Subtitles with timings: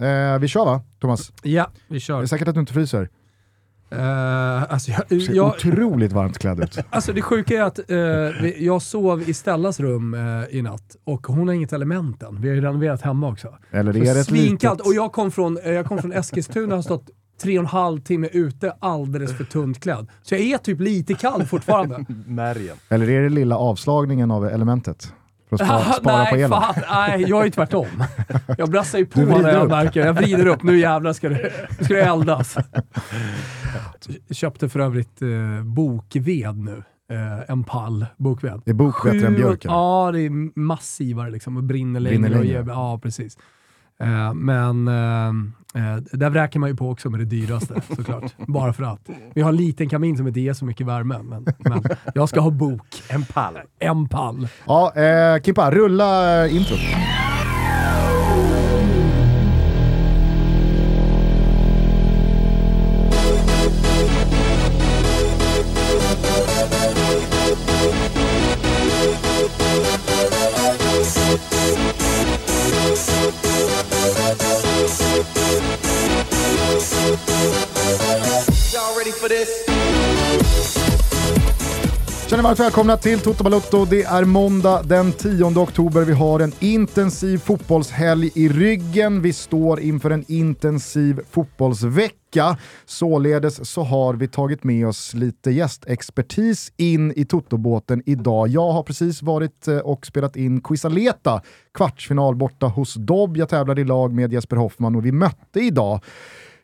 [0.00, 1.32] Eh, vi kör va, Thomas?
[1.42, 2.22] Ja, vi Det kör.
[2.22, 3.08] är säkert att du inte fryser.
[3.94, 6.78] Uh, alltså, jag, Du ser jag, otroligt varmt klädd ut.
[6.90, 7.78] alltså det sjuka är att
[8.42, 12.40] vi- jag sov i Stellas rum eh, i natt och hon har inget element än.
[12.40, 13.54] Vi har ju renoverat hemma också.
[13.70, 14.78] Eller Så är det svinkallt.
[14.78, 14.86] litet...
[14.86, 17.10] Och jag kom från, jag kom från Eskilstuna och har stått
[17.42, 20.06] tre och en halv timme ute alldeles för tunt klädd.
[20.22, 22.04] Så jag är typ lite kall fortfarande.
[22.26, 22.76] Märgen.
[22.88, 25.12] Eller är det lilla avslagningen av elementet?
[25.48, 26.50] För att spara, spara nej, på elen?
[26.50, 28.04] fan, nej, jag är tvärtom.
[28.58, 29.70] Jag brassar ju på när jag upp.
[29.70, 30.62] märker Jag vrider upp.
[30.62, 32.56] Nu jävlar ska det, ska det eldas.
[34.30, 36.82] Köpte för övrigt eh, bokved nu.
[37.10, 38.62] Eh, en pall bokved.
[38.66, 39.64] Är bok bättre än björk?
[39.64, 42.18] Ja, det är massivare liksom och brinner längre.
[42.18, 42.58] Brinner och längre.
[42.58, 43.38] ger, ja, precis.
[44.02, 45.28] Eh, men eh,
[45.74, 48.34] eh, där vräker man ju på också med det dyraste såklart.
[48.46, 49.10] Bara för att.
[49.34, 51.82] Vi har en liten kamin som inte ger så mycket värme, men, men
[52.14, 53.02] jag ska ha bok.
[53.08, 53.58] En pall.
[53.78, 54.48] En pall.
[54.66, 56.78] Ja, eh, Kimpa, rulla eh, introt.
[82.30, 83.84] Känner varmt välkomna till Toto Balotto.
[83.84, 86.04] Det är måndag den 10 oktober.
[86.04, 89.22] Vi har en intensiv fotbollshelg i ryggen.
[89.22, 92.56] Vi står inför en intensiv fotbollsvecka.
[92.84, 98.48] Således så har vi tagit med oss lite gästexpertis in i Toto-båten idag.
[98.48, 101.42] Jag har precis varit eh, och spelat in Quisaleta,
[101.74, 103.36] kvartsfinal borta hos Dobb.
[103.36, 106.00] Jag tävlade i lag med Jesper Hoffman och vi mötte idag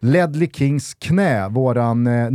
[0.04, 2.30] Ledley Kings knä, våran eh,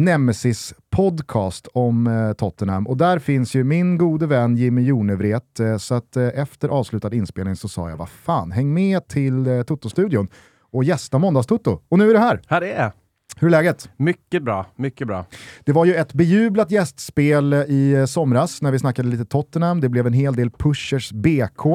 [0.95, 2.87] Nemesis-podcast om eh, Tottenham.
[2.87, 7.13] Och där finns ju min gode vän Jimmy Jonevret, eh, så att eh, efter avslutad
[7.13, 10.27] inspelning så sa jag vad fan, häng med till eh, Toto-studion
[10.71, 11.79] och gästa Måndagstotto.
[11.89, 12.41] Och nu är det här.
[12.47, 12.91] Här är jag.
[13.39, 13.89] Hur är läget?
[13.97, 15.25] Mycket bra, mycket bra.
[15.65, 19.81] Det var ju ett bejublat gästspel eh, i eh, somras när vi snackade lite Tottenham.
[19.81, 21.65] Det blev en hel del pushers BK.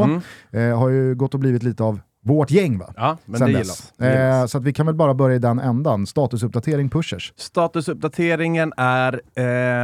[0.50, 2.92] Eh, har ju gått och blivit lite av vårt gäng va?
[2.96, 3.62] Ja, men Sen det dess.
[3.66, 3.92] gillas.
[3.96, 4.18] Det.
[4.22, 6.06] Eh, så att vi kan väl bara börja i den ändan.
[6.06, 7.32] Statusuppdatering pushers.
[7.36, 9.20] Statusuppdateringen är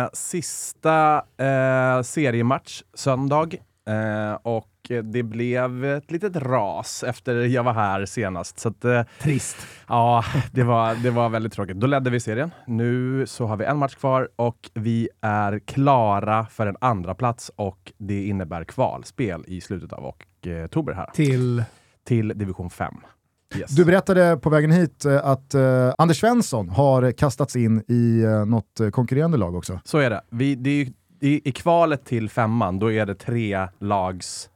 [0.03, 3.49] eh, sista eh, seriematch söndag
[3.89, 4.69] eh, och
[5.13, 8.59] det blev ett litet ras efter jag var här senast.
[8.59, 9.57] Så att, eh, Trist.
[9.89, 11.77] ja, det var, det var väldigt tråkigt.
[11.77, 12.51] Då ledde vi serien.
[12.67, 17.51] Nu så har vi en match kvar och vi är klara för en andra plats
[17.57, 21.65] och det innebär kvalspel i slutet av ok- oktober här Till...
[22.09, 22.95] till division 5.
[23.57, 23.71] Yes.
[23.71, 28.47] Du berättade på vägen hit eh, att eh, Anders Svensson har kastats in i uh,
[28.47, 29.81] något konkurrerande lag också.
[29.85, 30.21] Så är det.
[30.31, 34.51] Vi, det är, ju- i, I kvalet till femman, då är det tre lags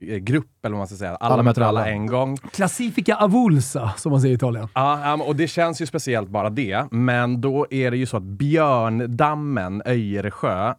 [0.00, 1.16] grupp, eller vad man ska säga.
[1.16, 1.90] Alla, Alla möter alla alla.
[1.90, 2.36] en gång.
[2.36, 4.68] Classifica avulsa, som man säger i Italien.
[4.74, 8.22] Ja, och det känns ju speciellt bara det, men då är det ju så att
[8.22, 10.74] Björndammen, Öjeresjö, eh,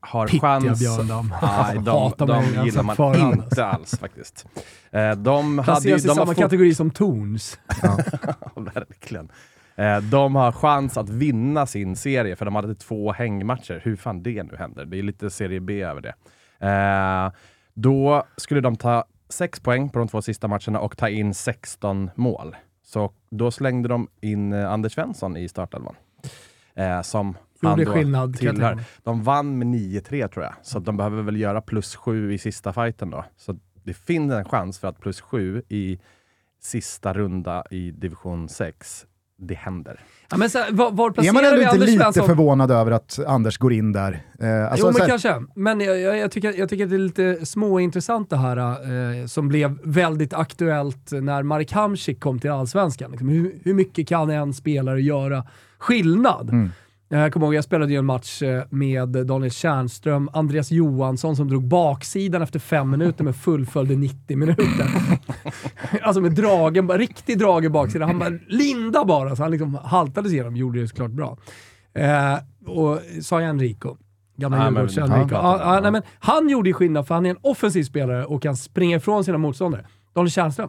[0.00, 0.80] har Pittiga chans...
[0.80, 1.34] Björndam.
[1.42, 3.62] Nej, de, de redan gillar man förhand, inte alltså.
[3.62, 4.46] alls faktiskt.
[4.90, 7.58] Eh, de hade ju, i de har samma fått- kategori som Torns.
[7.82, 9.28] Ja, verkligen.
[9.76, 13.80] Eh, de har chans att vinna sin serie, för de hade två hängmatcher.
[13.84, 14.84] Hur fan det nu händer.
[14.84, 16.14] Det är lite serie B över det.
[16.60, 17.32] Eh,
[17.74, 22.10] då skulle de ta sex poäng på de två sista matcherna och ta in 16
[22.14, 22.56] mål.
[22.82, 25.96] Så då slängde de in eh, Anders Svensson i startelvan.
[26.74, 28.80] Eh, som han Gjorde då skillnad, tillhör.
[29.02, 32.38] De vann med 9-3 tror jag, så att de behöver väl göra plus 7 i
[32.38, 33.24] sista fighten då.
[33.36, 36.00] Så det finns en chans för att plus 7 i
[36.60, 39.06] sista runda i division 6,
[39.46, 40.00] det händer.
[40.30, 42.26] Ja, men så, var, var Är man ändå inte lite Svensson?
[42.26, 44.22] förvånad över att Anders går in där?
[44.40, 45.42] Eh, alltså, jo, men här- kanske.
[45.54, 48.56] Men jag, jag, jag, tycker, jag tycker att det är lite småintressant det här
[49.20, 53.10] eh, som blev väldigt aktuellt när Marek Hamsik kom till Allsvenskan.
[53.10, 55.44] Liksom, hur, hur mycket kan en spelare göra
[55.78, 56.50] skillnad?
[56.50, 56.70] Mm.
[57.18, 61.48] Jag kommer ihåg, jag spelade ju en match eh, med Daniel Tjärnström, Andreas Johansson som
[61.48, 64.86] drog baksidan efter fem minuter men fullföljde 90 minuter.
[66.02, 68.08] alltså med dragen, riktig drag i baksidan.
[68.08, 71.38] Han bara linda bara, så han liksom haltade sig igenom, gjorde det såklart bra.
[71.94, 72.34] Eh,
[72.66, 73.96] och sa jag Enrico?
[74.36, 75.28] Gamla Ja, men- Djurgårds-Enrico.
[75.32, 75.80] ja, Ja, ja, ja.
[75.80, 78.96] nej, men han gjorde ju skillnad för han är en offensiv spelare och kan springa
[78.96, 79.86] ifrån sina motståndare.
[80.14, 80.68] Daniel Tjärnström.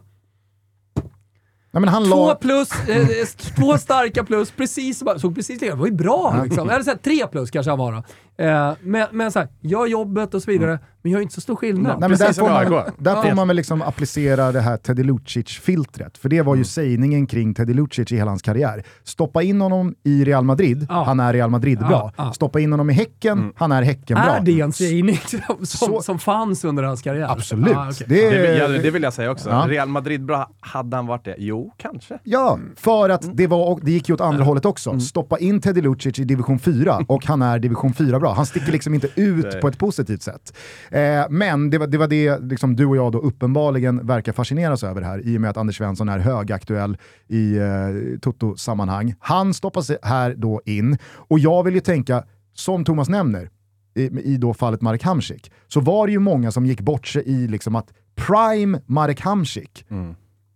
[1.75, 2.35] Nej, men han Två la...
[2.35, 3.07] plus, eh,
[3.55, 6.69] två starka plus, precis såg precis lika, det var ju bra liksom.
[6.69, 8.03] Eller så här, tre plus kanske han var då.
[8.43, 11.55] Eh, men men så här, gör jobbet och så vidare, men gör inte så stor
[11.55, 11.99] skillnad.
[11.99, 16.17] Nej, men där får man, där får man väl liksom applicera det här Teddy Lucic-filtret.
[16.17, 16.65] För det var ju Mm.
[16.65, 18.83] sägningen kring Teddy Lucic i hela hans karriär.
[19.03, 21.03] Stoppa in honom i Real Madrid, Ja.
[21.03, 21.89] han är Real Madrid-bra.
[22.17, 22.33] Ja, ja.
[22.33, 23.53] Stoppa in honom i Häcken, Mm.
[23.55, 24.23] han är Häcken-bra.
[24.35, 27.27] är det en sägning som, som, som fanns under hans karriär?
[27.31, 27.75] Absolut.
[27.77, 28.05] Ah, okej.
[28.09, 29.49] det, Det, vill- ja, det vill jag säga också.
[29.49, 29.65] Ja.
[29.69, 31.35] Real Madrid bra, hade han varit det?
[31.37, 32.19] Jo, kanske.
[32.23, 33.35] Ja, för att Mm.
[33.35, 34.99] det, var, det gick ju åt andra hållet också.
[34.99, 38.33] Stoppa in Teddy Lucic i division 4 och han är division 4 bra.
[38.33, 40.53] Han sticker liksom inte ut på ett positivt sätt.
[40.95, 44.83] Eh, men det var det, var det liksom, du och jag då uppenbarligen verkar fascineras
[44.83, 46.97] över här i och med att Anders Svensson är högaktuell
[47.27, 49.15] i eh, Toto-sammanhang.
[49.19, 53.49] Han stoppas här då in och jag vill ju tänka, som Thomas nämner,
[53.95, 57.23] i, i då fallet Marek Hamsik, så var det ju många som gick bort sig
[57.25, 59.85] i liksom att prime Marek Hamsik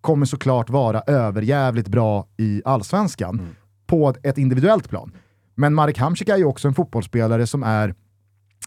[0.02, 3.42] kommer såklart vara överjävligt bra i allsvenskan
[3.88, 5.12] på ett individuellt plan.
[5.56, 7.96] Men Marek Hamsik är ju också en fotbollsspelare som är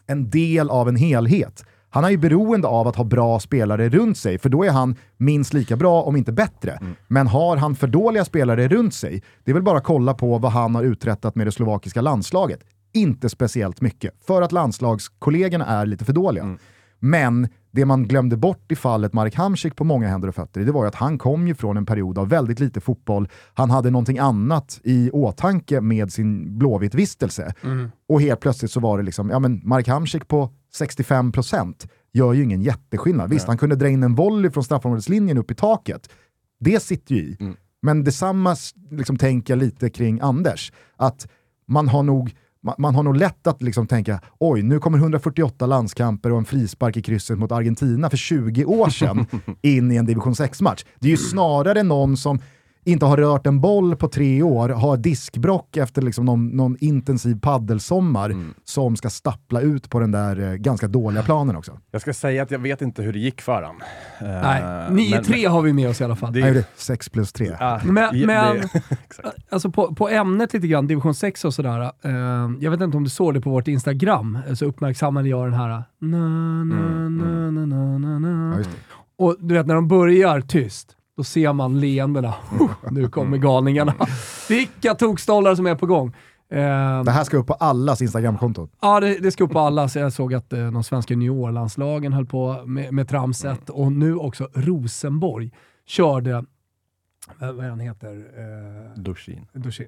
[0.07, 1.65] en del av en helhet.
[1.89, 4.95] Han är ju beroende av att ha bra spelare runt sig, för då är han
[5.17, 6.79] minst lika bra, om inte bättre.
[7.07, 10.37] Men har han för dåliga spelare runt sig, det är väl bara att kolla på
[10.37, 12.59] vad han har uträttat med det slovakiska landslaget.
[12.93, 16.43] Inte speciellt mycket, för att landslagskollegorna är lite för dåliga.
[17.05, 20.71] Men det man glömde bort i fallet Marek Hamsik på många händer och fötter, det
[20.71, 23.29] var ju att han kom ju från en period av väldigt lite fotboll.
[23.53, 27.53] Han hade någonting annat i åtanke med sin Blåvitt-vistelse.
[28.07, 32.43] Och helt plötsligt så var det liksom, ja men Marek Hamsik på 65% gör ju
[32.43, 33.29] ingen jätteskillnad.
[33.29, 36.09] Visst, han kunde dra in en volley från straffområdeslinjen upp i taket.
[36.59, 37.37] Det sitter ju i.
[37.81, 38.55] Men detsamma
[38.91, 40.71] liksom, tänker jag lite kring Anders.
[40.97, 41.27] Att
[41.67, 45.65] man har nog man, man har nog lätt att liksom tänka, oj, nu kommer 148
[45.65, 49.25] landskamper och en frispark i krysset mot Argentina för 20 år sedan
[49.61, 50.85] in i en division 6-match.
[50.99, 52.39] Det är ju snarare någon som
[52.85, 57.39] inte har rört en boll på tre år, har diskbrock efter liksom någon, någon intensiv
[57.41, 61.79] paddelsommar som ska stappla ut på den där eh, ganska dåliga planen också.
[61.91, 63.75] Jag ska säga att jag vet inte hur det gick för han.
[64.29, 64.41] Eh,
[64.91, 66.33] Nej, 9-3 har vi med oss i alla fall.
[66.33, 67.57] Det- Han gjorde 6 plus 3.
[67.59, 69.37] Ja, Men- ja, men- det- exakt.
[69.49, 71.81] Alltså på, på ämnet lite grann, division 6 och sådär.
[72.01, 72.11] Eh,
[72.59, 75.53] jag vet inte om du såg det på vårt Instagram, eh, så uppmärksammade jag den
[75.53, 75.83] här na,
[76.63, 78.55] na, na, na, na, na, na.
[78.57, 78.69] Ja, det.
[79.15, 82.33] Och du vet när de börjar tyst, då ser man leendena.
[82.91, 83.93] nu kommer galningarna.
[84.49, 86.13] Vilka tokstollar som är på gång.
[87.05, 88.69] Det här ska upp på allas Instagramkonton.
[88.81, 89.89] Ja, det, det ska upp på alla.
[89.89, 94.15] Så jag såg att eh, de svenska juniorlandslagen höll på med, med tramset och nu
[94.15, 95.51] också Rosenborg
[95.85, 96.45] körde,
[97.41, 98.15] eh, vad han heter?
[98.15, 99.47] Eh, Dorsin.
[99.53, 99.87] Dorsin.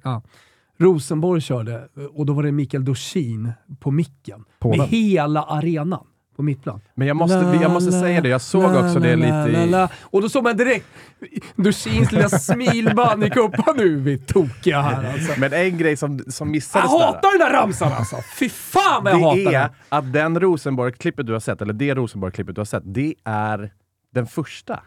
[0.78, 4.44] Rosenborg körde och då var det Mikael Dorsin på micken.
[4.58, 4.78] Påven.
[4.78, 6.80] Med hela arenan på mittplan.
[6.94, 9.64] Men jag måste, jag måste säga det, jag såg La, också det la, lite la,
[9.64, 9.70] i...
[9.70, 9.88] la.
[10.02, 10.86] Och då såg man direkt
[11.56, 13.76] Dorsins lilla smilband i kuppen.
[13.76, 15.40] Nu är vi tokiga här alltså.
[15.40, 16.98] Men en grej som, som Jag missades där.
[17.06, 18.16] hatar den där ramsan alltså!
[18.38, 19.54] Fy fan vad jag hatar det den!
[19.54, 23.72] är att den Rosenborg-klippet du har sett, eller det Rosenborg-klippet du har sett, det är
[24.14, 24.80] den första.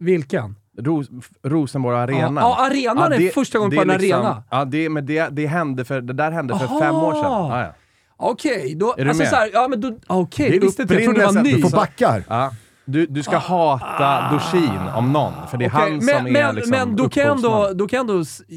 [0.00, 0.56] Vilken?
[0.78, 1.08] Ros
[1.42, 2.34] Rosenborg Arenan.
[2.36, 4.42] Ja, ja, arenan är första gången det på en liksom- arena.
[4.50, 6.80] Ja, det, men det, det, hände för, det där hände för Aha!
[6.80, 7.22] fem år sedan.
[7.22, 7.72] Ja, ja.
[8.20, 8.94] Okej, då...
[8.98, 9.30] Är du alltså med?
[9.30, 9.98] så här, ja, men då...
[10.06, 11.04] Okej, Det är visste inte jag.
[11.04, 11.52] Trodde det var ny.
[11.52, 12.24] Du får backa här.
[12.28, 12.54] Ja.
[12.90, 16.32] Du, du ska hata Dorsin om någon, för det är Okej, han som men, är
[16.32, 18.14] men, liksom men då kan jag ändå, då kan ändå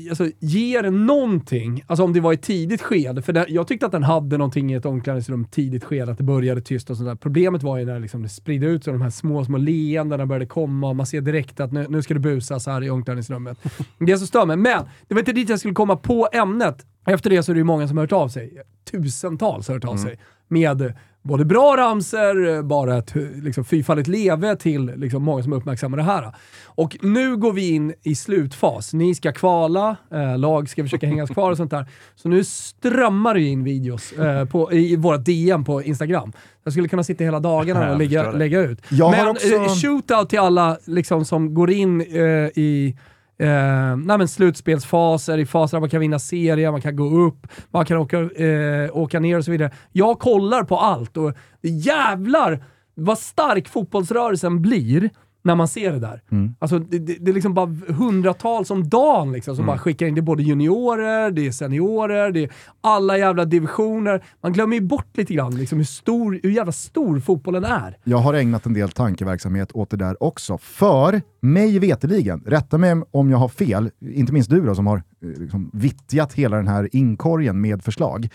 [0.10, 3.86] alltså, ge det någonting, alltså om det var i tidigt skede, för det, jag tyckte
[3.86, 7.16] att den hade någonting i ett omklädningsrum tidigt skede, att det började tyst och sådär.
[7.16, 10.46] Problemet var ju när liksom det spridde ut sig, de här små, små leendena började
[10.46, 13.58] komma och man ser direkt att nu, nu ska det busas här i omklädningsrummet.
[13.98, 14.58] det är så stör mig.
[14.58, 16.86] Men det var inte dit jag skulle komma på ämnet.
[17.06, 18.62] Efter det så är det ju många som har hört av sig.
[18.92, 20.20] Tusentals har hört av sig.
[20.48, 23.14] Med både bra ramser, bara ett
[23.44, 26.32] liksom, fyrfaldigt leve till liksom, många som uppmärksammar det här.
[26.66, 28.94] Och nu går vi in i slutfas.
[28.94, 31.86] Ni ska kvala, eh, lag ska försöka hängas kvar och sånt där.
[32.16, 36.32] Så nu strömmar det in videos eh, på, i, våra DM på Instagram.
[36.64, 38.82] Jag skulle kunna sitta hela dagarna och lägga, lägga ut.
[38.90, 42.24] Jag har Men också- eh, shootout till alla liksom, som går in eh,
[42.56, 42.98] i
[43.42, 47.48] Eh, nej men slutspelsfaser, i faser där man kan vinna serier, man kan gå upp,
[47.72, 49.72] man kan åka, eh, åka ner och så vidare.
[49.92, 52.64] Jag kollar på allt och jävlar
[52.96, 55.10] vad stark fotbollsrörelsen blir
[55.44, 56.22] när man ser det där.
[56.60, 60.16] Alltså, det, det, det är liksom bara hundratals om dagen liksom, som bara skickar in.
[60.16, 64.24] Det är både juniorer, det är seniorer, det är alla jävla divisioner.
[64.42, 67.98] Man glömmer ju bort lite grann liksom, hur, stor, hur jävla stor fotbollen är.
[68.04, 70.58] Jag har ägnat en del tankeverksamhet åt det där också.
[70.58, 74.98] För mig veteligen, rätta mig om jag har fel, inte minst du då som har
[74.98, 78.30] eh, liksom, vittjat hela den här inkorgen med förslag.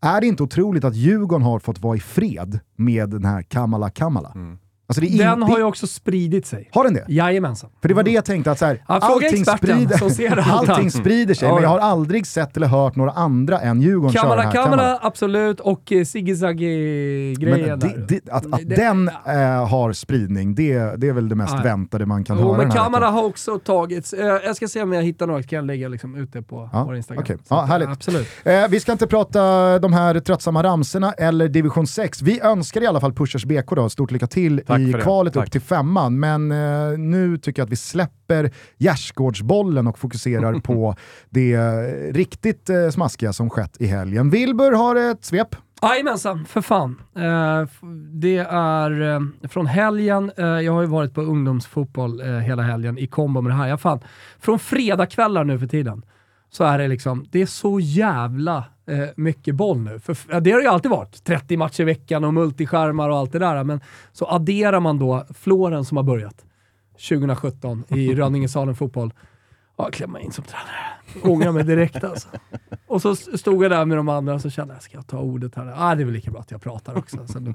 [0.00, 3.90] Är det inte otroligt att Djurgården har fått vara i fred med den här Kamala
[3.90, 4.32] Kamala?
[4.86, 6.68] Alltså det Den har ju också spridit sig.
[6.72, 7.04] Har den det?
[7.08, 7.70] Jajamensan.
[7.82, 10.36] För det var det jag tänkte, att så här, Ja, allting, experten sprider, som ser
[10.36, 11.80] allt allting sprider sig, Ja, men jag ja.
[11.80, 14.52] har aldrig sett eller hört några andra än Djurgården köra Kamala här.
[14.52, 15.60] Kamala, absolut.
[15.60, 16.04] Och eh,
[17.38, 21.54] det, det, att, att Det- den eh, har spridning, det, det är väl det mest
[21.54, 21.62] Nej.
[21.64, 22.92] väntade man kan Jo, höra men veckan.
[23.02, 24.12] har också tagits.
[24.12, 26.84] Eh, jag ska se om jag hittar några, kan jag lägga liksom ute på Ja,
[26.84, 27.24] vår Instagram.
[27.26, 27.88] Så Ja, härligt.
[27.88, 28.28] Absolut.
[28.44, 32.22] Eh, vi ska inte prata de här tröttsamma ramserna eller division 6.
[32.22, 35.46] Vi önskar i alla fall Pushers BK då, stort lycka till Tack i kvalet Tack.
[35.46, 36.20] upp till femman.
[36.20, 40.96] Men eh, nu tycker jag att vi släpper gärdsgårdsbollen och fokuserar på
[41.30, 44.30] det eh, riktigt eh, smaskiga som skett i helgen.
[44.30, 45.56] Wilbur har ett svep.
[45.82, 47.00] Jajamensan, för fan.
[47.16, 47.68] Eh,
[48.20, 53.40] det är eh, från helgen, jag har ju varit på ungdomsfotboll hela helgen i kombo
[53.40, 53.68] med det här.
[53.68, 54.00] Jag fan,
[54.38, 56.02] från fredagskvällar nu för tiden
[56.50, 59.98] så är det liksom, det är så jävla eh, mycket boll nu.
[59.98, 61.24] För, det har det ju alltid varit.
[61.24, 63.64] 30 matcher i veckan och multiskärmar och allt det där.
[63.64, 63.80] Men
[64.12, 66.44] så adderar man då Floren som har börjat
[67.08, 69.12] 2017 i Rönningesalen fotboll.
[69.76, 71.32] Ja, klämma in som tränare.
[71.34, 72.28] Ångrar mig direkt alltså.
[72.86, 75.18] Och så stod jag där med de andra och så kände jag, ska jag ta
[75.18, 75.74] ordet här?
[75.76, 77.26] Ah, det är väl lika bra att jag pratar också.
[77.26, 77.54] Så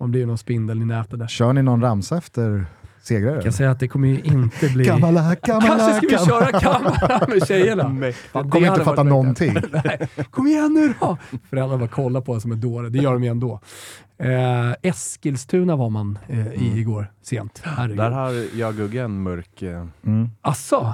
[0.00, 1.26] man blir ju någon spindel i nätet där.
[1.26, 2.66] Kör ni någon ramsa efter
[3.02, 3.34] segrare?
[3.34, 4.84] Jag kan säga att det kommer ju inte bli...
[4.84, 6.46] Kamala, Kamala, Kanske ska vi Kamala.
[6.50, 7.82] köra kamera med tjejerna.
[8.32, 9.56] Jag Det kommer inte fatta någonting.
[9.84, 11.16] Nej, kom igen nu då!
[11.50, 13.60] Föräldrarna bara kollar på en som en dåre, det gör de ju ändå.
[14.18, 17.60] Eh, Eskilstuna var man eh, i igår, sent.
[17.64, 17.96] Herregud.
[17.96, 19.62] Där har jag Gugge en mörk...
[19.62, 20.28] eh, Mm.
[20.42, 20.92] Asså?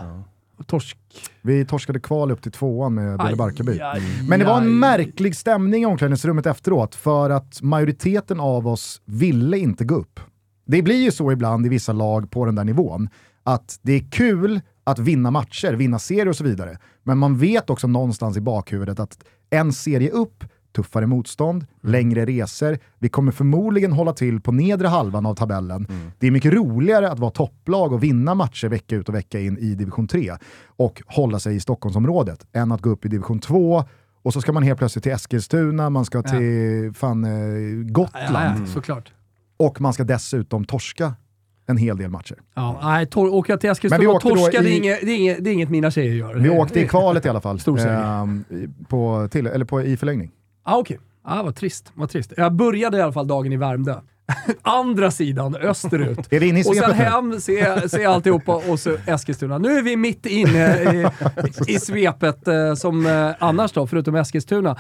[0.67, 0.99] Torsk?
[1.43, 3.81] Vi torskade kval upp till tvåan med Belle Barkarby.
[3.83, 9.03] Aj, Men det var en märklig stämning i omklädningsrummet efteråt för att majoriteten av oss
[9.05, 10.21] ville inte gå upp.
[10.65, 13.09] Det blir ju så ibland i vissa lag på den där nivån
[13.43, 16.79] att det är kul att vinna matcher, vinna serier och så vidare.
[17.03, 20.45] Men man vet också någonstans i bakhuvudet att en serie upp,
[20.77, 22.79] tuffare motstånd, längre resor.
[22.99, 25.87] Vi kommer förmodligen hålla till på nedre halvan av tabellen.
[26.19, 29.59] Det är mycket roligare att vara topplag och vinna matcher vecka ut och vecka in
[29.59, 30.33] i division 3
[30.67, 33.85] och hålla sig i Stockholmsområdet än att gå upp i division 2
[34.23, 38.57] och så ska man helt plötsligt till Eskilstuna, man ska till fan, eh, Gotland Ja,
[38.61, 39.13] ja, såklart.
[39.57, 41.15] Och man ska dessutom torska
[41.67, 42.37] en hel del matcher.
[42.55, 45.45] Ja, nej, tor- åka till Eskilstuna och torska, det, är i- inget, det, är inget,
[45.45, 46.35] det är inget mina tjejer gör.
[46.35, 50.31] Vi åkte i kvalet i alla fall, Stor i- på, till, eller på, i förlängning.
[50.63, 51.93] Ah, Okej, ah, vad trist.
[51.95, 52.33] Vad trist.
[52.37, 53.95] Jag började i alla fall dagen i Värmdö.
[54.63, 56.19] Andra sidan, österut.
[56.33, 59.59] Är vi inne i och sen hem, se, se alltihopa och så Eskilstuna.
[59.59, 61.07] Nu är vi mitt inne i,
[61.75, 64.77] i svepet eh, som eh, annars då, förutom Eskilstuna.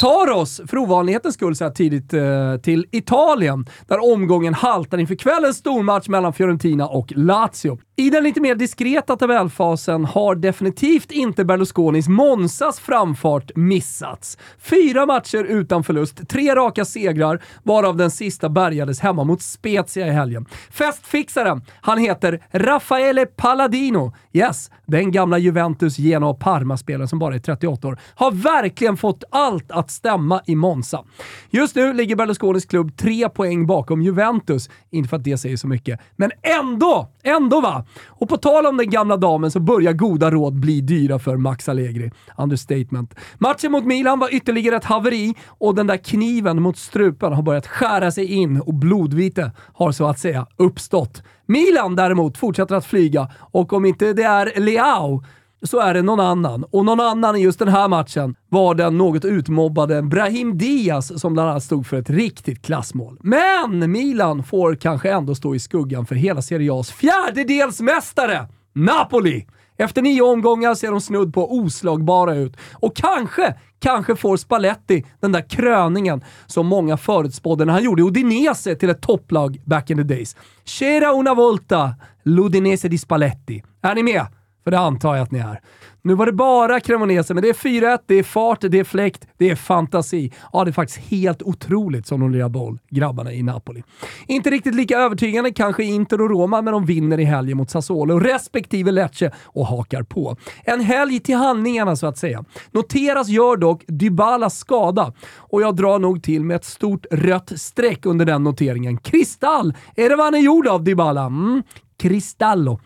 [0.00, 5.14] Tar oss, för ovanlighetens skull, så här tidigt eh, till Italien, där omgången haltar inför
[5.14, 7.78] kvällens stormatch mellan Fiorentina och Lazio.
[8.00, 14.38] I den lite mer diskreta tabellfasen har definitivt inte Berlusconis Monsas framfart missats.
[14.58, 20.10] Fyra matcher utan förlust, tre raka segrar, varav den sista bärgades hemma mot Spezia i
[20.10, 20.46] helgen.
[20.70, 24.12] Festfixaren, han heter Raffaele Palladino.
[24.32, 29.24] Yes, den gamla Juventus, Genoa och Parma-spelaren som bara är 38 år, har verkligen fått
[29.30, 31.04] allt att stämma i Monza.
[31.50, 34.70] Just nu ligger Berlusconis klubb tre poäng bakom Juventus.
[34.90, 37.08] Inte för att det säger så mycket, men ändå!
[37.22, 37.84] Ändå va!
[38.08, 41.68] Och på tal om den gamla damen så börjar goda råd bli dyra för Max
[41.68, 42.10] Allegri.
[42.38, 43.14] Understatement.
[43.38, 47.66] Matchen mot Milan var ytterligare ett haveri och den där kniven mot strupen har börjat
[47.66, 51.22] skära sig in och blodvite har så att säga uppstått.
[51.46, 55.24] Milan däremot fortsätter att flyga och om inte det är Leao
[55.62, 56.64] så är det någon annan.
[56.70, 61.32] Och någon annan i just den här matchen var den något utmobbade Brahim Diaz som
[61.32, 63.18] bland annat stod för ett riktigt klassmål.
[63.22, 69.46] Men Milan får kanske ändå stå i skuggan för hela Serie A's fjärdedelsmästare, Napoli!
[69.76, 72.56] Efter nio omgångar ser de snudd på oslagbara ut.
[72.72, 78.74] Och kanske, kanske får Spalletti den där kröningen som många förutspådde när han gjorde Udinese
[78.74, 80.36] till ett topplag back in the days.
[80.64, 83.62] C'era una volta, l'Udinese di Spalletti.
[83.82, 84.26] Är ni med?
[84.64, 85.60] För det antar jag att ni är.
[86.02, 89.26] Nu var det bara Cremonese, men det är 4-1, det är fart, det är fläkt,
[89.38, 90.32] det är fantasi.
[90.52, 93.82] Ja, det är faktiskt helt otroligt som de lirar boll, grabbarna i Napoli.
[94.26, 98.18] Inte riktigt lika övertygande kanske Inter och Roma, men de vinner i helgen mot Sassuolo
[98.18, 100.36] respektive Lecce och hakar på.
[100.64, 102.44] En helg till handlingarna så att säga.
[102.70, 108.06] Noteras gör dock Dybalas skada och jag drar nog till med ett stort rött streck
[108.06, 108.98] under den noteringen.
[108.98, 109.74] Kristall!
[109.96, 111.24] Är det vad han är gjord av, Dybala?
[111.24, 111.62] Mm,
[111.98, 112.80] Cristallo.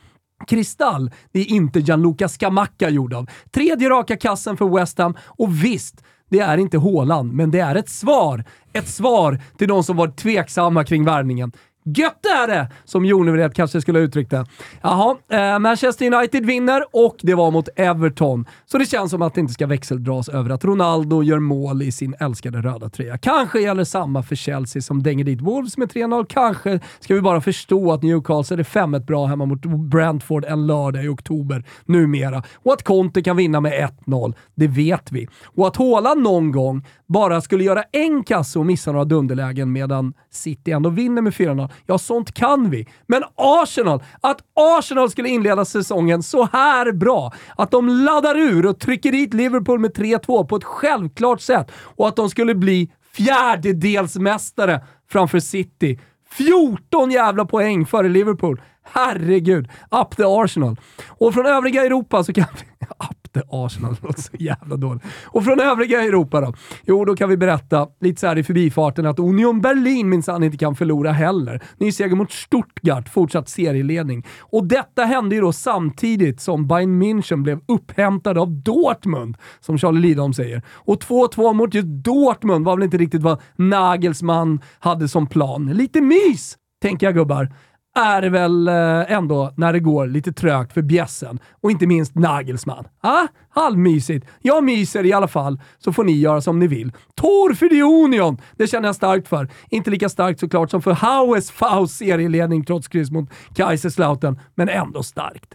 [0.47, 3.31] Kristall, det är inte Gianluca Scamacca gjord av.
[3.51, 7.75] Tredje raka kassen för West Ham och visst, det är inte Håland, men det är
[7.75, 8.45] ett svar.
[8.73, 11.53] Ett svar till de som var tveksamma kring värvningen.
[11.87, 12.69] Gött är det!
[12.85, 14.47] Som Jonevred kanske skulle ha uttryckt det.
[14.83, 18.47] Jaha, eh, Manchester United vinner och det var mot Everton.
[18.67, 21.93] Så det känns som att det inte ska växeldras över att Ronaldo gör mål i
[21.93, 23.19] sin älskade röda tröja.
[23.19, 26.27] Kanske gäller samma för Chelsea som dänger dit Wolves med 3-0.
[26.29, 29.61] Kanske ska vi bara förstå att Newcastle är 5-1 bra hemma mot
[29.91, 32.43] Brentford en lördag i oktober numera.
[32.55, 35.29] Och att Conte kan vinna med 1-0, det vet vi.
[35.45, 40.15] Och att Haaland någon gång bara skulle göra en kasse och missa några dunderlägen medan
[40.31, 41.71] City ändå vinner med 4-0.
[41.87, 42.89] Ja, sånt kan vi.
[43.07, 48.81] Men Arsenal, att Arsenal skulle inleda säsongen så här bra, att de laddar ur och
[48.81, 54.81] trycker dit Liverpool med 3-2 på ett självklart sätt och att de skulle bli fjärdedelsmästare
[55.11, 55.99] framför City.
[56.31, 58.61] 14 jävla poäng före Liverpool.
[58.85, 60.77] Herregud, up the Arsenal.
[61.09, 62.87] Och från övriga Europa så kan vi...
[63.11, 65.03] Up the Arsenal, det låter så jävla dåligt.
[65.25, 66.55] Och från övriga Europa då?
[66.83, 70.57] Jo, då kan vi berätta lite så här i förbifarten att Union Berlin minsann inte
[70.57, 71.63] kan förlora heller.
[71.79, 74.27] Ny seger mot Stuttgart, fortsatt serieledning.
[74.41, 80.01] Och detta hände ju då samtidigt som Bayern München blev upphämtade av Dortmund, som Charlie
[80.01, 80.63] Lidholm säger.
[80.69, 85.67] Och 2-2 mot just Dortmund var väl inte riktigt vad Nagelsmann hade som plan.
[85.67, 87.49] Lite mys, tänker jag gubbar
[87.95, 92.15] är det väl eh, ändå när det går lite trögt för bjässen och inte minst
[92.15, 92.85] Nagelsmann.
[93.01, 94.27] Ah, halvmysigt.
[94.43, 96.93] Jag myser i alla fall, så får ni göra som ni vill.
[97.15, 98.39] Tor för the Union!
[98.57, 99.49] Det känner jag starkt för.
[99.71, 105.03] Inte lika starkt såklart som för Haues Faust serieledning trots kryss mot Kaiserslautern, men ändå
[105.03, 105.55] starkt.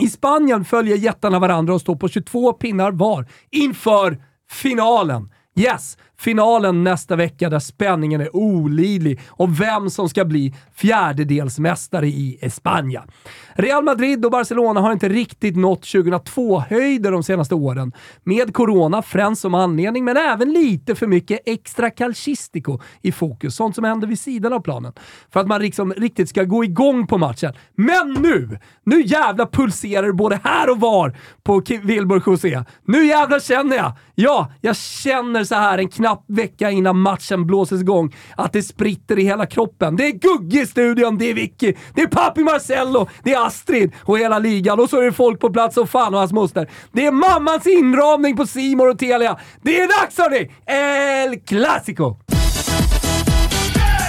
[0.00, 4.18] I Spanien följer jättarna varandra och står på 22 pinnar var inför
[4.50, 5.30] finalen.
[5.58, 12.38] Yes, finalen nästa vecka där spänningen är olidlig om vem som ska bli fjärdedelsmästare i
[12.40, 13.04] Espanja.
[13.54, 17.92] Real Madrid och Barcelona har inte riktigt nått 2002-höjder de senaste åren.
[18.24, 23.56] Med corona främst som anledning, men även lite för mycket extra calcistico i fokus.
[23.56, 24.92] Sånt som händer vid sidan av planen.
[25.32, 27.52] För att man liksom riktigt ska gå igång på matchen.
[27.74, 28.58] Men nu!
[28.84, 32.64] Nu jävla pulserar det både här och var på Wilbur José.
[32.84, 33.92] Nu jävlar känner jag!
[34.14, 39.18] Ja, jag känner så här en knapp vecka innan matchen blåses igång att det spritter
[39.18, 39.96] i hela kroppen.
[39.96, 43.92] Det är Gugge i studion, det är Vicky, det är Papi Marcello, det är Astrid
[43.98, 46.70] och hela ligan och så är det folk på plats och fan och hans moster.
[46.92, 49.38] Det är mammans inramning på Simor och Telia.
[49.62, 50.50] Det är dags hörni!
[50.66, 52.16] El Clasico!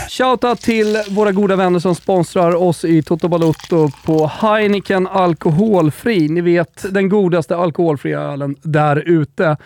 [0.09, 6.29] Shoutout till våra goda vänner som sponsrar oss i Toto Balotto på Heineken Alkoholfri.
[6.29, 9.57] Ni vet, den godaste alkoholfria ölen där ute.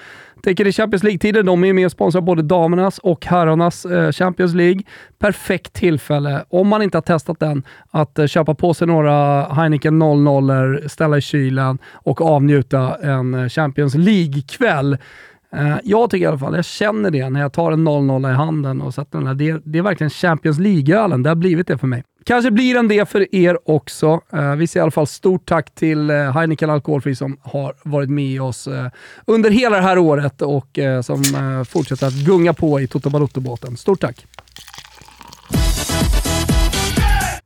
[0.43, 4.53] Tänker i Champions League-tider, de är med och sponsrar både damernas och herrarnas eh, Champions
[4.53, 4.81] League.
[5.19, 9.99] Perfekt tillfälle, om man inte har testat den, att eh, köpa på sig några Heineken
[9.99, 14.97] 00 ställa i kylen och avnjuta en eh, Champions League-kväll.
[15.83, 18.93] Jag tycker i alla fall, jag känner det när jag tar en 00-i handen och
[18.93, 19.33] sätter den där.
[19.33, 21.23] Det, det är verkligen Champions League-ölen.
[21.23, 22.03] Det har blivit det för mig.
[22.23, 24.21] Kanske blir den det för er också.
[24.33, 28.09] Uh, vi säger i alla fall stort tack till uh, Heineken Alkoholfri som har varit
[28.09, 28.87] med oss eh,
[29.25, 31.23] under hela det här året och som
[31.69, 33.77] fortsätter att gunga på i Toto Balotto-båten.
[33.77, 34.25] Stort tack!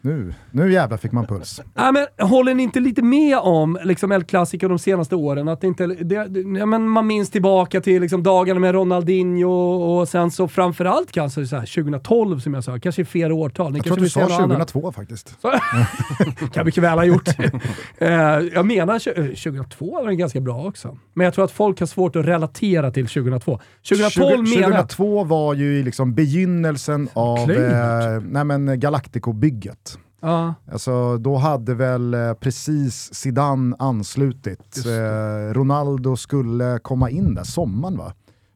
[0.06, 1.62] Nu, nu jävlar fick man puls.
[1.74, 5.48] Ja, men, håller ni inte lite med om liksom, El Clasico de senaste åren?
[5.48, 6.16] Att det inte, det,
[6.60, 11.46] ja, men man minns tillbaka till liksom, dagarna med Ronaldinho och sen så framförallt kanske
[11.46, 13.72] så här, 2012 som jag sa, kanske fel årtal.
[13.72, 14.96] Ni jag tror att du sa 2002 annat.
[14.96, 15.42] faktiskt.
[15.42, 15.52] Så,
[16.54, 17.30] kan mycket väl ha gjort.
[17.40, 18.08] uh,
[18.54, 20.98] jag menar 2002 var den ganska bra också.
[21.14, 23.60] Men jag tror att folk har svårt att relatera till 2002.
[23.90, 29.95] 2012 20, 2002 var ju liksom begynnelsen av eh, Galactico-bygget.
[30.26, 30.54] Ja.
[30.72, 34.86] Alltså, då hade väl eh, precis Zidane anslutit.
[34.86, 38.14] Eh, Ronaldo skulle komma in där sommaren va?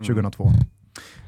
[0.07, 0.51] 2002.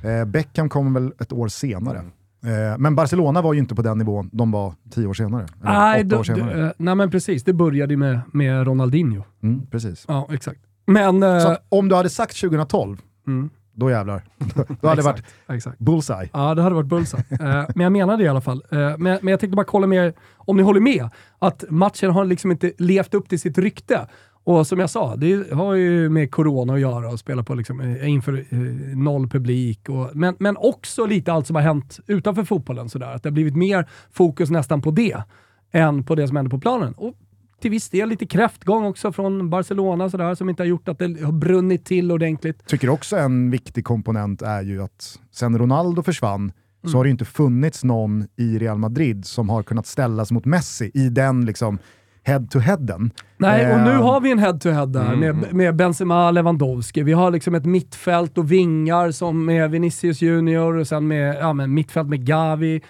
[0.04, 0.22] Mm.
[0.22, 2.00] Eh, Beckham kom väl ett år senare.
[2.44, 2.82] Mm.
[2.82, 5.46] Men Barcelona var ju inte på den nivån de var tio år senare.
[5.64, 6.74] Nej, då, år senare.
[6.78, 9.24] Nej men precis, det började med, med Ronaldinho.
[9.44, 10.06] Mm, precis.
[10.08, 10.60] Ja, exakt.
[10.86, 14.24] Men, Så om du hade sagt 2012, mm då jävlar.
[14.82, 15.80] Då hade det varit exakt.
[15.80, 16.30] bullseye.
[16.34, 17.24] Ja, det hade varit bullseye.
[17.32, 18.64] uh, men jag menar det i alla fall.
[18.74, 22.26] Uh, men, men jag tänkte bara kolla med om ni håller med, att matchen har
[22.26, 24.08] liksom inte levt upp till sitt rykte.
[24.44, 27.82] Och som jag sa, det har ju med corona att göra och spela på liksom,
[27.82, 28.58] eh, inför eh,
[28.98, 29.90] noll publik.
[29.90, 32.90] Och, men, men också lite allt som har hänt utanför fotbollen.
[32.90, 33.14] Sådär.
[33.14, 35.24] Att det har blivit mer fokus nästan på det
[35.72, 36.94] än på det som händer på planen.
[36.94, 37.16] Och
[37.62, 41.24] till viss del lite kräftgång också från Barcelona sådär, som inte har gjort att det
[41.24, 42.68] har brunnit till ordentligt.
[42.68, 46.92] Tycker också en viktig komponent är ju att sen Ronaldo försvann mm.
[46.92, 50.92] så har det inte funnits någon i Real Madrid som har kunnat ställas mot Messi
[50.94, 51.80] i den liksom
[52.24, 53.12] head-to-headen.
[53.38, 55.38] Nej, och nu eh, har vi en head-to-head -head där mm.
[55.38, 57.04] med, med Benzema Lewandowski.
[57.04, 61.54] Vi har liksom ett mittfält och vingar som med Vinicius Junior och sen med ja,
[61.54, 62.82] men mittfält med Gavi,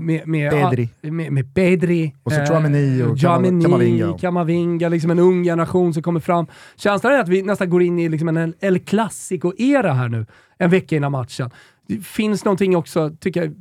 [0.00, 0.88] med, med, Pedri.
[1.00, 2.14] Med, med Pedri.
[2.22, 4.18] Och så Chouameni och Jamini, Camavinga.
[4.18, 6.46] Camavinga, liksom en ung generation som kommer fram.
[6.76, 10.26] Känslan är att vi nästan går in i liksom en El Clasico-era här nu,
[10.58, 11.50] en vecka innan matchen.
[11.88, 13.54] Det finns någonting också, tycker jag,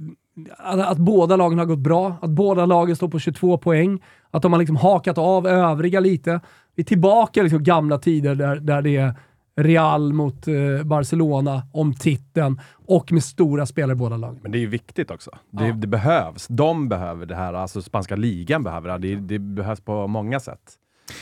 [0.58, 4.42] att, att båda lagen har gått bra, att båda lagen står på 22 poäng, att
[4.42, 6.40] de har liksom hakat av övriga lite.
[6.76, 9.14] Vi är tillbaka i liksom gamla tider där, där det är
[9.56, 10.54] Real mot eh,
[10.86, 14.40] Barcelona om titeln och med stora spelare i båda lagen.
[14.44, 15.32] Men det är ju viktigt också.
[15.52, 15.74] Det, Ja.
[15.74, 16.48] det behövs.
[16.50, 18.98] De behöver det här, alltså spanska ligan behöver det.
[18.98, 20.60] Det, det behövs på många sätt.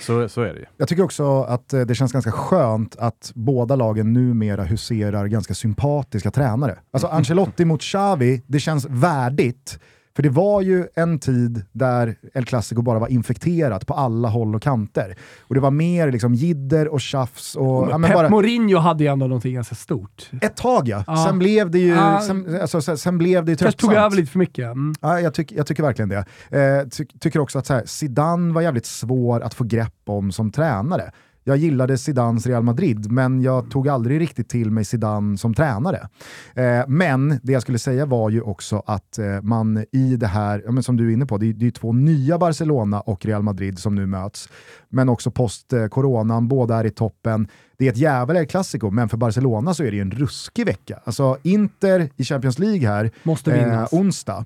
[0.01, 0.65] Så, så är det ju.
[0.77, 5.53] Jag tycker också att eh, det känns ganska skönt att båda lagen numera huserar ganska
[5.53, 6.79] sympatiska tränare.
[6.91, 9.79] Alltså Ancelotti mot Xavi, det känns värdigt.
[10.19, 14.55] För det var ju en tid där El Clasico bara var infekterat på alla håll
[14.55, 15.15] och kanter.
[15.39, 17.87] Och det var mer liksom jidder och tjafs och...
[17.91, 20.29] ja, men Pep bara, Mourinho hade ju ändå någonting ganska stort.
[20.41, 21.03] ett tag ja.
[21.07, 21.25] Ja.
[21.27, 22.21] Sen blev det ju, Ja.
[22.27, 23.93] sen, alltså, sen, sen blev det ju Kanske tröttsamt.
[23.93, 24.65] tog över lite för mycket.
[24.65, 24.93] Mm.
[25.01, 26.25] Ja, jag, tyck, jag tycker verkligen det.
[26.49, 30.31] Eh, ty, tycker också att så här, Zidane var jävligt svår att få grepp om
[30.31, 31.11] som tränare.
[31.43, 36.09] Jag gillade Zidanes Real Madrid, men jag tog aldrig riktigt till mig Zidane som tränare.
[36.53, 40.63] Eh, men det jag skulle säga var ju också att eh, man i det här,
[40.65, 43.43] ja, som du är inne på, det är, det är två nya Barcelona och Real
[43.43, 44.49] Madrid som nu möts.
[44.89, 47.47] Men också post-coronan, båda är i toppen.
[47.77, 50.99] Det är ett jävla Clasico, men för Barcelona så är det ju en ruskig vecka.
[51.03, 53.93] Alltså Inter i Champions League här, Måste vinnas.
[53.93, 54.45] Eh, onsdag.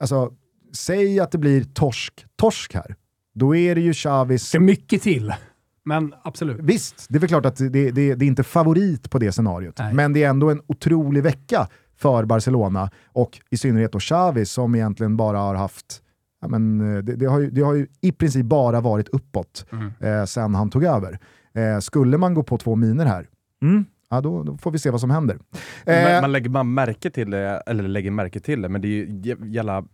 [0.00, 0.32] Alltså,
[0.72, 2.94] säg att det blir torsk, torsk här.
[3.34, 4.50] Då är det ju Chavis...
[4.50, 5.34] Det är mycket till,
[5.84, 6.60] men absolut.
[6.60, 9.78] Visst, det är väl klart att det, det, det är inte favorit på det scenariot.
[9.78, 9.94] Nej.
[9.94, 14.74] Men det är ändå en otrolig vecka för Barcelona och i synnerhet då Xavi som
[14.74, 16.02] egentligen bara har haft
[16.42, 19.66] Ja, men, eh, det, det, har ju, det har ju i princip bara varit uppåt
[19.72, 19.92] Mm.
[20.00, 21.18] eh, sen han tog över.
[21.54, 23.26] Eh, skulle man gå på två miner här,
[23.62, 25.38] mm, ja, då, då får vi se vad som händer.
[25.84, 28.88] Men Eh, man lägger man märke till det, eller lägger märke till det, men det
[28.88, 29.84] är ju jä- jävla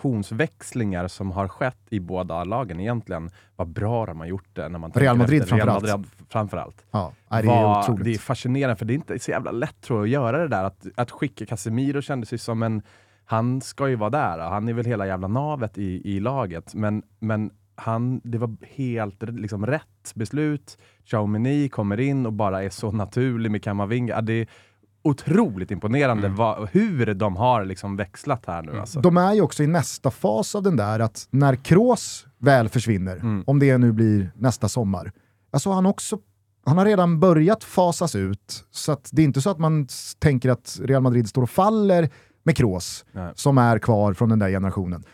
[0.00, 3.30] generationsväxlingar som har skett i båda lagen egentligen.
[3.56, 5.56] Vad bra de har gjort det när man Real Madrid efter.
[5.56, 5.92] Real framförallt.
[5.98, 6.84] Madrid framförallt.
[6.90, 8.04] ja, det är Vad- otroligt.
[8.04, 10.48] det är fascinerande, för det är inte så jävla lätt tror jag, att göra det
[10.48, 10.64] där.
[10.64, 12.82] Att, att skicka Casemiro kändes ju som en...
[13.28, 16.74] Han ska ju vara där, han är väl hela jävla navet i, i laget.
[16.74, 20.78] Men, men han, det var helt liksom, rätt beslut.
[21.04, 24.14] Xiaomeni kommer in och bara är så naturlig med Kamavinga.
[24.14, 24.46] Ja, Det är
[25.02, 28.80] otroligt imponerande vad, hur de har liksom växlat här nu.
[28.80, 29.00] Alltså.
[29.00, 33.16] De är ju också i nästa fas av den där att när Kroos väl försvinner,
[33.16, 33.44] Mm.
[33.46, 35.12] om det nu blir nästa sommar,
[35.50, 36.18] alltså han också
[36.68, 40.50] han har redan börjat fasas ut, så att det är inte så att man tänker
[40.50, 42.08] att Real Madrid står och faller
[42.42, 43.32] med Kroos, Nej.
[43.34, 45.04] som är kvar från den där generationen.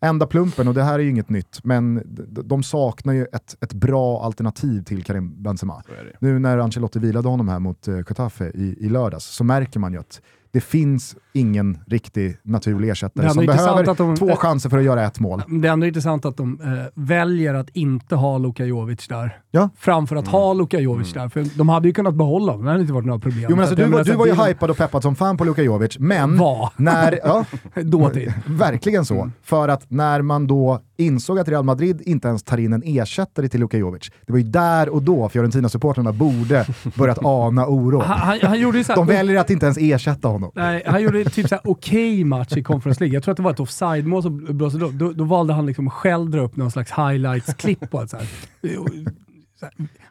[0.00, 2.02] Enda plumpen, och det här är ju inget nytt, men
[2.44, 5.82] de saknar ju ett, ett bra alternativ till Karim Benzema.
[6.18, 9.92] Nu när Ancelotti vilade honom här mot uh, Getafe i, i lördags så märker man
[9.92, 14.84] ju att det finns ingen riktig naturlig ersättare som behöver de- två chanser för att
[14.84, 15.42] göra ett mål.
[15.48, 19.38] Det är ändå intressant att de eh, väljer att inte ha Luka Jovic där.
[19.50, 19.70] Ja.
[19.78, 21.28] Framför att ha Luka Jovic där.
[21.28, 23.46] För de hade ju kunnat behålla honom, det hade inte varit några problem.
[23.48, 25.62] Jo, men alltså, du, var, du var ju hypad och peppad som fan på Luka
[25.62, 26.72] Jovic, men Var.
[26.76, 27.18] när...
[27.24, 27.44] Ja,
[27.82, 28.32] Dåtid.
[28.46, 29.14] verkligen så.
[29.14, 29.32] Mm.
[29.42, 33.48] För att när man då insåg att Real Madrid inte ens tar in en ersättare
[33.48, 36.66] till Luka Jovic, det var ju där och då Fiorentina-supportrarna borde
[36.96, 38.00] börjat ana oro.
[38.00, 40.50] Han, han, han gjorde så här, De väljer att inte ens ersätta honom.
[40.54, 43.14] Nej, han gjorde typ så här okej match i Conference League.
[43.14, 44.90] Jag tror att det var ett offside-mål som blåste då.
[44.90, 45.12] då.
[45.12, 47.94] Då valde han liksom själv dra upp någon slags highlights-klipp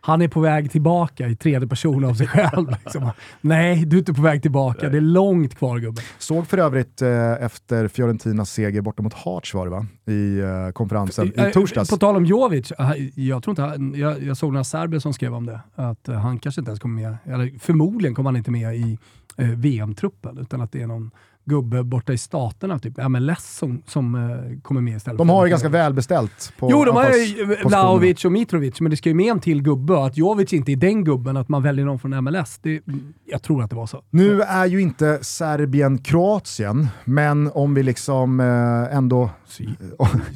[0.01, 2.69] han är på väg tillbaka i tredje person av sig själv.
[2.83, 3.09] Liksom.
[3.41, 4.89] Nej, du är inte på väg tillbaka.
[4.89, 6.03] Det är långt kvar gubben.
[6.17, 9.85] Såg för övrigt eh, efter Fiorentinas seger borta mot Hearts var det va?
[10.05, 11.89] I eh, konferensen i Eh, torsdags.
[11.89, 15.13] På tal om Jovic, eh, jag, tror inte, han- jag, jag såg några serber som
[15.13, 15.59] skrev om det.
[15.75, 18.97] Att eh, han kanske inte ens kommer med, eller förmodligen kommer han inte med i
[19.37, 20.37] eh, VM-truppen.
[20.37, 21.11] Utan att det är någon
[21.49, 25.17] gubbe borta i staterna, typ MLS, som, som eh, kommer med istället.
[25.17, 27.55] De har ju ganska välbeställt på Jo, de har ju.
[27.65, 30.03] Vlahovic och Mitrovic, men det ska ju med en till gubbe.
[30.03, 32.81] Att Jovic inte är den gubben, att man väljer någon från MLS, det,
[33.25, 34.03] jag tror att det var så.
[34.09, 39.63] Nu är ju inte Serbien Kroatien, men om vi liksom eh, ändå Så,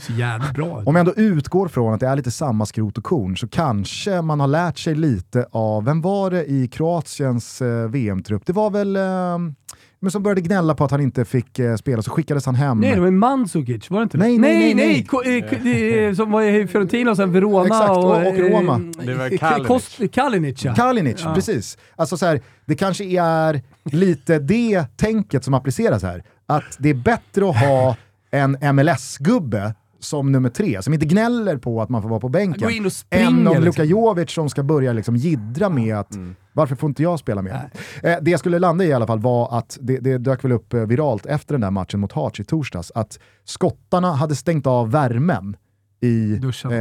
[0.01, 0.83] så jävligt bra.
[0.85, 4.21] Om jag ändå utgår från att det är lite samma skrot och korn så kanske
[4.21, 8.45] man har lärt sig lite av, vem var det i Kroatiens eh, VM-trupp?
[8.45, 9.53] Det var väl, eh,
[10.03, 12.79] men som började gnälla på att han inte fick eh, spela, så skickades han hem.
[12.79, 14.23] Nej, det var ju Mandzukic, var det inte det?
[14.23, 15.05] Nej, nej, nej, nej.
[15.05, 18.15] Ko- eh, ko- det är- Som var i Fiorentina och sen Verona Exakt, och- och
[18.21, 18.81] eh, Roma.
[19.05, 19.67] Det var Kalinic.
[19.67, 20.75] Kost- Kalinic, ja.
[20.75, 21.33] Kalinic, Ja.
[21.35, 21.77] precis.
[21.95, 26.23] Alltså så här, det kanske är lite det tänket som appliceras här.
[26.45, 27.95] Att det är bättre att ha
[28.31, 32.63] en MLS-gubbe som nummer tre, som inte gnäller på att man får vara på bänken,
[32.63, 33.63] Gå in och springer, än om liksom.
[33.63, 36.11] Luka Jovic som ska börja liksom jiddra med att
[36.53, 37.69] Varför får inte jag spela med?
[38.03, 40.51] Eh, det jag skulle landa i i alla fall var att det, det dök väl
[40.51, 44.67] upp eh, viralt efter den där matchen mot Hearts i torsdags, att skottarna hade stängt
[44.67, 45.55] av värmen
[46.01, 46.75] i Duscharna.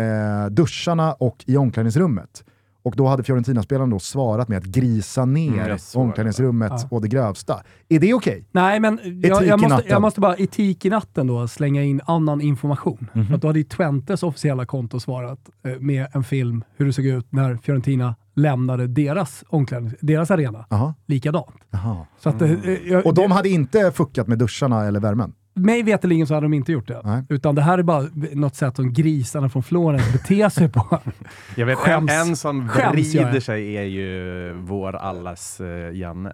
[0.44, 2.44] eh, duscharna och i omklädningsrummet.
[2.84, 6.88] Och då hade Fiorentina-spelaren då svarat med att grisa ner Mm, omklädningsrummet Ja.
[6.90, 7.62] å det grövsta.
[7.88, 8.44] Är det okej?
[8.52, 12.40] Nej, men jag, jag, måste, jag måste bara etik i natten då slänga in annan
[12.40, 13.08] information.
[13.12, 13.26] Mhm.
[13.26, 16.92] För att då hade ju Twentes officiella konto svarat eh, med en film hur det
[16.92, 20.66] såg ut när Fiorentina lämnade deras, omklädnings, deras arena.
[20.70, 20.94] Jaha.
[21.06, 21.56] Likadant.
[21.70, 22.06] Jaha.
[22.18, 22.52] Så att, eh,
[22.88, 25.32] jag, Och de hade inte fuckat med duscharna eller värmen?
[25.54, 27.00] Mig veterligen så hade de inte gjort det.
[27.04, 27.24] Nej.
[27.28, 31.00] Utan det här är bara något sätt som grisarna från Florens beter sig på.
[31.56, 32.12] Jag vet, Skäms.
[32.12, 36.32] en, en som vrider sig är ju vår allas uh, Janne.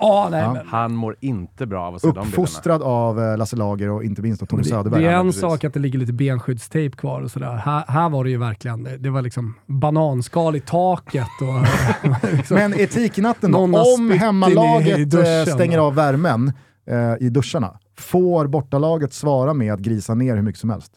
[0.00, 0.52] Ja, nej, Ja.
[0.52, 0.66] men.
[0.66, 2.28] Han mår inte bra av att se de bilderna.
[2.30, 5.02] Uppfostrad av eh, Lasse Lager och inte minst av Det, Söderberg.
[5.02, 5.40] det är en precis.
[5.40, 7.54] sak att det ligger lite benskyddstejp kvar och sådär.
[7.56, 12.32] Här, här var det ju verkligen, det, det var liksom bananskal i taket och...
[12.36, 16.52] liksom, Men etik i natten då, om hemmalaget duschen, eh, stänger av värmen
[16.86, 20.92] eh, i duscharna, får bortalaget svara med att grisa ner hur mycket som helst?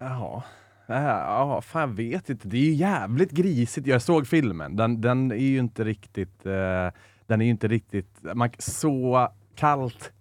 [0.00, 0.42] Jaha.
[0.88, 2.48] Äh, Ja, fan jag vet inte.
[2.48, 3.86] Det är ju jävligt grisigt.
[3.86, 4.76] Jag såg filmen.
[4.76, 6.46] Den, den är ju inte riktigt...
[6.46, 6.88] eh,
[7.26, 8.18] den är ju inte riktigt...
[8.34, 10.12] Man, så kallt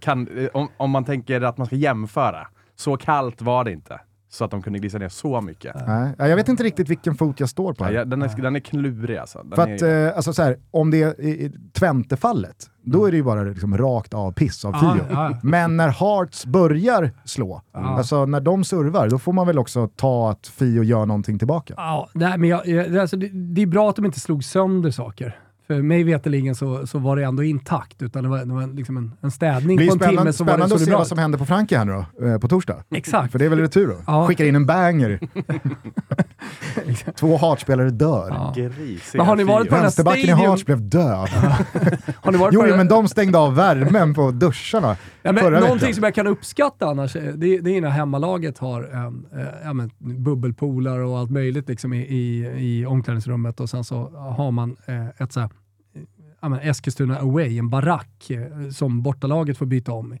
[0.00, 0.38] kan...
[0.38, 2.48] Eh, om, om man tänker att man ska jämföra.
[2.74, 4.00] Så kallt var det inte.
[4.30, 5.76] Så att de kunde glisa ner så mycket.
[5.86, 7.92] Nej, jag vet inte riktigt vilken fot jag står på här.
[7.92, 9.38] Ja, den, är, den är klurig alltså.
[9.42, 13.04] Den För att, är, eh, alltså så här, om det är i- i Twente-fallet, då
[13.06, 15.04] är det ju bara liksom rakt av piss av Fio.
[15.10, 15.38] ja.
[15.42, 17.80] Men när Hearts börjar slå, Ja.
[17.80, 21.74] alltså när de servar, då får man väl också ta att Fio gör någonting tillbaka.
[21.76, 24.90] Ja, nej, men jag, jag, alltså, det, det är bra att de inte slog sönder
[24.90, 25.36] saker.
[25.68, 28.96] För mig veterligen så, så var det ändå intakt, utan det var, det var liksom
[28.96, 30.94] en, en städning blir på en timme spännande, så var det, spännande så att se
[30.94, 32.84] vad som händer på Frankie här nu då, eh, på torsdag.
[32.94, 33.32] Exakt.
[33.32, 33.96] För det är väl retur då?
[34.06, 34.26] Ja.
[34.26, 35.20] Skickar in en banger.
[37.14, 38.28] Två Hearts-spelare dör.
[38.30, 38.52] Ja.
[38.56, 41.28] grisiga Men har ni varit på den här Vänsterbacken i Hearts blev död.
[42.22, 45.52] Har ni varit jo, på jo, men de stängde av värmen på duscharna Ja, men
[45.52, 45.94] någonting veckan.
[45.94, 49.72] som jag kan uppskatta annars, eh, det, det är när hemmalaget har en, eh, ja,
[49.72, 54.76] men, bubbelpoolar och allt möjligt liksom i, i, i omklädningsrummet och sen så har man
[54.86, 55.50] eh, ett så här,
[55.94, 56.02] eh,
[56.40, 60.18] ja, men Eskilstuna away, en barack eh, som bortalaget får byta om i.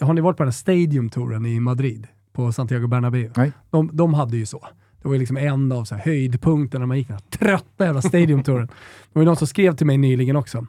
[0.00, 2.06] Har ni varit på den här Stadium-touren i Madrid?
[2.32, 3.30] På Santiago Bernabéu?
[3.36, 3.52] Nej.
[3.70, 4.66] De, de hade ju så.
[5.04, 7.84] Det var ju liksom en av så här höjdpunkterna när man gick den här trötta
[7.84, 8.66] jävla Stadium-touren.
[8.66, 10.66] Det var ju någon som skrev till mig nyligen också.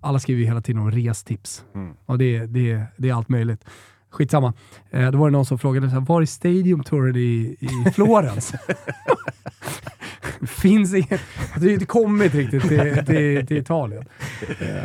[0.00, 1.64] Alla skriver ju hela tiden om restips.
[1.74, 1.94] Mm.
[2.06, 3.64] Och det, det, det är allt möjligt.
[4.10, 4.52] Skitsamma.
[4.90, 7.90] Eh, då var det någon som frågade så här, var är Stadium Touren i, i
[7.94, 8.52] Florens?
[10.46, 11.20] Finns inget.
[11.56, 14.04] Det har inte kommit riktigt till, till, till Italien.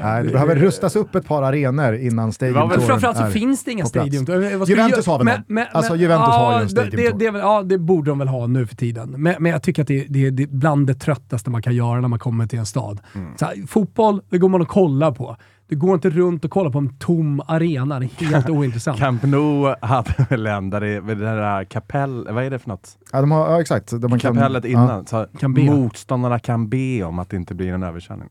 [0.02, 3.30] Nej, det behöver rustas upp ett par arenor innan Stadium Men Touren framförallt så är
[3.30, 3.86] finns det inga.
[3.86, 4.70] Stadium Tour.
[4.70, 5.65] Juventus har väl någon?
[5.72, 7.39] Alltså, Juventus har ju en Stadium det, Tour.
[7.39, 9.10] ja, det borde de väl ha nu för tiden.
[9.17, 12.02] Men, men jag tycker att det, det, det är bland det tröttaste man kan göra
[12.02, 13.00] när man kommer till en stad.
[13.15, 13.38] Mm.
[13.38, 15.38] Så här, fotboll, det går man och kollar på.
[15.69, 17.99] Det går inte runt och kolla på en tom arena.
[17.99, 18.99] Det är helt ointressant.
[18.99, 22.27] Camp Nou hade väl en där det, det där kapell...
[22.32, 22.97] Vad är det för något?
[23.12, 24.01] Ja, de har, ja exakt.
[24.01, 24.69] Där man kan, Kapellet ja.
[24.69, 25.06] innan.
[25.06, 25.62] Så Kan be.
[25.62, 28.27] Motståndarna kan be om att det inte blir en överkörning.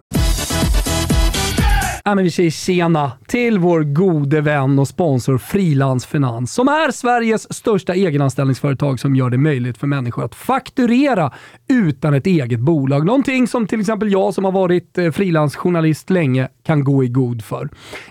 [2.09, 6.91] Ja, men vi säger tjena till vår gode vän och sponsor Frilans Finans som är
[6.91, 11.33] Sveriges största egenanställningsföretag som gör det möjligt för människor att fakturera
[11.69, 13.07] utan ett eget bolag.
[13.07, 17.45] Någonting som till exempel jag som har varit eh, frilansjournalist länge kan gå i god
[17.45, 17.69] för.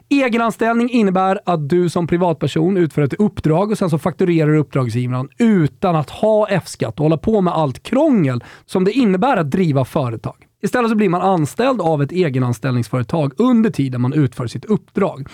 [0.09, 5.95] Egenanställning innebär att du som privatperson utför ett uppdrag och sen så fakturerar uppdragsgivaren utan
[5.95, 10.35] att ha F-skatt och hålla på med allt krångel som det innebär att driva företag.
[10.65, 15.27] Istället så blir man anställd av ett egenanställningsföretag under tiden man utför sitt uppdrag.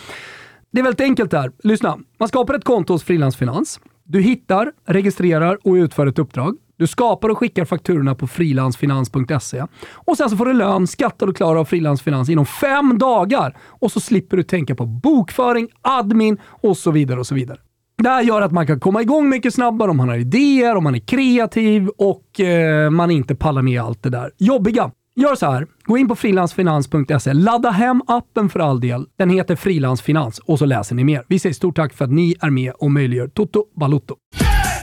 [0.71, 1.51] Det är väldigt enkelt där.
[1.63, 1.97] Lyssna.
[2.19, 3.79] Man skapar ett konto hos Frilansfinans.
[4.03, 6.57] Du hittar, registrerar och utför ett uppdrag.
[6.77, 9.63] Du skapar och skickar fakturorna på frilansfinans.se.
[9.93, 13.57] Och sen så får du lön, skattar och klarar av Frilansfinans inom fem dagar.
[13.63, 17.57] Och så slipper du tänka på bokföring, admin och så vidare och så vidare.
[17.97, 20.83] Det här gör att man kan komma igång mycket snabbare om man har idéer, om
[20.83, 24.91] man är kreativ och eh, man inte pallar med allt det där jobbiga.
[25.15, 25.67] Gör så här.
[25.83, 27.33] Gå in på frilansfinans.se.
[27.33, 29.05] Ladda hem appen för all del.
[29.17, 31.23] Den heter Frilansfinans och så läser ni mer.
[31.27, 34.15] Vi säger stort tack för att ni är med och möjliggör Toto Balutto.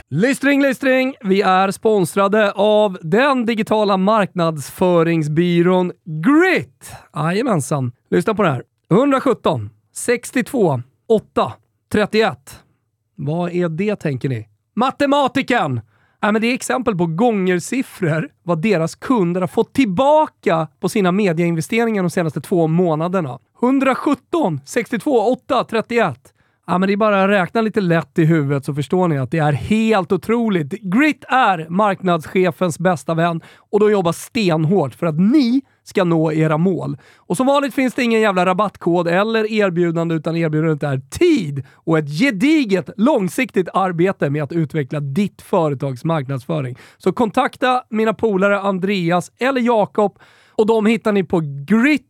[0.09, 1.15] Lystring, lystring!
[1.21, 6.91] Vi är sponsrade av den digitala marknadsföringsbyrån Grit.
[7.15, 7.91] Jajamensan.
[8.09, 8.63] Lyssna på det här.
[8.91, 11.53] 117 62 8
[11.91, 12.63] 31.
[13.15, 14.47] Vad är det tänker ni?
[14.75, 15.81] Matematiken!
[16.21, 21.11] Ja, men det är exempel på gångersiffror vad deras kunder har fått tillbaka på sina
[21.11, 23.39] mediainvesteringar de senaste två månaderna.
[23.61, 26.33] 117, 62, 8, 31.
[26.69, 29.31] Ja, men det är bara att räkna lite lätt i huvudet så förstår ni att
[29.31, 30.69] det är helt otroligt.
[30.71, 36.57] Grit är marknadschefens bästa vän och de jobbar stenhårt för att ni ska nå era
[36.57, 36.97] mål.
[37.17, 41.97] Och som vanligt finns det ingen jävla rabattkod eller erbjudande utan erbjudandet är tid och
[41.97, 46.77] ett gediget långsiktigt arbete med att utveckla ditt företags marknadsföring.
[46.97, 50.19] Så kontakta mina polare Andreas eller Jakob
[50.59, 52.03] och de hittar ni på gritmedia.se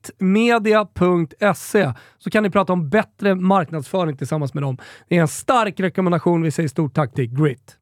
[2.17, 4.77] så kan ni prata om bättre marknadsföring tillsammans med dem.
[5.07, 6.41] Det är en stark rekommendation.
[6.41, 7.78] Vi säger stort tack till Grit.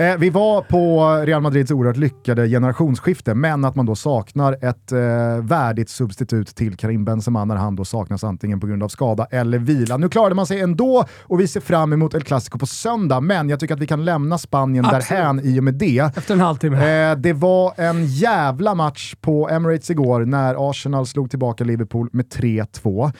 [0.00, 4.92] Eh, vi var på Real Madrids oerhört lyckade generationsskifte, men att man då saknar ett
[4.92, 4.98] eh,
[5.42, 9.58] värdigt substitut till Karim Benzema när han då saknas antingen på grund av skada eller
[9.58, 9.96] vila.
[9.96, 13.48] Nu klarade man sig ändå och vi ser fram emot El Clasico på söndag, men
[13.48, 15.08] jag tycker att vi kan lämna Spanien Absolut.
[15.08, 16.16] därhän i och med det.
[16.16, 17.10] Efter en halvtimme.
[17.10, 22.26] Eh, det var en jävla match på Emirates igår när Arsenal slog tillbaka Liverpool med
[22.26, 23.12] 3-2.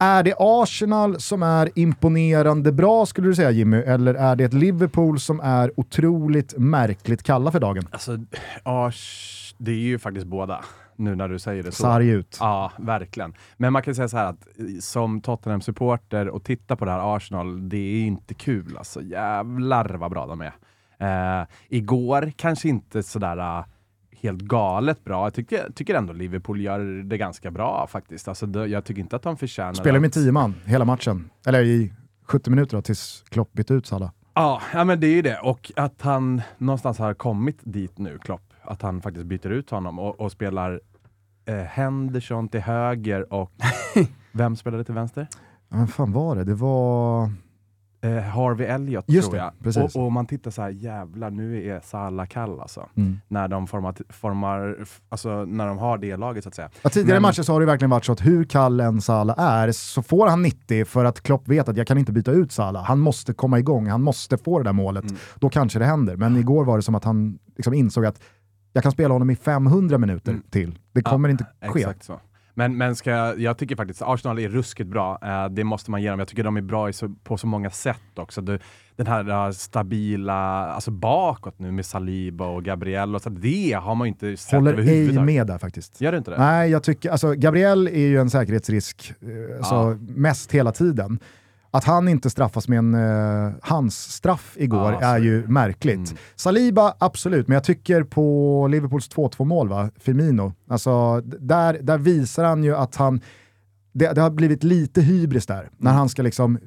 [0.00, 4.52] Är det Arsenal som är imponerande bra skulle du säga Jimmy, eller är det ett
[4.52, 7.88] Liverpool som är otroligt märkligt kalla för dagen?
[7.90, 8.18] Alltså,
[8.62, 10.64] Ars, det är ju faktiskt båda,
[10.96, 11.82] nu när du säger det så.
[11.82, 12.36] Sarg ut.
[12.40, 13.34] Ja, verkligen.
[13.56, 17.16] Men man kan säga så här att eh, som Tottenham-supporter och titta på det här
[17.16, 19.02] Arsenal, det är inte kul alltså.
[19.02, 20.52] Jävlar vad bra de är.
[21.00, 23.64] Eh, igår kanske inte sådär uh,
[24.20, 25.26] helt galet bra.
[25.26, 28.28] Jag tycker, tycker ändå Liverpool gör det ganska bra faktiskt.
[28.28, 31.62] Alltså, det, jag tycker inte att de förtjänar Spelar med tio man hela matchen, eller
[31.62, 31.92] i
[32.24, 34.10] 70 minuter då, tills Klopp bytte ut Salah.
[34.34, 35.38] Ja, ja, men det är ju det.
[35.38, 38.52] Och att han någonstans har kommit dit nu, Klopp.
[38.62, 40.80] Att han faktiskt byter ut honom och, och spelar
[41.44, 43.52] eh, Henderson till höger och
[44.32, 45.26] vem spelade till vänster?
[45.68, 46.44] Ja, men fan var det?
[46.44, 47.30] Det var...
[48.00, 49.52] Eh, Harvey Elliott Just tror det, jag.
[49.62, 49.96] precis.
[49.96, 52.88] Och, och man tittar så här, jävlar nu är Salah kall alltså.
[52.96, 53.20] Mm.
[53.28, 54.76] När de formar, formar,
[55.08, 56.70] alltså när de har det laget så att säga.
[56.82, 59.38] Ja, tidigare Men- matcher så har det verkligen varit så att hur kall en Salah
[59.38, 62.52] är så får han 90 för att Klopp vet att jag kan inte byta ut
[62.52, 62.84] Salah.
[62.84, 65.04] Han måste komma igång, han måste få det där målet.
[65.04, 65.16] Mm.
[65.34, 66.16] Då kanske det händer.
[66.16, 68.20] Men igår var det som att han liksom insåg att
[68.72, 70.42] jag kan spela honom i 500 minuter Mm.
[70.50, 70.78] till.
[70.92, 71.78] Det kommer inte ske.
[71.80, 72.20] Exakt så.
[72.58, 75.18] Men, men ska jag, tycker faktiskt Arsenal är ruskigt bra.
[75.22, 76.18] Eh, det måste man ge dem.
[76.18, 78.40] Jag tycker de är bra så, på så många sätt också.
[78.40, 78.58] Du,
[78.96, 80.34] den här eh, stabila,
[80.66, 83.30] alltså bakåt nu med Saliba och Gabriel och så.
[83.30, 85.26] Det har man ju inte sett Håller ej överhuvudtaget.
[85.26, 86.00] med där faktiskt.
[86.00, 86.38] Gör du inte det?
[86.38, 91.18] Nej, jag tycker, alltså Gabriel är ju en säkerhetsrisk, eh, alltså, mest hela tiden.
[91.70, 95.96] Att han inte straffas med en uh, hans straff igår så är ju märkligt.
[95.96, 96.16] Mm.
[96.36, 99.90] Saliba, absolut, men jag tycker på Liverpools 2-2 mål, va?
[100.00, 103.20] Firmino, alltså, där, där visar han ju att han
[103.92, 105.98] det, det har blivit lite hybris där, när Mm.
[105.98, 106.58] han ska, liksom,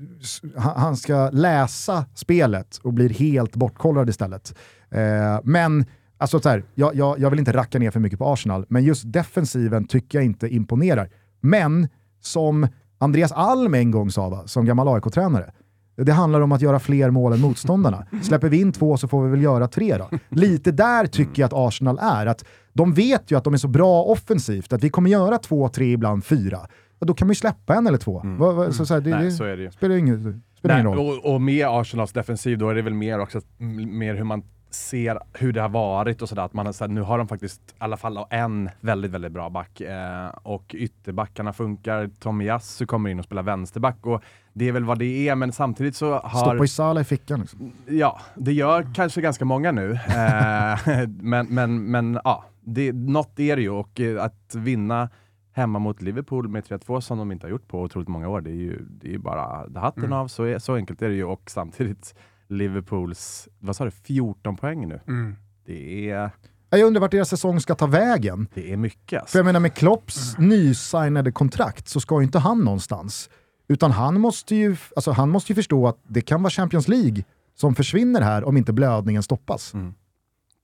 [0.56, 4.56] han ska läsa spelet och blir helt bortkollrad istället.
[4.92, 5.86] Eh, men
[6.18, 8.84] Alltså så här, jag, jag, jag vill inte racka ner för mycket på Arsenal, men
[8.84, 11.10] just defensiven tycker jag inte imponerar.
[11.42, 11.88] Men
[12.22, 12.68] som
[13.02, 15.52] Andreas Alm en gång sa, va, som gammal AIK-tränare,
[15.98, 18.06] det handlar om att göra fler mål än motståndarna.
[18.22, 20.10] Släpper vi in två så får vi väl göra tre då.
[20.30, 22.26] Lite där tycker jag att Arsenal är.
[22.26, 25.70] Att de vet ju att de är så bra offensivt, att vi kommer göra två,
[25.70, 26.60] tre, ibland fyra.
[27.00, 28.22] Och då kan man ju släppa en eller två.
[28.26, 29.72] Va, så, så här, det, Nej, så är det ju.
[29.72, 31.20] spelar ingen, spelar ingen roll.
[31.20, 35.20] och, och med Arsenals defensiv, då är det väl mer också mer hur man ser
[35.34, 36.44] hur det har varit och sådär.
[36.44, 39.32] Att man har, så här, nu har de faktiskt i alla fall en väldigt, väldigt
[39.32, 39.82] bra back.
[39.82, 42.10] Eh, och ytterbackarna funkar.
[42.20, 44.06] Tomiyasu kommer in och spelar vänsterback.
[44.06, 44.22] Och
[44.54, 46.40] det är väl vad det är, men samtidigt så har...
[46.40, 47.40] Stoppa i Salah i fickan.
[47.40, 47.72] Liksom.
[47.88, 49.92] Ja, det gör kanske ganska många nu.
[49.92, 53.70] Eh, men men, men ja, det, något är det ju.
[53.70, 55.10] Och eh, att vinna
[55.54, 58.50] hemma mot Liverpool med 3-2 som de inte har gjort på otroligt många år, det
[58.50, 60.14] är ju, det är ju bara hatten Mm.
[60.18, 60.28] av.
[60.28, 61.24] Så, så enkelt är det ju.
[61.24, 62.16] Och samtidigt
[62.52, 65.00] Liverpools, vad sa du, 14 poäng nu.
[65.08, 65.36] Mm.
[65.66, 66.30] Det är,
[66.70, 68.48] Jag undrar vart deras säsong ska ta vägen.
[68.54, 69.20] det är mycket.
[69.22, 69.32] Alltså.
[69.32, 73.30] För jag menar med Klopps nysignade kontrakt så ska ju inte han någonstans.
[73.68, 77.24] Utan han måste, ju, alltså han måste ju förstå att det kan vara Champions League
[77.56, 79.74] som försvinner här om inte blödningen stoppas.
[79.74, 79.94] Mm.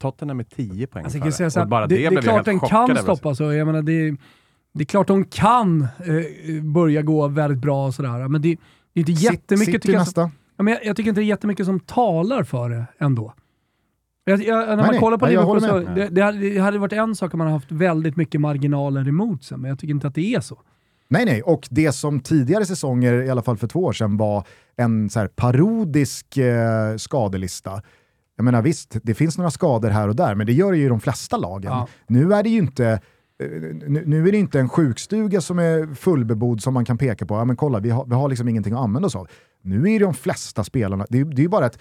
[0.02, 1.52] Tottenham med 10 poäng Alltså, jag före.
[1.52, 3.40] så bara det, det, det är klart den kan stoppas.
[3.40, 4.18] och Jag menar, det,
[4.74, 8.28] det är klart de kan eh, börja gå väldigt bra och sådär.
[8.28, 8.58] Men det,
[8.94, 10.32] det är inte jättemycket City jag, som- nästa.
[10.58, 13.34] Ja, men jag, jag tycker inte det är jättemycket som talar för det ändå.
[14.24, 15.00] Jag, jag, när man nej.
[15.00, 17.48] kollar på Nej, Liverpool så det, det, hade, det hade varit en sak om man
[17.48, 20.62] haft väldigt mycket marginaler emot sig, men jag tycker inte att det är så.
[21.10, 24.48] Nej, nej, och det som tidigare säsonger, i alla fall för två år sedan, var
[24.76, 27.82] en så parodisk eh, skadelista.
[28.36, 30.86] Jag menar visst, det finns några skador här och där, men det gör det ju
[30.86, 31.72] i de flesta lagen.
[31.72, 31.88] Ja.
[32.08, 32.88] Nu är det ju inte
[33.44, 33.50] eh,
[33.88, 37.36] nu, nu är det inte en sjukstuga som är fullbebodd som man kan peka på,
[37.36, 39.28] ja men kolla vi har, vi har liksom ingenting att använda oss av.
[39.68, 41.80] Nu är de flesta spelarna, det är, det är ju bara ett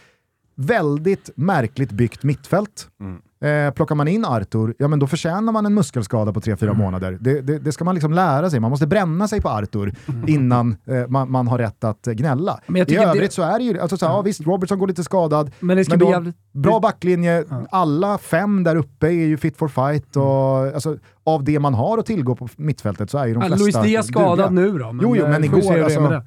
[0.57, 2.88] väldigt märkligt byggt mittfält.
[3.01, 3.20] Mm.
[3.40, 6.79] Eh, plockar man in Artur, ja men då förtjänar man en muskelskada på 3-4 Mm.
[6.79, 7.18] månader.
[7.20, 9.94] Det, det, det ska man liksom lära sig, man måste bränna sig på Artur
[10.27, 12.53] innan eh, man, man har rätt att gnälla.
[12.53, 12.62] Mm.
[12.66, 14.79] Men jag I övrigt det- så är det ju, alltså, så här, ja, visst Robertson
[14.79, 16.37] går lite skadad, Men det ska men bli då, jävligt...
[16.53, 17.66] bra backlinje, Ja.
[17.70, 20.75] alla fem där uppe är ju fit for fight och Mm.
[20.75, 23.64] alltså, av det man har att tillgå på mittfältet så är ju de Ja, flesta
[23.81, 24.99] Luis Diaz skadad nu då.
[25.03, 26.22] Jo, jo, eh, men se igår, alltså-.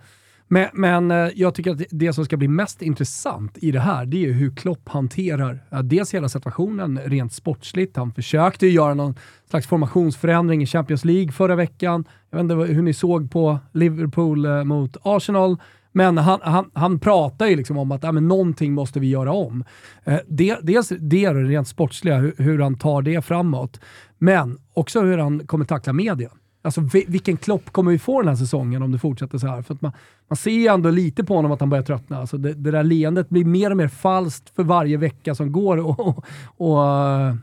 [0.51, 4.05] Men, men eh, jag tycker att det- som ska bli mest intressant i det här,
[4.05, 7.97] det är ju hur Klopp hanterar dels hela situationen rent sportsligt.
[7.97, 9.15] Han försökte ju göra någon
[9.49, 12.05] slags formationsförändring i Champions League förra veckan.
[12.29, 15.57] Jag vet inte hur ni såg på Liverpool eh, mot Arsenal.
[15.91, 19.31] Men han, han, han pratar ju liksom om att äh, men någonting måste vi göra
[19.31, 19.63] om.
[20.03, 23.79] Eh, det, dels det det rent sportsliga, hur, hur han tar det framåt.
[24.17, 26.29] Men också hur han kommer tackla media.
[26.61, 29.61] Alltså vi- vilken klopp kommer vi få den här säsongen om det fortsätter så här?
[29.61, 29.91] För att man,
[30.29, 32.17] man ser ju ändå lite på honom att han börjar tröttna.
[32.17, 35.77] Alltså det, det där leendet blir mer och mer falskt för varje vecka som går
[35.77, 36.25] och, och,
[36.57, 37.35] och eh,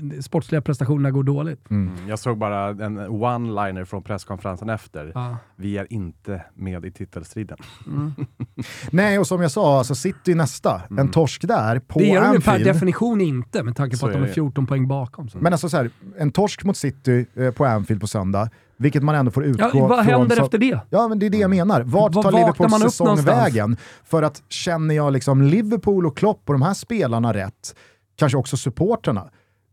[0.00, 1.70] de sportsliga prestationerna går dåligt.
[1.70, 1.94] Mm.
[2.08, 5.12] Jag såg bara en one-liner från presskonferensen efter.
[5.14, 5.36] Ja.
[5.56, 7.58] Vi är inte med i titelstriden.
[8.90, 12.34] Nej, och som jag sa, alltså City nästa, en torsk där på Det är de
[12.34, 12.64] ju per Anfield.
[12.74, 14.32] definition inte med tanke på Så att de är det.
[14.32, 15.28] 14 poäng bakom.
[15.28, 15.38] Så.
[15.38, 18.33] Men alltså så här, en torsk mot City eh, på Anfield på söndag,
[18.76, 20.14] vilket man ändå får utgå ja, vad från...
[20.14, 20.80] händer som- efter det?
[20.90, 21.82] Ja, men det är det jag menar.
[21.82, 23.76] Vart Var tar Liverpools man upp säsong vägen?
[24.04, 27.74] För att känner jag liksom Liverpool och Klopp och de här spelarna rätt,
[28.16, 29.30] kanske också supporterna,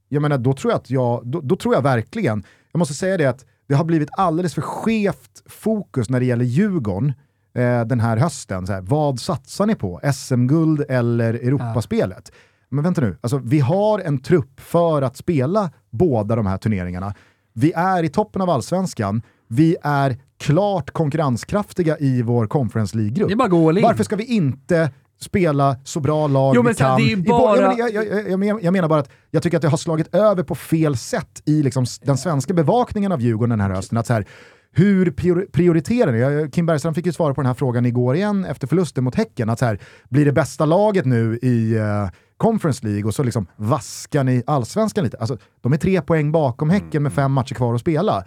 [0.10, 3.18] jag menar då tror jag att jag, då, då tror jag verkligen, jag måste säga
[3.18, 7.14] det att det har blivit alldeles för skevt fokus när det gäller Djurgården
[7.56, 8.68] eh, den här hösten.
[8.68, 10.02] Så här, vad satsar ni på?
[10.14, 12.32] SM-guld eller Europaspelet?
[12.70, 17.14] Men vänta nu, alltså, vi har en trupp för att spela båda de här turneringarna.
[17.54, 23.32] Vi är i toppen av allsvenskan, vi är klart konkurrenskraftiga i vår Conference League-grupp.
[23.84, 24.92] Varför ska vi inte
[25.22, 26.98] spela så bra lag Jo, vi men här, kan?
[27.08, 29.62] det är bara- jag, jag, jag, jag, men- jag menar bara att jag tycker att
[29.62, 33.60] det har slagit över på fel sätt i liksom den svenska bevakningen av Djurgården den
[33.62, 33.98] här hösten.
[33.98, 34.26] Att så här,
[34.74, 36.52] hur prior- prioriterar ni?
[36.52, 39.50] Kim Bergström fick ju svara på den här frågan igår igen efter förlusten mot Häcken.
[39.50, 39.80] Att så här,
[40.10, 42.10] blir det bästa laget nu i eh,
[42.42, 45.18] Conference League och så liksom vaskar ni allsvenskan lite?
[45.18, 48.24] Alltså, de är tre poäng bakom Häcken med fem matcher kvar att spela.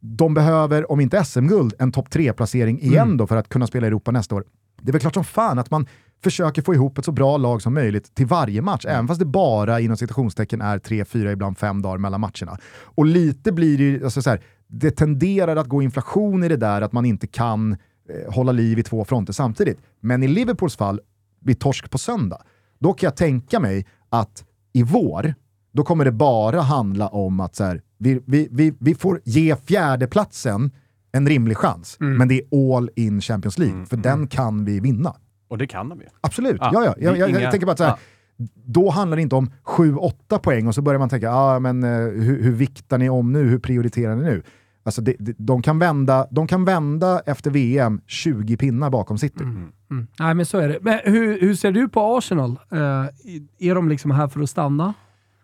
[0.00, 3.88] De behöver, om inte SM-guld, en topp tre-placering igen då för att kunna spela i
[3.88, 4.44] Europa nästa år.
[4.82, 5.86] Det är väl klart som fan att man
[6.24, 9.26] försöker få ihop ett så bra lag som möjligt till varje match, även fast det
[9.26, 12.58] bara inom citationstecken är tre, fyra, ibland fem dagar mellan matcherna.
[12.82, 16.56] Och lite blir det ju, alltså så här, det tenderar att gå inflation i det
[16.56, 19.78] där att man inte kan eh, hålla liv i två fronter samtidigt.
[20.00, 21.00] Men i Liverpools fall,
[21.40, 22.42] vid torsk på söndag,
[22.78, 25.34] då kan jag tänka mig att i vår,
[25.72, 29.56] då kommer det bara handla om att så här, vi, vi, vi, vi får ge
[29.56, 30.70] fjärdeplatsen
[31.12, 35.14] en rimlig chans, men det är all in Champions League, för den kan vi vinna.
[35.48, 36.06] Och det kan de ju.
[36.20, 36.94] Absolut, Ja, ja, ja.
[36.98, 37.96] Jag, jag, jag inga- tänker bara att så här,
[38.64, 41.90] då handlar det inte om 7-8 poäng och så börjar man tänka, ah, men, eh,
[41.98, 44.42] hur, hur viktar ni om nu, hur prioriterar ni nu?
[44.82, 49.42] Alltså det, det, de, kan vända, de kan vända efter VM 20 pinnar bakom City.
[49.42, 49.72] Mm.
[49.90, 50.06] Mm.
[50.18, 50.78] Nej, men så är det.
[50.82, 52.58] Men hur, hur ser du på Arsenal?
[52.70, 52.78] Eh,
[53.58, 54.94] är de liksom här för att stanna?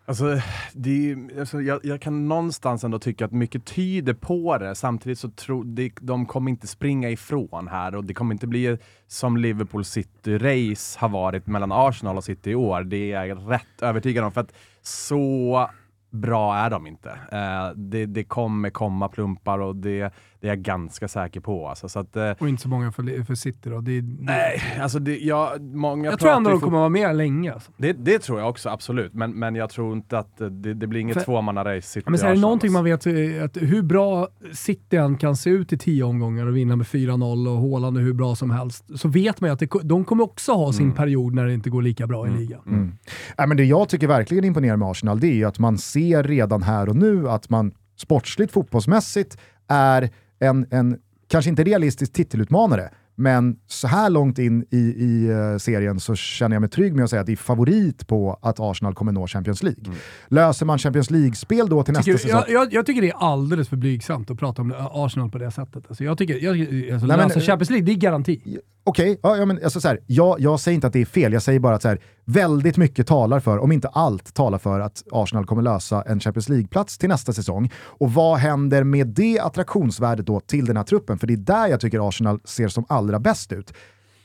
[0.04, 0.40] Alltså,
[0.72, 4.74] det är, alltså, jag, jag kan någonstans ändå tycka att mycket tyder på det.
[4.74, 8.78] Samtidigt så tror de, de kommer inte springa ifrån här och det kommer inte bli
[9.06, 12.82] som Liverpool City-race har varit mellan Arsenal och City i år.
[12.82, 14.32] Det är jag rätt övertygad om.
[14.32, 15.70] För att så
[16.10, 17.10] bra är de inte.
[17.10, 21.68] Eh, det, det kommer komma plumpar och det, det är jag ganska säker på.
[21.68, 23.80] Alltså, så att, eh, Och inte så många för, för City då.
[23.80, 27.52] Det, nej, alltså det, jag, många jag tror ändå de kommer vara med länge.
[27.52, 27.72] Alltså.
[27.76, 29.14] det, det tror jag också, absolut.
[29.14, 31.80] Men, men jag tror inte att eh, det, det blir inget För- tvåmanna-race.
[31.88, 32.78] City Ja, men så är det någonting alltså.
[32.78, 36.56] man vet, eh, att hur bra City än kan se ut i tio omgångar och
[36.56, 39.58] vinna med 4-0 och Haaland är hur bra som helst, så vet man ju att
[39.60, 42.60] det, de kommer också ha sin period när det inte går lika bra i ligan.
[42.66, 42.92] Mm.
[43.38, 46.22] Nej, men det jag tycker verkligen imponerar med Arsenal, det är ju att man ser
[46.22, 49.38] redan här och nu att man sportsligt, fotbollsmässigt
[49.68, 50.10] är
[50.42, 56.00] en, en kanske inte realistisk titelutmanare, men så här långt in i, i eh, serien
[56.00, 58.94] så känner jag mig trygg med att säga att det är favorit på att Arsenal
[58.94, 59.84] kommer nå Champions League.
[60.28, 62.40] Löser man Champions League-spel då till nästa Tycker, säsong?
[62.48, 65.50] jag, jag, jag tycker det är alldeles för blygsamt att prata om Arsenal på det
[65.50, 65.84] sättet.
[65.88, 66.60] Alltså jag tycker, jag,
[66.92, 68.58] alltså Nej, men- lösa Champions League, det är garanti.
[68.84, 71.32] Okej, ja, ja, men alltså så här, jag, jag säger inte att det är fel,
[71.32, 74.80] jag säger bara att så här, väldigt mycket talar för, om inte allt talar för
[74.80, 77.72] att Arsenal kommer lösa en Champions League-plats till nästa säsong.
[77.76, 81.18] Och vad händer med det attraktionsvärdet då till den här truppen?
[81.18, 83.72] För det är där jag tycker Arsenal ser som allra bäst ut.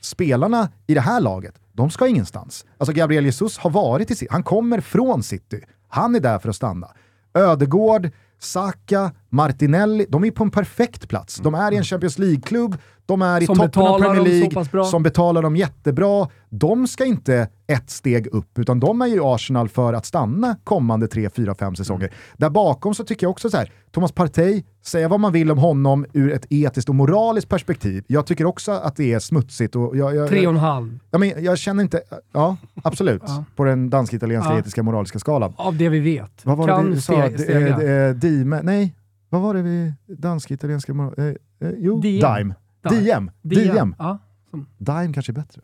[0.00, 2.66] Spelarna i det här laget, de ska ingenstans.
[2.78, 5.60] Alltså Gabriel Jesus har varit i City, han kommer från City.
[5.88, 6.88] Han är där för att stanna.
[7.34, 11.36] Ödegård, Saka, Martinelli, de är på en perfekt plats.
[11.36, 12.76] De är i en Champions League-klubb,
[13.06, 14.24] de är i Som toppen av Premier.
[14.24, 16.28] League, som betalar dem jättebra.
[16.50, 21.08] De ska inte ett steg upp, utan de är ju Arsenal för att stanna kommande
[21.08, 22.04] 3, 4, 5 säsonger.
[22.06, 22.14] Mm.
[22.36, 25.58] Där bakom så tycker jag också så här, Thomas Partey, säga vad man vill om
[25.58, 28.04] honom ur ett etiskt och moraliskt perspektiv.
[28.06, 29.76] Jag tycker också att det är smutsigt.
[29.76, 30.98] Och jag, jag, Tre och en halv.
[31.10, 32.00] Ja, men jag känner inte,
[32.32, 33.44] ja absolut, Ja.
[33.56, 34.58] på den dansk-italienska Ja.
[34.58, 35.52] etiska moraliska skalan.
[35.56, 36.40] Av det vi vet.
[36.44, 37.12] Vad var kan det vi sa?
[37.12, 38.06] ste- D- stegra.
[38.08, 38.94] eh, Dime, nej,
[39.28, 41.14] vad var det vi, dansk-italienska moral...
[41.18, 41.24] Eh,
[41.68, 42.00] eh, jo.
[42.00, 42.20] Dime.
[42.38, 42.54] Dime.
[42.90, 43.30] Diem.
[43.42, 43.72] Diem.
[43.74, 43.94] Diem.
[43.98, 44.18] Ja,
[44.50, 45.60] som Dime kanske är bättre.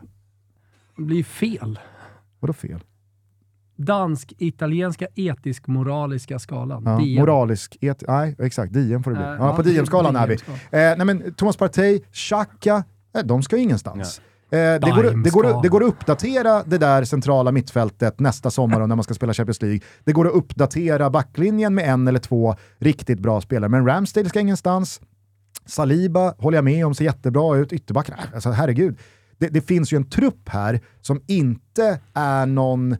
[0.96, 1.78] blir fel.
[2.40, 2.80] Vadå fel?
[3.76, 6.82] Dansk-italienska etisk-moraliska skalan.
[6.86, 7.20] Ja, Diem.
[7.20, 9.24] moralisk, et, nej exakt, Diem får det bli.
[9.26, 10.34] Eh, Ja, på ja, Diem-skalan är vi.
[10.34, 10.38] Eh,
[10.70, 12.84] nej men Thomas Partey, Xhaka,
[13.16, 14.18] eh, de ska ju ingenstans.
[14.18, 14.24] Eh,
[14.56, 18.96] det, går, det, går, det går att uppdatera det där centrala mittfältet nästa sommar när
[18.96, 19.80] man ska spela Champions League.
[20.04, 24.40] Det går att uppdatera backlinjen med en eller två riktigt bra spelare, men Ramsdale ska
[24.40, 25.00] ingenstans.
[25.66, 27.72] Saliba håller jag med om, ser jättebra ut.
[27.72, 28.98] Ytterbackarna, alltså herregud.
[29.38, 32.96] Det, det finns ju en trupp här som inte är någon,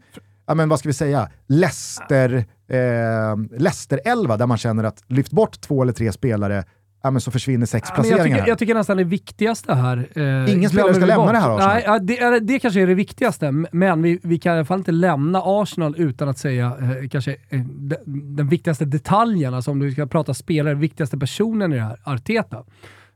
[0.46, 2.34] ja men vad ska vi säga, Leicester,
[2.68, 6.64] eh, Leicester 11 där man känner att lyft bort två eller tre spelare,
[7.05, 8.36] ja men så försvinner sex Ja, men jag, placeringar.
[8.38, 10.09] tycker, jag tycker nästan det viktigaste här...
[10.14, 11.32] Eh, Ingen spelare ska lämna bort.
[11.32, 11.74] det här Arsenal.
[11.74, 14.64] Nej, ja, det, är- det kanske är det viktigaste, men vi, vi kan i alla
[14.64, 16.66] fall inte lämna Arsenal utan att säga
[17.02, 17.96] eh, kanske eh, de,
[18.36, 22.64] den viktigaste detaljen, alltså om du ska prata spelare, viktigaste personen i det här, Arteta.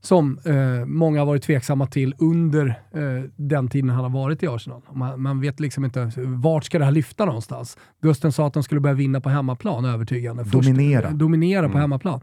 [0.01, 0.55] Som eh,
[0.87, 4.81] många har varit tveksamma till under eh, den tiden han har varit i Arsenal.
[4.93, 7.79] Man, man vet liksom inte vart ska det här lyfta någonstans.
[8.03, 10.43] Gusten sa att de skulle börja vinna på hemmaplan övertygande.
[10.45, 11.03] Dominera.
[11.09, 12.21] Först, dominera på hemmaplan.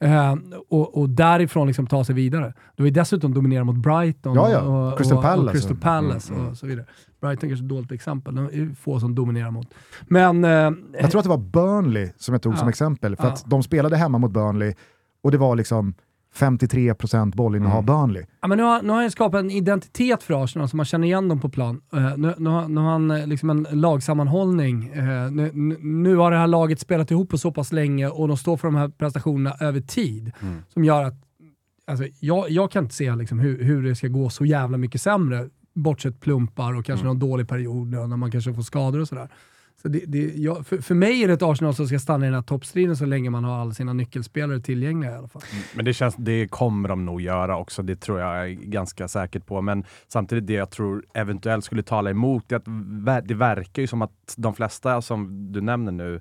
[0.00, 0.34] Eh,
[0.68, 2.54] och, och därifrån liksom ta sig vidare.
[2.78, 4.60] Har ju dessutom dominerat mot Brighton Ja, ja.
[4.60, 5.46] och, Crystal och, Palace.
[5.46, 6.86] och, Crystal Palace och så vidare.
[7.20, 8.34] Brighton kanske är ett dåligt exempel.
[8.34, 9.66] Det är få som dominerar mot.
[10.08, 10.44] Men...
[10.44, 10.50] Eh,
[11.00, 11.38] Jag tror att det var
[11.82, 12.56] Burnley som jag tog Ja.
[12.56, 14.74] som exempel, för att de spelade hemma mot Burnley
[15.22, 15.94] och det var liksom
[16.36, 18.24] 53% bollinnehav Burnley.
[18.40, 21.06] Ja, men nu, har, nu har han skapat en identitet för Arsenal så man känner
[21.06, 21.80] igen dem på plan.
[21.92, 24.88] Eh, nu, nu, har- nu har han eh, liksom en lagsammanhållning.
[24.88, 28.36] Eh, nu, nu, har det här laget spelat ihop på så pass länge och de
[28.36, 30.32] står för de här prestationerna över tid.
[30.68, 31.14] Som gör att
[31.86, 35.00] alltså, jag, jag kan inte se liksom, hur, hur det ska gå så jävla mycket
[35.00, 35.48] sämre.
[35.74, 39.28] Bortsett plumpar och kanske någon dålig period när man kanske får skador och sådär.
[39.82, 42.28] Så det, det, jag, för, för mig är det ett Arsenal som ska stanna i
[42.28, 45.42] den här toppstriden så länge man har alla sina nyckelspelare tillgängliga i alla fall.
[45.52, 49.08] Mm, men det, känns, det kommer de nog göra också, det tror jag är ganska
[49.08, 49.62] säkert på.
[49.62, 54.02] Men samtidigt det jag tror eventuellt skulle tala emot är att det verkar ju som
[54.02, 56.20] att de flesta som du nämner nu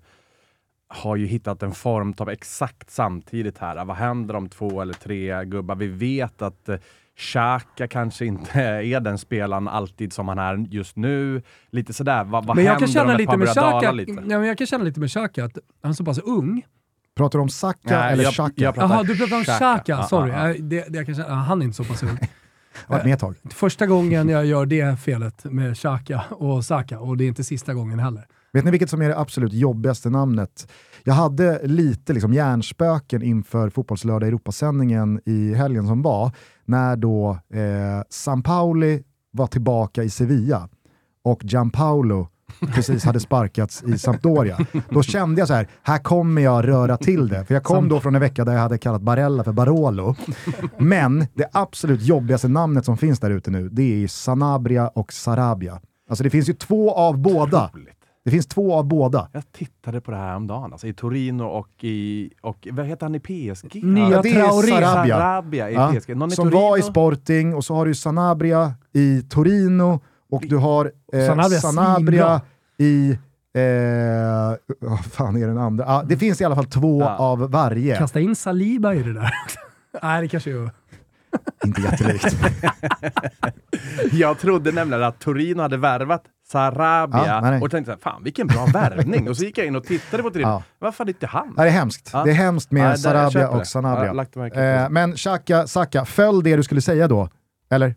[0.87, 3.85] har ju hittat en formtopp exakt samtidigt här.
[3.85, 5.75] Vad händer om två eller tre gubbar?
[5.75, 6.77] Vi vet att eh,
[7.17, 11.41] Xhaka kanske inte är den spelaren alltid som han är just nu.
[11.71, 14.11] Lite sådär, vad, vad Men jag händer kan känna om lite med Xhaka, lite?
[14.11, 16.65] ja, men jag kan känna lite med Xhaka att han är så pass ung.
[17.17, 18.53] Pratar du om Saka Nej, eller jag- Xhaka?
[18.55, 20.03] jag Jag Jaha, du pratar om Xhaka.
[20.03, 20.31] Sorry.
[20.31, 20.47] ja, ja.
[20.47, 22.17] Ja, Det, det jag kan känna, han är inte så pass ung.
[22.87, 23.35] varit med ett tag.
[23.49, 27.73] Första gången jag gör det felet med Xhaka och Saka och det är inte sista
[27.73, 28.25] gången heller.
[28.53, 30.71] Vet ni vilket som är det absolut jobbigaste namnet?
[31.03, 36.31] Jag hade lite liksom hjärnspöken inför Fotbollslördag Europasändningen i helgen som var,
[36.65, 40.69] när då eh, San Pauli var tillbaka i Sevilla
[41.23, 42.27] och Gianpaolo
[42.73, 44.57] precis hade sparkats i Sampdoria.
[44.89, 47.45] Då kände jag så här, här kommer jag röra till det.
[47.45, 50.15] För jag kom då från en vecka där jag hade kallat Barella för Barolo.
[50.77, 55.81] Men det absolut jobbigaste namnet som finns där ute nu, det är Sanabria och Sarabia.
[56.09, 57.71] Alltså det finns ju två av båda.
[58.25, 59.29] Det finns två av båda.
[59.31, 62.29] Jag tittade på det här om dagen, alltså, i Torino och i...
[62.41, 63.83] Och, vad heter han i PSG?
[63.83, 64.67] Nya Ja, det är Traoré.
[64.67, 65.15] Sarabia.
[65.17, 66.15] Sarabia i Ja, PSG.
[66.17, 66.61] Någon i som Torino.
[66.61, 69.99] var i Sporting och så har du Sanabria i Torino
[70.29, 72.41] och du har eh, Sanabria Sanabria,
[72.77, 73.11] i...
[73.53, 75.85] Eh, vad fan är den andra?
[75.87, 77.17] Ah, det finns i alla fall två Ja.
[77.17, 77.97] av varje.
[77.97, 79.59] Kasta in Saliba i det där också.
[80.03, 80.69] Nej, det kanske är...
[81.65, 82.37] Inte jättelikt.
[84.11, 87.61] Jag trodde nämligen att Torino hade värvat Sarabia Ja, nej, nej.
[87.61, 89.29] och tänkte så här, fan vilken bra värvning.
[89.29, 90.47] och så gick jag in och tittade på Torino.
[90.47, 90.63] Ja.
[90.79, 91.53] Varför inte han?
[91.57, 92.09] Nej, det är hemskt.
[92.13, 92.23] Ja.
[92.23, 93.57] Det är hemskt med det- jag Sarabia det.
[93.57, 94.83] och Sanabria.
[94.83, 97.29] Eh, men Xhaka, Saka, föll det du skulle säga då?
[97.69, 97.95] Eller?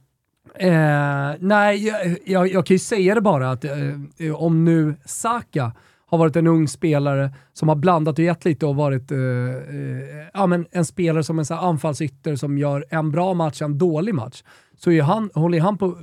[0.55, 5.72] Eh, nej, jag, jag, jag kan ju säga det bara att eh, om nu Saka
[6.11, 10.26] har varit en ung spelare som har blandat och gett lite och varit eh, eh,
[10.34, 13.78] ja, men en spelare som en så här anfallsytter som gör en bra match, en
[13.78, 14.42] dålig match.
[14.79, 15.97] Så är han, håller han på,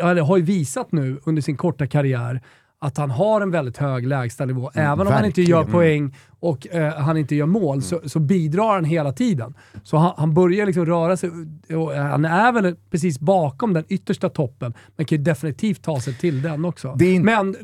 [0.00, 2.40] eller har ju visat nu under sin korta karriär
[2.82, 4.70] att han har en väldigt hög lägstanivå.
[4.74, 5.72] Även om han inte gör verkligen.
[5.72, 9.54] poäng och eh, han inte gör mål så, så bidrar han hela tiden.
[9.82, 11.30] Så han, han börjar liksom röra sig,
[11.76, 16.14] och han är väl precis bakom den yttersta toppen, men kan ju definitivt ta sig
[16.14, 16.94] till den också.
[16.98, 17.54] Det är in- Men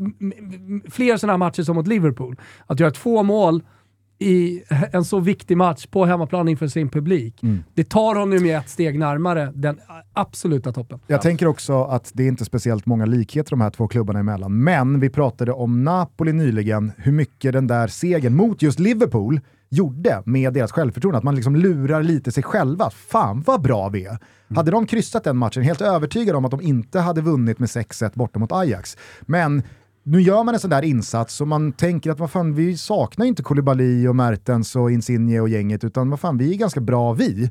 [0.91, 2.37] fler sådana här matcher som mot Liverpool,
[2.67, 3.63] att göra två mål
[4.19, 4.63] i
[4.93, 7.43] en så viktig match på hemmaplan inför sin publik.
[7.43, 7.65] Mm.
[7.75, 9.81] Det tar honom ju ett steg närmare den
[10.13, 11.01] absoluta toppen.
[11.07, 14.65] Jag tänker också att det är inte speciellt många likheter de här två klubbarna emellan,
[14.65, 20.23] men vi pratade om Napoli nyligen, hur mycket den där segern mot just Liverpool gjorde
[20.25, 21.19] med deras självförtroende.
[21.19, 22.91] Att man liksom lurar lite sig själva.
[22.91, 24.09] Fan vad bra vi är.
[24.09, 24.21] Mm.
[24.57, 28.11] Hade de kryssat den matchen, helt övertygad om att de inte hade vunnit med 6-1
[28.15, 28.97] borta mot Ajax.
[29.21, 29.63] Men
[30.09, 33.27] nu gör man en sån där insats och man tänker att vad fan, vi saknar
[33.27, 37.13] inte Koulibaly och Mertens och Insigne och gänget, utan vad fan, vi är ganska bra
[37.13, 37.51] vi.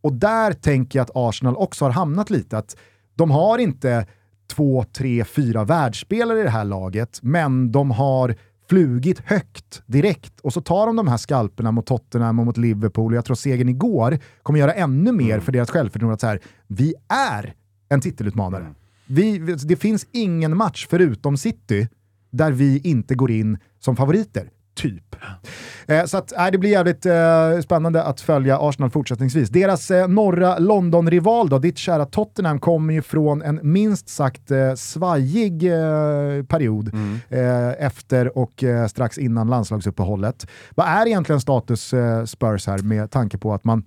[0.00, 2.76] Och där tänker jag att Arsenal också har hamnat lite, att
[3.14, 4.06] de har inte
[4.46, 8.34] två, tre, fyra världsspelare i det här laget, men de har
[8.68, 13.12] flugit högt direkt och så tar de de här skalperna mot Tottenham och mot Liverpool
[13.12, 15.40] och jag tror segern igår kommer göra ännu mer mm.
[15.40, 17.54] för deras självförtroende att så här, vi är
[17.88, 18.74] en titelutmanare.
[19.10, 21.88] Vi, det finns ingen match förutom City
[22.30, 24.50] där vi inte går in som favoriter.
[24.74, 25.16] Typ.
[25.86, 29.48] Eh, så att, äh, det blir jävligt eh, spännande att följa Arsenal fortsättningsvis.
[29.48, 34.74] Deras eh, norra London-rival då, ditt kära Tottenham, kommer ju från en minst sagt eh,
[34.74, 37.18] svajig eh, period mm.
[37.28, 40.46] Eh, efter och eh, strax innan landslagsuppehållet.
[40.74, 41.94] Vad är egentligen status
[42.26, 43.84] Spurs här med tanke på att man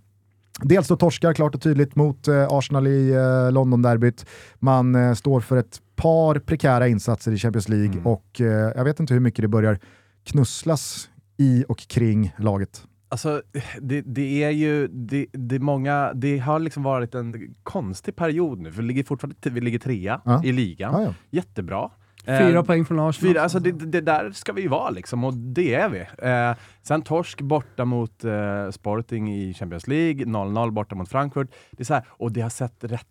[0.62, 4.26] Dels då torskar klart och tydligt mot eh, Arsenal i eh, London-derbyt.
[4.60, 8.08] Man eh, står för ett par prekära insatser i Champions League mm.
[8.08, 9.80] och eh, jag vet inte hur mycket det börjar
[10.24, 12.84] knusslas i och kring laget.
[13.10, 13.42] Alltså,
[13.82, 18.72] det, det är ju, det, det, många, det har liksom varit en konstig period nu,
[18.72, 20.44] för vi ligger fortfarande vi ligger trea ja.
[20.44, 20.94] i ligan.
[20.94, 21.14] Ja, ja.
[21.30, 21.90] Jättebra.
[22.26, 23.34] Fyra eh, poäng från Arsenal.
[23.34, 26.00] Fyra, alltså det, det, där ska vi ju vara liksom, och det är vi.
[26.00, 31.48] Eh, sen torsk borta mot eh, Sporting i Champions League, 0-0 borta mot Frankfurt.
[31.72, 33.08] Det är så här, och det har sett rätt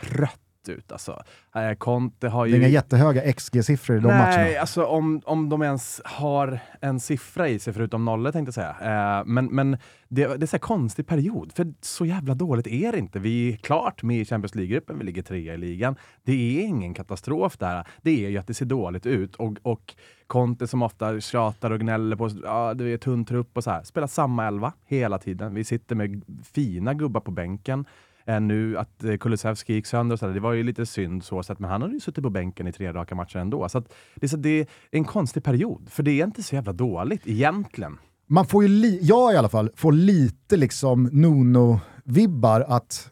[0.00, 0.92] trött ut.
[0.92, 1.22] Alltså,
[1.54, 2.52] eh, Conte har ju...
[2.52, 4.36] Det är inga jättehöga XG-siffror i de Nej, matcherna.
[4.36, 8.76] Nej, alltså om, om de ens har en siffra i sig förutom nollor tänkte jag
[8.78, 9.18] säga.
[9.18, 12.98] Eh, men men det, det är en konstig period, för så jävla dåligt är det
[12.98, 13.18] inte.
[13.18, 15.96] Vi är klart med i Champions League-gruppen, vi ligger trea i ligan.
[16.22, 17.86] Det är ingen katastrof där.
[18.02, 19.94] Det är ju att det ser dåligt ut och, och
[20.26, 23.82] Conte som ofta tjatar och gnäller på ja, det är tunn trupp och så här.
[23.82, 25.54] Spelar samma elva hela tiden.
[25.54, 27.84] Vi sitter med fina gubbar på bänken
[28.26, 31.24] än nu att eh, Kulusevski gick sönder och så där, det var ju lite synd
[31.24, 33.68] så sätt, men han hade ju suttit på bänken i tre raka matcher ändå.
[33.68, 36.54] Så, att, det, är så det är en konstig period, för det är inte så
[36.54, 37.98] jävla dåligt egentligen.
[38.26, 43.10] Man får ju, jag i alla fall, får lite liksom Nuno-vibbar att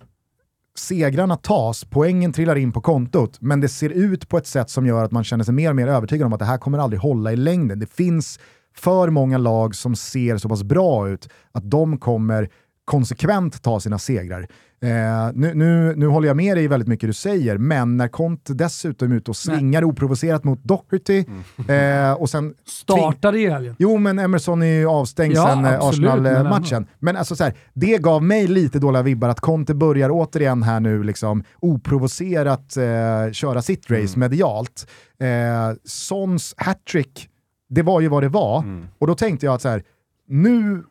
[0.75, 4.87] segrarna tas, poängen trillar in på kontot, men det ser ut på ett sätt som
[4.87, 7.01] gör att man känner sig mer och mer övertygad om att det här kommer aldrig
[7.01, 7.79] hålla i längden.
[7.79, 8.41] Det finns
[8.75, 12.51] för många lag som ser så pass bra ut att de kommer
[12.85, 14.49] konsekvent ta sina segrar.
[14.83, 18.55] Eh, nu, nu, nu håller jag med dig väldigt mycket du säger, men när Conte
[18.55, 19.89] dessutom är ute och svingar Nej.
[19.89, 21.25] oprovocerat mot Doherty
[21.69, 22.11] mm.
[22.11, 22.55] eh, och sen...
[22.65, 23.77] Startade i helgen.
[23.79, 26.87] Jo, men Emerson är ju avstängd ja, sen eh, Arsenal-matchen.
[26.99, 30.81] Men alltså så här, det gav mig lite dåliga vibbar att Conte börjar återigen här
[30.81, 34.21] nu liksom oprovocerat eh, köra sitt race mm.
[34.21, 34.87] medialt.
[35.21, 37.29] Eh, Sons hattrick,
[37.69, 38.59] det var ju vad det var.
[38.59, 38.87] Mm.
[38.99, 39.83] Och då tänkte jag att så här,
[40.29, 40.83] nu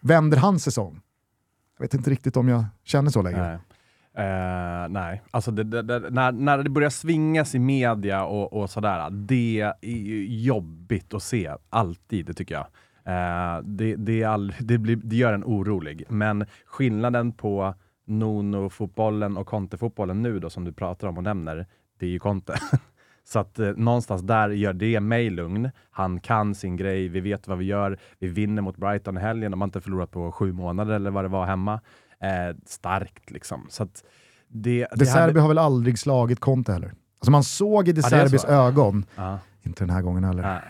[0.00, 1.00] vänder hans säsong.
[1.80, 3.40] Jag vet inte riktigt om jag känner så längre.
[3.48, 3.58] Nej.
[4.18, 8.70] Uh, nej, alltså det, det, det, när, när det börjar svingas i media och, och
[8.70, 9.74] sådär, det är
[10.24, 12.66] jobbigt att se, alltid, det tycker jag.
[13.08, 17.74] Uh, det, det, all, det, blir, det gör en orolig, men skillnaden på
[18.06, 21.66] Nono-fotbollen och Conte-fotbollen nu då, som du pratar om och nämner,
[21.98, 22.54] det är ju Conte.
[23.24, 25.70] Så att eh, någonstans där gör det mig lugn.
[25.90, 27.98] Han kan sin grej, vi vet vad vi gör.
[28.18, 31.24] Vi vinner mot Brighton i helgen, de har inte förlorat på sju månader eller vad
[31.24, 31.80] det var hemma.
[32.22, 33.66] Eh, starkt liksom.
[33.68, 34.04] Så att
[34.48, 35.40] det, De Serbi hade...
[35.40, 36.92] har väl aldrig slagit Conte heller?
[37.18, 39.38] Alltså man såg i De Serbis ja, ögon, ja.
[39.62, 40.42] inte den här gången heller.
[40.42, 40.60] Nej.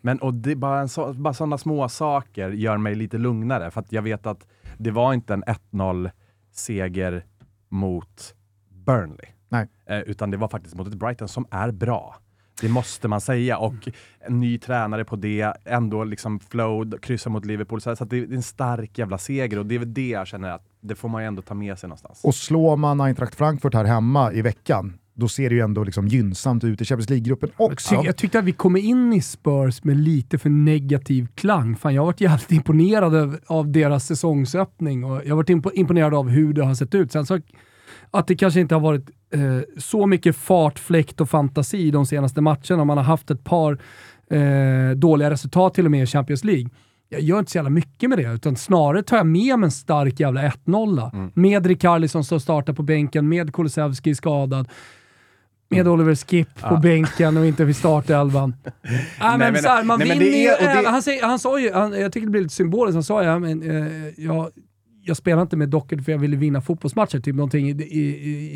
[0.00, 3.92] Men och det, bara, så, bara sådana små saker gör mig lite lugnare, för att
[3.92, 4.46] jag vet att
[4.78, 6.10] det var inte en 1-0
[6.52, 7.24] seger
[7.68, 8.34] mot
[8.86, 9.26] Burnley.
[9.50, 9.68] Nej.
[9.86, 12.16] Eh, utan det var faktiskt mot ett Brighton som är bra.
[12.60, 13.58] Det måste man säga.
[13.58, 13.88] Och
[14.20, 17.80] en ny tränare på det, ändå liksom flow, kryssa mot Liverpool.
[17.80, 20.50] Så, att det är en stark jävla seger och det är väl det jag känner
[20.50, 22.20] att det får man ju ändå ta med sig någonstans.
[22.24, 26.08] Och slår man Eintracht Frankfurt här hemma i veckan, då ser det ju ändå liksom
[26.08, 27.94] gynnsamt ut i Champions League-gruppen också.
[28.04, 31.76] Jag tyckte att vi kom in i Spurs med lite för negativ klang.
[31.76, 36.14] Fan, jag har varit jävligt imponerad av, av deras säsongsöppning och jag har varit imponerad
[36.14, 37.12] av hur det har sett ut.
[37.12, 37.40] Sen så
[38.10, 39.40] att det kanske inte har varit eh,
[39.78, 42.84] så mycket fart, fläkt och fantasi de senaste matcherna.
[42.84, 43.78] Man har haft ett par
[44.30, 46.68] eh, dåliga resultat till och med i Champions League.
[47.08, 49.70] Jag gör inte så jävla mycket med det, utan snarare tar jag med mig en
[49.70, 51.10] stark jävla 1-0.
[51.14, 51.30] Mm.
[51.34, 54.68] Med Rikarlisson som startar på bänken, med Kulusevski skadad.
[55.70, 56.80] med Oliver Skip på Ja.
[56.80, 58.54] bänken och inte vid startelvan.
[58.82, 60.46] Nej, men, men- så här, man nej, vinner ju.
[60.48, 63.02] är- det- Han, säger, han sa ju, han, jag tycker det blir lite symboliskt, han
[63.02, 64.50] sa ju, men, eh, jag,
[65.10, 68.04] jag spelar inte med Dockert för jag ville vinna fotbollsmatcher, typ någonting i, i,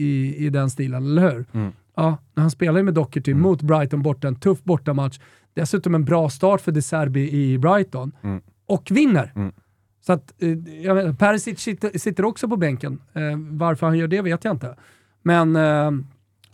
[0.04, 1.44] i, i den stilen, eller hur?
[1.52, 1.72] Mm.
[1.96, 5.18] Ja, han spelar ju med Dockert mot Brighton borta, en tuff bortamatch.
[5.54, 8.12] Dessutom en bra start för De Serbi i Brighton.
[8.22, 8.40] Mm.
[8.66, 9.32] Och vinner.
[9.36, 9.52] Mm.
[10.00, 10.48] Så att, eh,
[10.82, 13.00] jag menar, Perisic sitter, sitter också på bänken.
[13.12, 14.76] Eh, varför han gör det vet jag inte.
[15.22, 15.90] Men eh,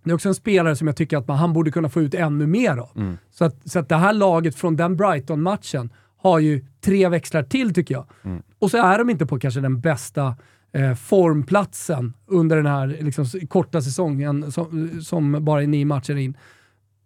[0.04, 2.14] det är också en spelare som jag tycker att man, han borde kunna få ut
[2.14, 2.90] ännu mer av.
[2.96, 3.18] Mm.
[3.30, 5.90] Så, att, så att det här laget från den Brighton-matchen
[6.22, 8.06] har ju tre växlar till tycker jag.
[8.24, 8.42] Mm.
[8.58, 10.36] Och så är de inte på kanske den bästa
[10.72, 16.36] eh, formplatsen under den här liksom, korta säsongen som, som bara är nio matcher in.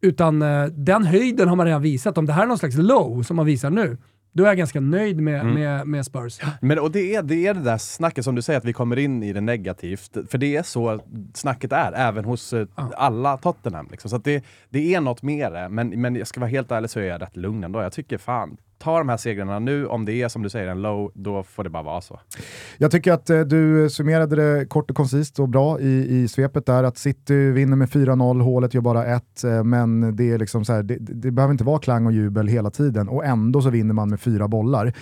[0.01, 2.19] Utan eh, den höjden har man redan visat.
[2.19, 3.99] Om det här är någon slags low som man visar nu,
[4.33, 5.55] då är jag ganska nöjd med, Mm.
[5.55, 6.41] med, med Spurs.
[6.61, 8.99] Men och det, är, det är det där snacket som du säger, att vi kommer
[8.99, 10.17] in i det negativt.
[10.31, 11.01] För det är så
[11.35, 12.93] snacket är, även hos eh, Ja.
[12.97, 13.89] alla Tottenham.
[13.91, 14.11] Liksom.
[14.11, 15.69] Så det, det är något med det.
[15.69, 17.83] Men, men jag ska vara helt ärlig så är jag rätt lugn ändå.
[17.83, 19.87] Jag tycker fan, ta de här segrarna nu.
[19.87, 22.21] Om det är som du säger en low, då får det bara vara så.
[22.79, 26.67] Jag tycker att eh, du summerade det kort och koncist och bra i, i svepet
[26.67, 26.85] där.
[26.85, 30.73] Att City vinner med 4-0, hålet gör bara ett, eh, men det, är liksom så
[30.73, 33.95] här, det, det behöver inte vara klang och jubel hela tiden och ändå så vinner
[33.95, 34.93] man med fyra bollar.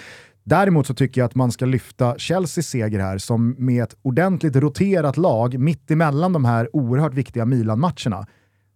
[0.45, 4.57] Däremot så tycker jag att man ska lyfta Chelseas seger här som med ett ordentligt
[4.57, 8.27] roterat lag mitt emellan de här oerhört viktiga Milan-matcherna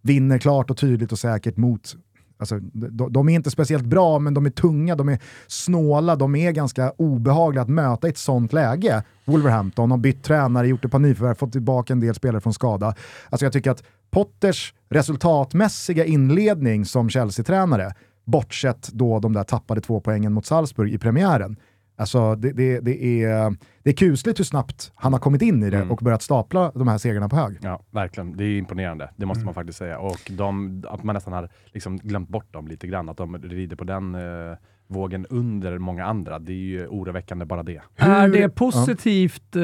[0.01, 1.95] vinner klart och tydligt och säkert mot
[2.37, 6.35] Alltså, de, de är inte speciellt bra, men de är tunga, de är snåla, de
[6.35, 9.03] är ganska obehagliga att möta i ett sånt läge.
[9.25, 12.95] Wolverhampton har bytt tränare, gjort ett par nyförvärv, fått tillbaka en del spelare från skada.
[13.29, 17.93] Alltså jag tycker att Potters resultatmässiga inledning som Chelsea-tränare,
[18.25, 21.55] bortsett då de där tappade två poängen mot Salzburg i premiären,
[21.99, 25.69] Alltså det, det, det, är, det är kusligt hur snabbt han har kommit in i
[25.69, 25.91] det Mm.
[25.91, 27.57] och börjat stapla de här segrarna på hög.
[27.61, 28.37] Ja, verkligen.
[28.37, 29.09] Det är imponerande.
[29.15, 29.99] Det måste man faktiskt säga.
[29.99, 33.09] Och de, att man nästan har liksom glömt bort dem lite grann.
[33.09, 36.39] Att de rider på den eh, vågen under många andra.
[36.39, 37.81] Det är ju oroväckande bara det.
[37.95, 39.61] Är det positivt eh,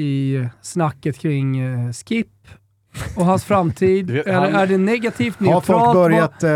[0.00, 2.28] i snacket kring eh, Skip
[3.16, 4.10] och hans framtid?
[4.26, 5.66] Eller är det negativt, Har neutralt?
[5.66, 6.48] folk börjat eh,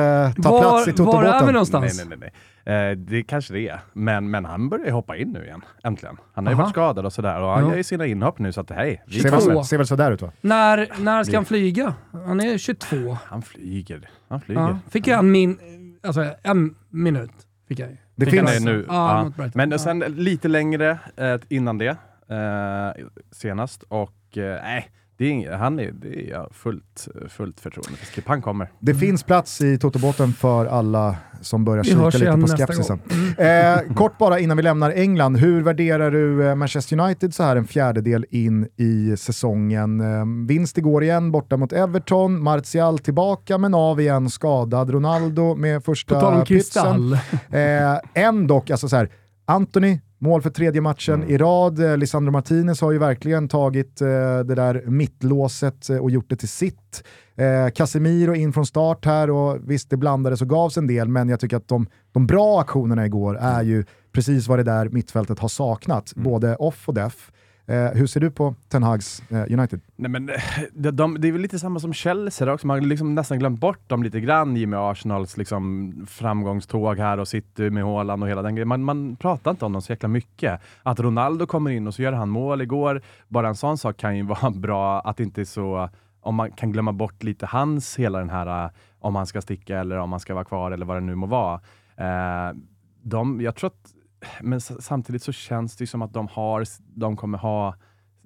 [0.42, 1.96] ta var- plats i var är vi någonstans?
[1.98, 2.32] Nej, nej, nej.
[2.64, 3.80] Eh, det kanske det är.
[3.92, 5.64] Men, men han börjar ju hoppa in nu igen.
[5.84, 6.16] Äntligen.
[6.34, 6.62] Han har ju Aha.
[6.62, 7.40] varit skadad och sådär.
[7.40, 7.70] Och han Ja.
[7.70, 9.02] gör ju sina inhopp nu så att hej.
[9.06, 9.54] Vi Ser kommer.
[9.54, 10.32] väl, ser väl sådär ut va?
[10.40, 11.94] När, när ska han flyga?
[12.12, 13.16] Han är 22.
[13.26, 14.08] Han flyger.
[14.28, 14.60] Han flyger.
[14.60, 14.78] Ja.
[14.90, 15.58] Fick jag en, min,
[16.02, 17.30] alltså en minut.
[17.68, 17.90] Fick jag.
[17.90, 17.96] ju.
[18.16, 18.84] Det Fick han finns, det nu.
[18.88, 19.24] Ja, Ja.
[19.24, 19.52] mot Brighton.
[19.54, 19.78] Men Ja.
[19.78, 21.96] sen lite längre eh, innan det,
[22.28, 23.82] eh, senast.
[23.82, 24.90] Och eh, nej,
[25.20, 28.06] det är inget, han är, det är fullt, fullt förtroende för.
[28.06, 28.70] Skip, han kommer.
[28.78, 33.00] det finns plats i Totobåten för alla som börjar Vi kika lite på nästa skepsisen.
[33.08, 33.34] gång.
[33.38, 33.88] Mm.
[33.88, 37.56] Eh, kort bara innan vi lämnar England, hur värderar du eh, Manchester United så här
[37.56, 40.00] en fjärdedel in i säsongen?
[40.00, 45.84] Eh, vinst igår igen borta mot Everton, Martial tillbaka men av igen skadad, Ronaldo med
[45.84, 46.56] På första tal om pytsen.
[46.84, 47.12] kristall.
[47.50, 49.08] Eh, ändock, alltså så här,
[49.44, 51.30] Anthony, mål för tredje matchen Mm.
[51.30, 51.78] i rad.
[51.78, 54.06] Eh, Lisandro Martinez har ju verkligen tagit eh,
[54.44, 57.04] det där mittlåset eh, och gjort det till sitt.
[57.36, 61.28] Eh, Casemiro in från start här och visst det blandades och gavs en del, men
[61.28, 65.38] jag tycker att de, de bra aktionerna igår är ju precis vad det där mittfältet
[65.38, 66.24] har saknat, Mm.
[66.24, 67.30] både off och def.
[67.70, 69.80] Eh, hur ser du på Ten Hags eh, United?
[69.96, 70.34] Nej, men, eh,
[70.72, 72.66] de, de, det är väl lite samma som Chelsea där också.
[72.66, 76.98] Man har liksom nästan glömt bort dem lite grann i och med Arsenals liksom, framgångståg
[76.98, 78.68] här och City med Haaland och hela den grejen.
[78.68, 80.60] Man, man pratar inte om dem så jäkla mycket.
[80.82, 84.16] Att Ronaldo kommer in och så gör han mål igår, bara en sån sak kan
[84.16, 85.88] ju vara bra att det inte är så
[86.20, 89.78] om man kan glömma bort lite hans, hela den här, eh, om han ska sticka
[89.78, 91.60] eller om han ska vara kvar eller vad det nu må vara.
[91.96, 92.56] Eh,
[93.02, 93.94] de, jag tror att,
[94.40, 96.64] men samtidigt så känns det som att de har,
[96.94, 97.74] de kommer ha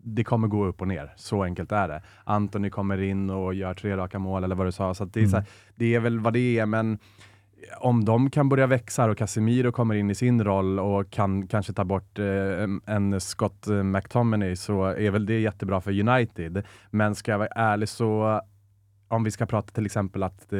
[0.06, 1.12] det kommer gå upp och ner.
[1.16, 2.02] Så enkelt är det.
[2.24, 4.94] Anthony kommer in och gör tre raka mål eller vad du sa.
[4.94, 5.30] Så det, är Mm.
[5.30, 6.98] så här, det är väl vad det är, men
[7.80, 11.72] om de kan börja växa och Casemiro kommer in i sin roll och kan kanske
[11.72, 12.24] ta bort eh,
[12.86, 16.62] en- Scott McTominay så är väl det jättebra för United.
[16.90, 18.40] Men ska jag vara ärlig så,
[19.08, 20.58] om vi ska prata till exempel att eh,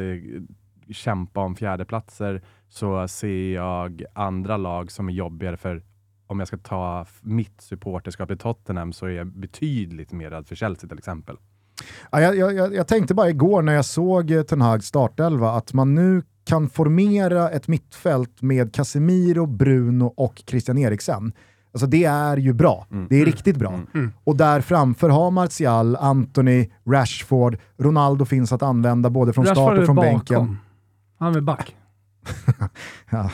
[0.89, 2.41] kämpa om fjärdeplatser
[2.75, 5.83] så ser jag andra lag som är jobbigare för
[6.27, 10.55] om jag ska ta mitt supporterskap i Tottenham så är jag betydligt mer rädd för
[10.55, 11.37] Chelsea till exempel.
[12.11, 15.73] Ja, jag, jag, jag, tänkte bara igår när jag såg eh, Ten Hags startelva att
[15.73, 21.33] man nu kan formera ett mittfält med Casemiro, Bruno och Christian Eriksen.
[21.73, 22.87] Alltså det är ju bra.
[22.91, 23.07] Mm.
[23.09, 23.69] Det är riktigt bra.
[23.69, 23.87] Mm.
[23.93, 24.13] Mm.
[24.23, 29.79] Och där framför har Martial, Anthony, Rashford, Ronaldo finns att använda både från Rashford start
[29.79, 30.11] och från bakom.
[30.11, 30.57] bänken.
[31.19, 31.75] Han är back.
[33.09, 33.31] Ja,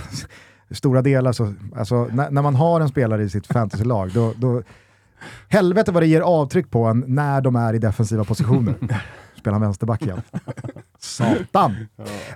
[0.71, 4.63] stora delar så, alltså, när, när man har en spelare i sitt fantasylag, då, då
[5.47, 8.75] helvete vad det ger avtryck på en när de är i defensiva positioner.
[9.37, 10.21] spelar han vänsterback igen.
[10.99, 11.75] Satan!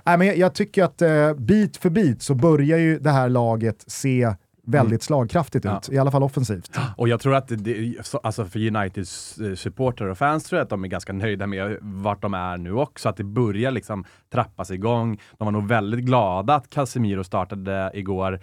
[0.04, 3.28] Nej, men jag, jag tycker att eh, bit för bit så börjar ju det här
[3.28, 4.34] laget se
[4.66, 5.00] väldigt mm.
[5.00, 5.94] slagkraftigt ut, ja.
[5.94, 6.78] i alla fall offensivt.
[6.96, 10.70] Och jag tror att det, alltså för Uniteds eh, supportrar och fans tror jag att
[10.70, 14.70] de är ganska nöjda med vart de är nu också, att det börjar liksom trappas
[14.70, 15.20] igång.
[15.38, 18.40] De var nog väldigt glada att Casemiro startade igår.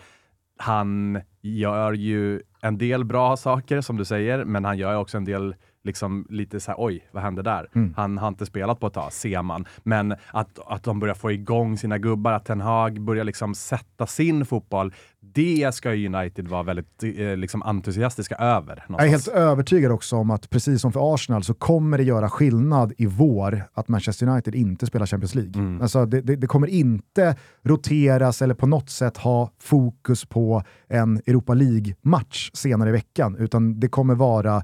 [0.57, 5.26] Han gör ju en del bra saker som du säger, men han gör också en
[5.26, 7.69] del liksom lite så här, oj, vad hände där?
[7.75, 7.93] Mm.
[7.97, 9.65] Han har inte spelat på ett tag, ser man.
[9.84, 14.07] Men att, att de börjar få igång sina gubbar, att Ten Hag börjar liksom sätta
[14.07, 18.86] sin fotboll, det ska United vara väldigt eh, liksom entusiastiska över.
[18.88, 18.99] Någonstans.
[18.99, 22.29] Jag är helt övertygad också om att precis som för Arsenal så kommer det göra
[22.29, 25.53] skillnad i vår att Manchester United inte spelar Champions League.
[25.55, 25.81] Mm.
[25.81, 31.21] Alltså det, det, det, kommer inte roteras eller på något sätt ha fokus på en
[31.25, 34.63] Europa League-match senare i veckan, utan det kommer vara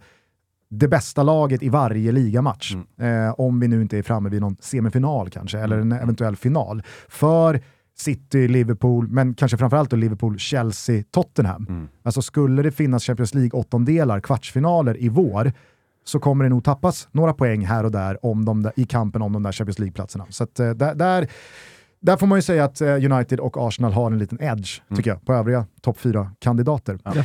[0.70, 2.74] det bästa laget i varje ligamatch.
[2.74, 3.28] Mm.
[3.28, 6.84] Eh, om vi nu inte är framme vid någon semifinal kanske, eller en eventuell final.
[7.07, 7.61] För
[7.99, 11.65] City, Liverpool, men kanske framförallt då Liverpool, Chelsea, Tottenham.
[11.70, 11.88] Mm.
[12.03, 15.51] Alltså skulle det finnas Champions League-åttondelar, kvartsfinaler i vår,
[16.03, 19.22] så kommer det nog tappas några poäng här och där om de där, i kampen
[19.22, 20.26] om de där Champions League-platserna.
[20.30, 21.28] Så att, eh, där, där,
[21.99, 24.97] där, får man ju säga att eh, United och Arsenal har en liten edge, mm.
[24.97, 27.24] tycker jag, på övriga topp fyra kandidater Ja.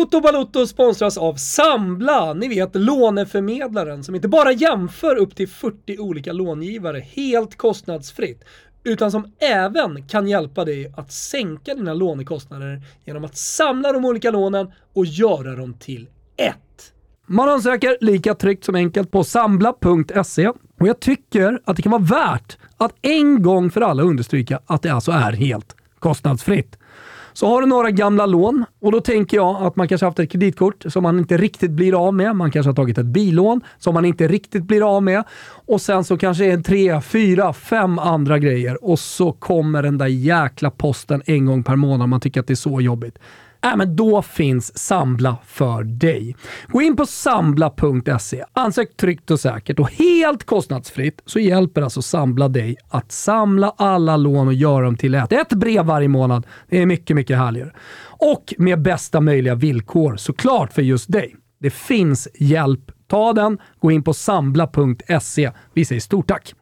[0.00, 5.98] Toto Balotto sponsras av Sambla, ni vet låneförmedlaren som inte bara jämför upp till 40
[5.98, 8.44] olika långivare helt kostnadsfritt,
[8.84, 14.30] utan som även kan hjälpa dig att sänka dina lånekostnader genom att samla de olika
[14.30, 16.92] lånen och göra dem till ett.
[17.26, 20.48] Man ansöker lika tryggt som enkelt på sambla.se
[20.80, 24.82] och jag tycker att det kan vara värt att en gång för alla understryka att
[24.82, 26.79] det alltså är helt kostnadsfritt.
[27.40, 30.30] Så har du några gamla lån och då tänker jag att man kanske haft ett
[30.30, 32.36] kreditkort som man inte riktigt blir av med.
[32.36, 35.24] Man kanske har tagit ett bilån som man inte riktigt blir av med.
[35.66, 40.06] Och sen så kanske en tre, fyra, fem andra grejer och så kommer den där
[40.06, 42.08] jäkla posten en gång per månad.
[42.08, 43.18] Man tycker att det är så jobbigt
[43.64, 46.36] äh, men då finns Sambla för dig.
[46.68, 52.48] Gå in på sambla.se, ansök tryggt och säkert och helt kostnadsfritt så hjälper alltså Sambla
[52.48, 55.32] dig att samla alla lån och göra dem till ett.
[55.32, 56.46] Ett brev varje månad.
[56.68, 57.72] Det är mycket, mycket härligare.
[58.02, 61.36] Och med bästa möjliga villkor såklart för just dig.
[61.60, 62.92] Det finns hjälp.
[63.08, 63.58] Ta den.
[63.80, 65.50] Gå in på sambla.se.
[65.74, 66.54] Vi säger stort tack!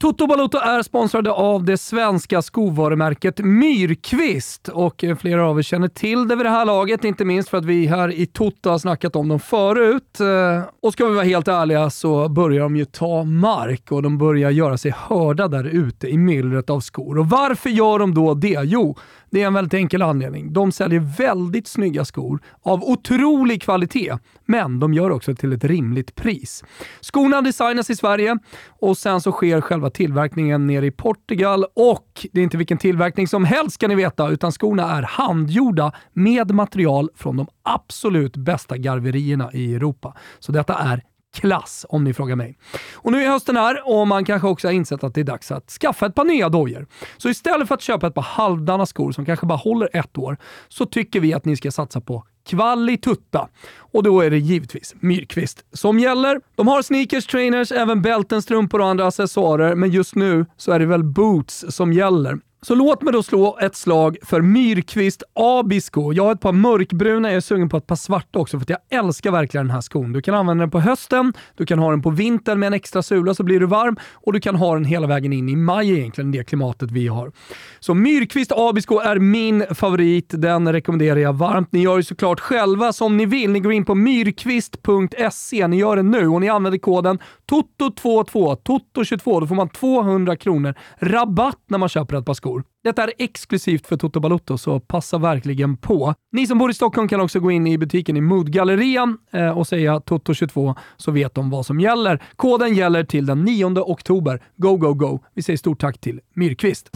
[0.00, 5.88] Toto Balotto är sponsrade av det svenska skovarumärket Myrkvist och eh, flera av er känner
[5.88, 8.78] till det vid det här laget, inte minst för att vi här i Toto har
[8.78, 10.20] snackat om dem förut.
[10.20, 14.18] Eh, och ska vi vara helt ärliga så börjar de ju ta mark och de
[14.18, 17.18] börjar göra sig hörda där ute i myllret av skor.
[17.18, 18.60] Och varför gör de då det?
[18.64, 18.96] Jo,
[19.30, 20.52] det är en väldigt enkel anledning.
[20.52, 24.12] De säljer väldigt snygga skor av otrolig kvalitet,
[24.46, 26.64] men de gör också till ett rimligt pris.
[27.00, 32.40] Skorna designas i Sverige och sen så sker själva tillverkningen nere i Portugal och det
[32.40, 37.08] är inte vilken tillverkning som helst ska ni veta, utan skorna är handgjorda med material
[37.14, 40.16] från de absolut bästa garverierna i Europa.
[40.38, 41.02] Så detta är
[41.34, 42.58] klass om ni frågar mig.
[42.94, 45.52] Och nu är hösten här och man kanske också har insett att det är dags
[45.52, 46.86] att skaffa ett par nya dojor.
[47.16, 50.36] Så istället för att köpa ett par halvdana skor som kanske bara håller ett år,
[50.68, 53.48] så tycker vi att ni ska satsa på Kvalitutta.
[53.92, 56.40] Och då är det givetvis Myrkvist som gäller.
[56.54, 60.78] De har sneakers, trainers, även bälten, strumpor och andra accessoarer, men just nu så är
[60.78, 62.38] det väl boots som gäller.
[62.62, 66.12] Så låt mig då slå ett slag för Myrkvist Abisko.
[66.12, 68.70] Jag har ett par mörkbruna, jag är sugen på ett par svarta också för att
[68.70, 70.12] jag älskar verkligen den här skon.
[70.12, 73.02] Du kan använda den på hösten, du kan ha den på vintern med en extra
[73.02, 75.98] sula så blir du varm och du kan ha den hela vägen in i maj
[75.98, 77.32] egentligen, det klimatet vi har.
[77.80, 81.72] Så Myrkvist Abisko är min favorit, den rekommenderar jag varmt.
[81.72, 83.50] Ni gör ju såklart själva som ni vill.
[83.50, 87.18] Ni går in på myrkvist.se, ni gör det nu och ni använder koden
[87.50, 92.64] TOTO22, TOTO22, då får man 200 kronor rabatt när man köper ett par skor skor.
[92.84, 96.14] Detta är exklusivt för Toto Balotto, så passa verkligen på.
[96.32, 99.66] Ni som bor i Stockholm kan också gå in i butiken i Moodgallerian eh, och
[99.66, 102.22] säga Toto22 så vet de vad som gäller.
[102.36, 104.42] Koden gäller till den 9 oktober.
[104.56, 105.18] Go, go, go!
[105.34, 106.90] Vi säger stort tack till Myrkvist.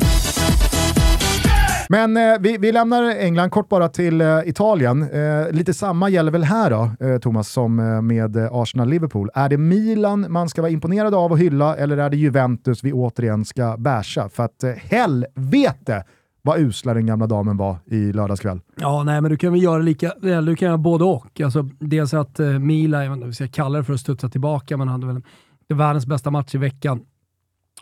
[1.94, 5.02] Men eh, vi, vi, lämnar England kort bara till eh, Italien.
[5.02, 9.30] Eh, lite samma gäller väl här då, eh, Thomas, som eh, med eh, Arsenal-Liverpool.
[9.34, 12.92] Är det Milan man ska vara imponerad av och hylla eller är det Juventus vi
[12.92, 14.28] återigen ska bärsa?
[14.28, 16.04] För att eh, helvete
[16.42, 18.60] vad usla den gamla damen var i lördagskväll.
[18.76, 21.40] Ja, nej, men du kan väl göra lika, du kan göra både och.
[21.40, 24.00] Alltså, dels att eh, Milan, jag vet inte om vi ska kalla det för att
[24.00, 25.22] studsa tillbaka, men hade väl
[25.68, 27.00] världens bästa match i veckan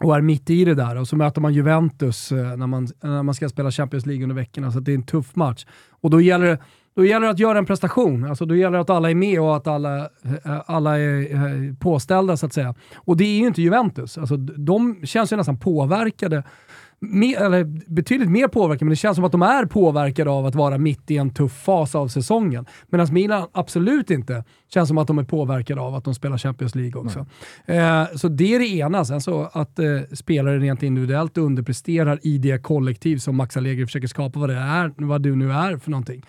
[0.00, 0.96] och är mitt i det där.
[0.96, 4.22] Och så möter man Juventus eh, när man, eh, när man ska spela Champions League
[4.22, 5.66] under veckorna, så det är en tuff match.
[5.90, 6.58] Och då gäller det,
[6.94, 8.24] då gäller det att göra en prestation.
[8.24, 12.36] Alltså, då gäller det att alla är med och att alla, eh, alla är påställda
[12.36, 12.74] så att säga.
[12.94, 14.18] Och det är ju inte Juventus.
[14.18, 16.44] Alltså, de känns ju nästan påverkade
[17.02, 20.54] mer, eller betydligt mer påverkade, men det känns som att de är påverkade av att
[20.54, 22.66] vara mitt i en tuff fas av säsongen.
[22.88, 26.74] Medan Milan absolut inte känns som att de är påverkade av att de spelar Champions
[26.74, 27.26] League också.
[27.66, 29.04] Eh, så det är det ena.
[29.04, 34.08] Sen så att eh, spelare rent individuellt underpresterar i det kollektiv som Max Allegri försöker
[34.08, 36.22] skapa, vad det är, vad du nu är för någonting.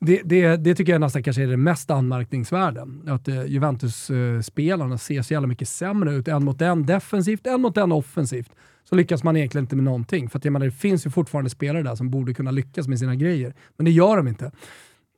[0.00, 2.86] Det, det, det tycker jag nästan kanske är det mest anmärkningsvärda.
[3.06, 7.76] Att eh, Juventus-spelarna ser så jävla mycket sämre ut, en mot en defensivt, en mot
[7.76, 8.50] en offensivt
[8.84, 10.28] så lyckas man egentligen inte med någonting.
[10.30, 12.98] För att jag menar, det finns ju fortfarande spelare där som borde kunna lyckas med
[12.98, 14.50] sina grejer, men det gör de inte.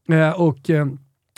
[0.09, 0.87] Eh, och eh,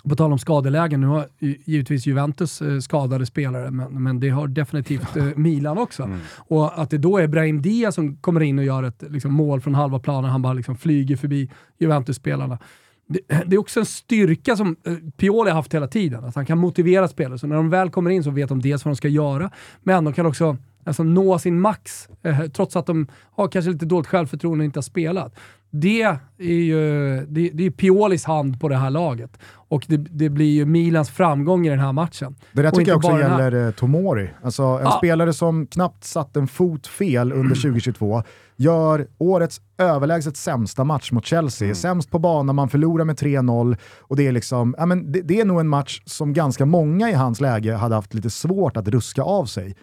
[0.09, 4.49] på tal om skadelägen, nu har givetvis Juventus eh, skadade spelare, men, men det har
[4.49, 6.03] definitivt eh, Milan också.
[6.03, 6.19] Mm.
[6.37, 9.61] Och att det då är Brahim Diaz som kommer in och gör ett liksom, mål
[9.61, 12.59] från halva planen, han bara liksom flyger förbi Juventus-spelarna.
[13.09, 16.47] Det, det, är också en styrka som eh, Pioli har haft hela tiden, att han
[16.47, 17.39] kan motivera spelare.
[17.39, 19.51] Så när de väl kommer in så vet de dels vad de ska göra,
[19.83, 20.57] men de kan också
[20.89, 24.79] alltså nå sin max, eh, trots att de har kanske lite dåligt självförtroende och inte
[24.79, 25.35] har spelat.
[25.71, 26.03] Det
[26.39, 26.81] är ju
[27.29, 29.39] det, det är Piolis hand på det här laget.
[29.51, 32.37] Och det, det, blir ju Milans framgång i den här matchen.
[32.53, 34.31] Det där tycker jag också gäller eh, Tomori.
[34.43, 34.91] Alltså en ja.
[34.91, 38.23] spelare som knappt satt en fot fel under 2022,
[38.57, 41.67] gör årets överlägset sämsta match mot Chelsea.
[41.67, 41.75] Mm.
[41.75, 45.41] Sämst på banan, man förlorar med 3-0 och det är liksom, ja, men det, det
[45.41, 48.89] är nog en match som ganska många i hans läge hade haft lite svårt att
[48.89, 49.77] ruska av sig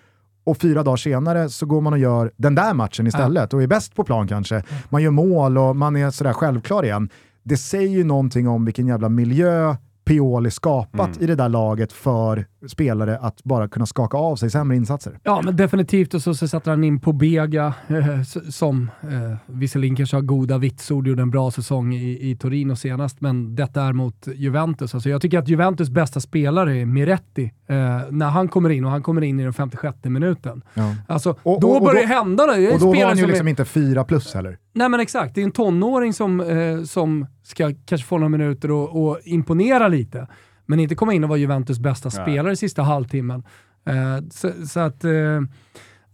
[0.46, 3.58] och fyra dagar senare så går man och gör den där matchen istället ja.
[3.58, 4.64] och är bäst på plan kanske.
[4.90, 7.10] Man gör mål och man är sådär självklar igen.
[7.44, 9.76] Det säger ju någonting om vilken jävla miljö
[10.06, 11.24] Pioli skapat mm.
[11.24, 15.20] i det där laget för spelare att bara kunna skaka av sig sämre insatser.
[15.24, 16.14] Ja, men definitivt.
[16.14, 20.58] Och så, så sätter han in på Bega eh, som eh, visserligen kanske har goda
[20.58, 24.94] vitsord, gjorde en bra säsong i, i Torino senast, men detta är mot Juventus.
[24.94, 27.52] Alltså, jag tycker att Juventus bästa spelare är Miretti.
[27.68, 27.76] Eh,
[28.10, 30.62] när han kommer in, och han kommer in i den 56 minuten.
[30.74, 30.96] Ja.
[31.08, 32.46] Alltså, och, då och, och börjar det hända.
[32.46, 32.74] Det.
[32.74, 33.50] Och då var han ju liksom är...
[33.50, 34.58] inte fyra plus heller.
[34.74, 38.72] Nej men exakt, det är en tonåring som, eh, som ska kanske få några minuter
[38.72, 40.28] och, och imponera lite.
[40.66, 42.24] Men inte komma in och vara Juventus bästa Nej.
[42.24, 43.44] spelare i sista halvtimmen.
[43.86, 45.42] Eh, så, så, att eh,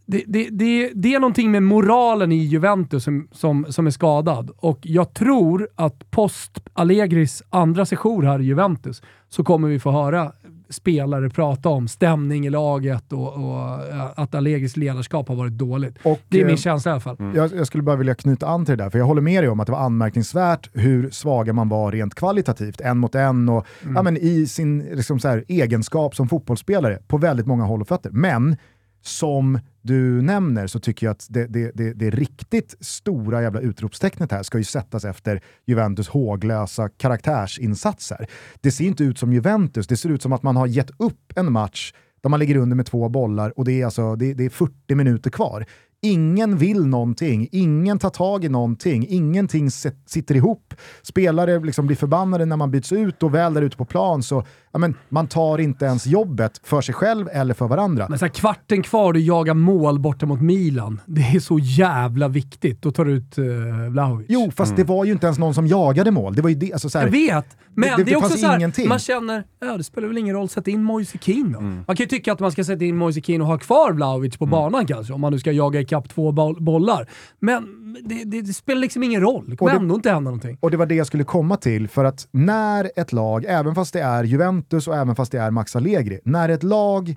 [0.05, 4.51] det, det, det, det, är någonting med moralen i Juventus som, som, som är skadad.
[4.57, 9.91] Och jag tror att post Allegris andra sejour här i Juventus så kommer vi få
[9.91, 10.31] höra
[10.71, 13.79] spelare prata om stämning i laget och, och
[14.15, 15.95] att Allegris ledarskap har varit dåligt.
[16.03, 17.15] Och, det är min eh, känsla i alla fall.
[17.19, 17.35] Mm.
[17.35, 19.49] Jag, jag, skulle bara vilja knyta an till det där, för jag håller med dig
[19.49, 23.65] om att det var anmärkningsvärt hur svaga man var rent kvalitativt, en mot en och
[23.83, 23.95] mm.
[23.95, 28.09] ja, men i sin liksom här, egenskap som fotbollsspelare på väldigt många håll och fötter.
[28.09, 28.57] Men
[29.01, 34.31] som du nämner så tycker jag att det, det, det, det riktigt stora jävla utropstecknet
[34.31, 38.27] här ska ju sättas efter Juventus håglösa karaktärsinsatser.
[38.61, 41.33] Det ser inte ut som Juventus, det ser ut som att man har gett upp
[41.35, 44.45] en match där man ligger under med två bollar och det är, alltså, det, det
[44.45, 45.65] är 40 minuter kvar.
[46.03, 49.71] Ingen vill någonting, ingen tar tag i någonting, ingenting
[50.05, 50.73] sitter ihop.
[51.01, 54.45] Spelare liksom blir förbannade när man byts ut och väl där ute på plan så
[54.71, 58.05] ja, men, man tar inte ens jobbet för sig själv eller för varandra.
[58.09, 61.01] Men så här, kvarten kvar, du jagar mål borta mot Milan.
[61.05, 62.81] Det är så jävla viktigt.
[62.81, 63.45] Då tar du ut uh,
[63.89, 64.25] Vlahovic.
[64.29, 64.77] Jo, fast mm.
[64.77, 66.35] det var ju inte ens någon som jagade mål.
[66.35, 68.37] Det var ju det, alltså, så här, Jag vet, men det, det, det är också
[68.37, 71.59] så här, man känner, ja det spelar väl ingen roll, sätt in Moise Keane då.
[71.59, 71.75] Mm.
[71.87, 74.37] Man kan ju tycka att man ska sätta in Moise Keane och ha kvar Vlahovic
[74.37, 74.51] på mm.
[74.51, 77.09] banan kanske, om man nu ska jaga ikapp två bollar.
[77.39, 79.49] Men det, det, det, spelar liksom ingen roll.
[79.49, 80.57] Det kommer ändå inte hända någonting.
[80.59, 83.93] Och det var det jag skulle komma till, för att när ett lag, även fast
[83.93, 87.15] det är Juventus och även fast det är Max Allegri, när ett lag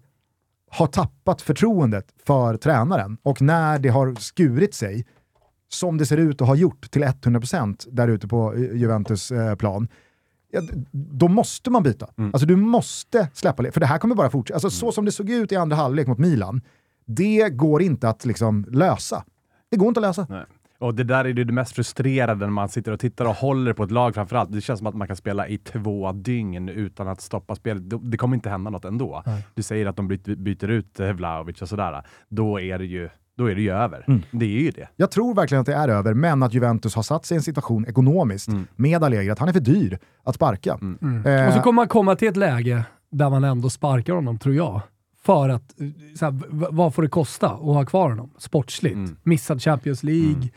[0.71, 5.07] har tappat förtroendet för tränaren och när det har skurit sig,
[5.69, 9.89] som det ser ut att ha gjort till 100% där ute på Juventus eh, plan,
[10.93, 12.09] då måste man byta.
[12.19, 12.31] Mm.
[12.35, 14.55] Alltså du måste släppa, för det här kommer bara fortsätta.
[14.57, 14.93] Alltså, mm.
[14.93, 16.61] Så som det såg ut i andra halvlek mot Milan,
[17.05, 19.25] det går inte att liksom lösa.
[19.71, 20.27] Det går inte att lösa.
[20.31, 20.45] Nej.
[20.85, 23.83] Och det där är det mest frustrerande när man sitter och tittar och håller på
[23.83, 24.53] ett lag framförallt.
[24.53, 27.83] Det känns som att man kan spela i två dygn utan att stoppa spelet.
[28.11, 29.23] Det kommer inte hända något ändå.
[29.27, 29.47] Nej.
[29.55, 32.03] Du säger att de byter ut Vlahovic och sådär.
[32.29, 34.05] Då är det ju då är det ju över.
[34.09, 34.23] Mm.
[34.31, 34.89] Det är ju det.
[34.97, 37.43] Jag tror verkligen att det är över, men att Juventus har satt sig i en
[37.43, 38.67] situation ekonomiskt mm.
[38.77, 40.79] med Allegri, att han är för dyr att sparka.
[40.81, 40.99] Mm.
[41.03, 41.27] mm.
[41.27, 44.55] Eh, och så kommer man komma till ett läge där man ändå sparkar honom, tror
[44.55, 44.81] jag
[45.23, 48.95] för att, eh, så här, vad får det kosta att ha kvar honom sportsligt?
[48.95, 49.17] Mm.
[49.23, 50.49] Missad Champions League.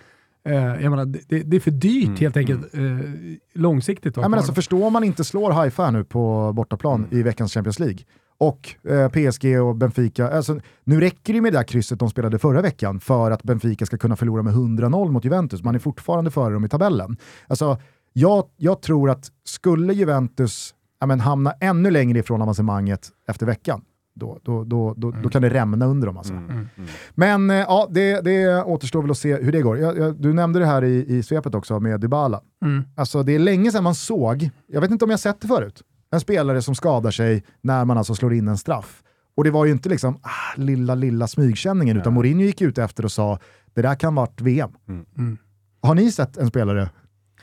[0.48, 2.18] Eh, jag menar, det, det, är för dyrt mm.
[2.18, 3.00] helt enkelt mm.
[3.00, 4.18] eh, långsiktigt.
[4.18, 7.20] Ja, men alltså, förstår man inte slår Haifa nu på bortaplan mm.
[7.20, 8.00] i veckans Champions League
[8.38, 12.40] och eh, PSG och Benfica, alltså, nu räcker det med det där krysset de spelade
[12.40, 15.64] förra veckan för att Benfica ska kunna förlora med 100-0 mot Juventus.
[15.64, 17.18] Man är fortfarande före dem i tabellen.
[17.48, 17.78] Alltså,
[18.14, 23.82] Jag, jag tror att skulle Juventus ja, men, hamna ännu längre ifrån avancemanget efter veckan,
[24.18, 26.18] då, då, då, då, då kan det rämna under dem.
[26.18, 26.34] Alltså.
[26.34, 26.68] Mm.
[27.16, 29.78] Men eh, ja, det, det återstår väl att se hur det går.
[29.78, 32.42] Jag, jag, du nämnde det här i, i svepet också med Dybala.
[32.66, 32.84] Mm.
[32.96, 35.82] Alltså det är länge sedan man såg, jag vet inte om jag sett det förut,
[36.12, 39.04] en spelare som skadar sig när man alltså slår in en straff.
[39.38, 43.06] Och det var ju inte liksom ah, lilla, lilla smygkänningen, utan Mourinho gick ut efter
[43.06, 43.40] och sa
[43.74, 44.70] det där kan varit VM.
[45.18, 45.38] Mm.
[45.82, 46.90] Har ni sett en spelare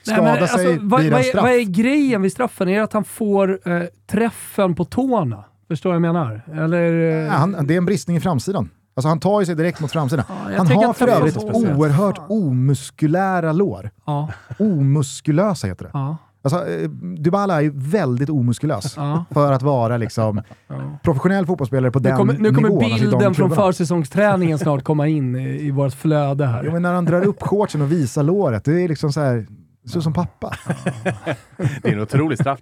[0.07, 1.43] Nej, skada men, alltså, sig vad, vid vad, en är, straff?
[1.43, 2.69] vad är grejen vid straffen?
[2.69, 5.45] Är det att han får eh, träffen på tårna?
[5.69, 6.43] Förstår vad jag menar?
[6.65, 6.93] Eller...
[7.25, 8.71] Ja, han, det är en bristning i framsidan.
[8.97, 10.25] Alltså han tar ju sig direkt mot framsidan.
[10.29, 13.91] Ja, han har att för övrigt oerhört omuskulära lår.
[14.07, 15.91] Ja, Omuskulösa heter det.
[15.93, 16.89] ja, Alltså, eh,
[17.19, 19.25] Dybala är ju väldigt omuskulös ja.
[19.31, 20.43] för att vara liksom,
[21.03, 22.85] professionell fotbollsspelare på Nu den kommer, nu kommer nivån.
[22.85, 23.73] alltså i de bilden från klubbarna.
[23.73, 26.63] försäsongsträningen snart komma in i, i vårt flöde här.
[26.65, 29.47] Jo, men när han drar upp shortsen och visar låret, det är liksom så här,
[29.87, 30.55] så som pappa.
[31.83, 32.59] Det är en otrolig straff.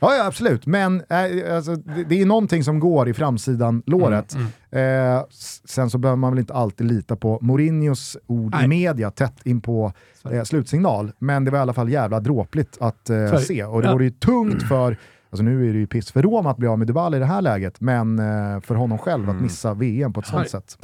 [0.00, 4.34] Ja, ja absolut, men äh, alltså, det, det är någonting som går i framsidan låret.
[4.34, 8.64] Mm, Eh, s- sen så behöver man väl inte alltid lita på Mourinhos ord Nej.
[8.64, 9.92] i media tätt in på
[10.30, 13.64] eh, slutsignal, men det var i alla fall jävla dråpligt att eh, se.
[13.64, 13.92] Och det ja.
[13.92, 14.96] vore ju tungt för,
[15.30, 17.26] alltså nu är det ju piss för Roma att bli av med Dybala i det
[17.26, 19.42] här läget, men eh, för honom själv att Mm.
[19.42, 20.76] missa VM på ett sånt sätt.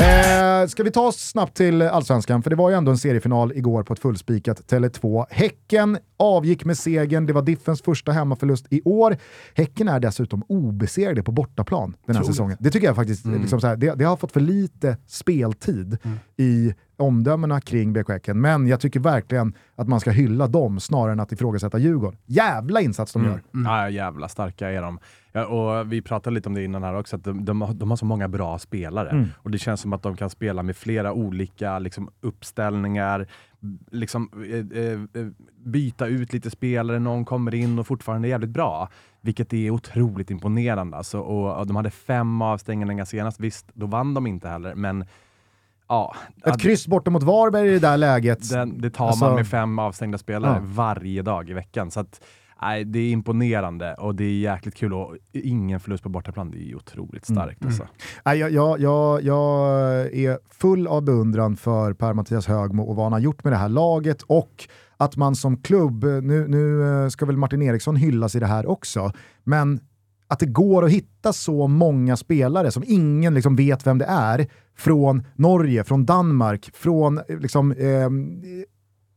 [0.00, 2.42] Eh, ska vi ta oss snabbt till Allsvenskan?
[2.42, 5.26] För det var ju ändå en seriefinal igår på ett fullspikat Tele2.
[5.30, 9.16] Häcken avgick med segern, det var Diffens första hemmaförlust i år.
[9.54, 12.36] Häcken är dessutom obesegrade på bortaplan den här Otroligt.
[12.36, 12.56] säsongen.
[12.60, 13.40] Det tycker jag faktiskt, Mm.
[13.40, 15.98] liksom så här, det, det har fått för lite speltid
[16.36, 21.12] i omdömena kring BK Häcken, men jag tycker verkligen att man ska hylla dem snarare
[21.12, 22.18] än att ifrågasätta Djurgården.
[22.26, 23.42] Jävla insats de gör!
[23.64, 24.98] Ja, jävla starka är de.
[25.32, 27.90] Ja, och vi pratade lite om det innan här också, att de, de, har, de
[27.90, 29.10] har så många bra spelare.
[29.10, 29.28] Mm.
[29.36, 33.26] Och det känns som att de kan spela med flera olika liksom, uppställningar,
[33.90, 35.28] liksom, eh, eh, eh,
[35.64, 38.88] byta ut lite spelare, någon kommer in och fortfarande är jävligt bra.
[39.20, 40.96] Vilket är otroligt imponerande.
[40.96, 45.04] Alltså, och, och de hade fem avstängningar senast, visst, då vann de inte heller, men
[45.88, 46.14] ja.
[46.44, 48.50] Ett kryss borta mot Varberg i det där läget.
[48.50, 50.62] Den, det tar Alltså- man med fem avstängda spelare Ja.
[50.64, 51.90] varje dag i veckan.
[51.90, 52.20] Så att,
[52.62, 54.92] nej, det är imponerande och det är jäkligt kul.
[54.94, 57.42] Och ingen förlust på bortaplan, det är ju otroligt Mm.
[57.42, 57.64] starkt.
[57.64, 57.86] Alltså.
[58.24, 59.60] Nej, jag, jag, jag, jag
[60.14, 63.68] är full av beundran för Per-Mattias Högmo och vad han har gjort med det här
[63.68, 68.40] laget och att man som klubb, nu, nu eh, ska väl Martin Eriksson hyllas i
[68.40, 69.12] det här också,
[69.44, 69.80] men
[70.26, 74.46] att det går att hitta så många spelare som ingen liksom vet vem det är
[74.76, 78.10] från Norge, från Danmark, från eh, liksom, eh,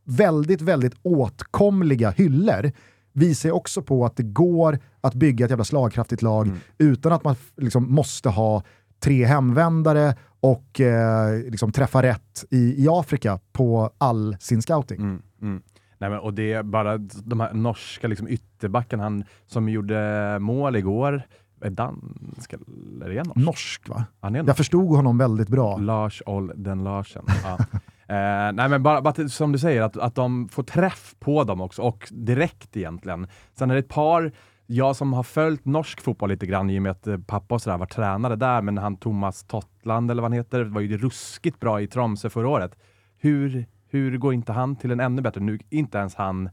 [0.04, 2.70] väldigt, väldigt åtkomliga hyllor
[3.14, 6.58] visar ju också på att det går att bygga ett jävla slagkraftigt lag Mm.
[6.78, 8.62] utan att man liksom måste ha
[9.00, 15.00] tre hemvändare och eh, liksom träffa rätt i, i Afrika på all sin scouting.
[15.00, 15.62] Mm, mm.
[15.98, 20.76] Nej, men, och det är bara de här norska liksom, ytterbacken, han som gjorde mål
[20.76, 21.22] igår,
[21.60, 23.36] är dansk eller är norsk?
[23.36, 24.04] Norsk va?
[24.20, 24.56] Han är Jag norsk.
[24.56, 25.76] förstod honom väldigt bra.
[25.76, 27.24] Lars Olden Larsen.
[27.44, 27.58] Ja.
[28.08, 31.44] eh, nej men bara, bara till- som du säger, att, att de får träff på
[31.44, 33.26] dem också, och direkt egentligen.
[33.58, 34.32] Sen är det ett par,
[34.66, 37.62] jag som har följt norsk fotboll lite grann i och med att eh, pappa och
[37.62, 41.60] sådär var tränare där, men han Thomas Tottland eller vad han heter, var ju ruskigt
[41.60, 42.76] bra i Tromsö förra året.
[43.18, 45.40] Hur, hur går inte han till en ännu bättre?
[45.40, 46.50] Nu är inte ens han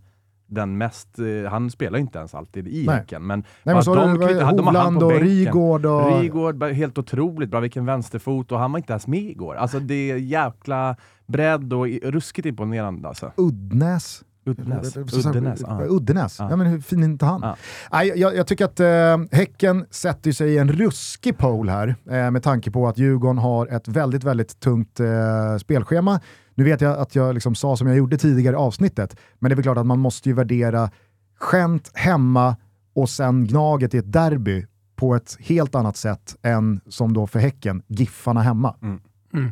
[0.51, 2.95] den mest, eh, han spelar inte ens alltid i Nej.
[2.95, 5.11] Häcken, men, Nej, men så de har du knyter- de har han Hovland på och
[5.11, 5.27] bänken.
[5.27, 6.21] Rygård och...
[6.21, 9.55] Rygård, bara helt otroligt bra, vilken vänsterfot och han var inte ens med igår.
[9.55, 10.95] Alltså det är jäkla
[11.27, 13.31] bredd och ruskigt imponerande alltså.
[13.37, 14.23] Uddnäs.
[14.45, 14.97] Uddenäs.
[14.97, 15.61] Uddenäs.
[15.89, 16.35] Uddenäs.
[16.39, 16.47] Ja.
[16.49, 16.55] Ja.
[16.55, 17.41] men hur fin är inte han?
[17.43, 17.55] Ja.
[17.91, 22.31] Nej, jag, jag tycker att eh, Häcken sätter sig i en ruskig pole här eh,
[22.31, 26.19] med tanke på att Djurgården har ett väldigt, väldigt tungt eh, spelschema.
[26.55, 29.53] Nu vet jag att jag liksom sa som jag gjorde tidigare i avsnittet, men det
[29.53, 30.89] är väl klart att man måste ju värdera
[31.39, 32.55] skämt hemma
[32.93, 37.39] och sen Gnaget i ett derby på ett helt annat sätt än som då för
[37.39, 38.75] Häcken, Giffarna hemma.
[38.81, 38.99] Mm.
[39.33, 39.51] Mm.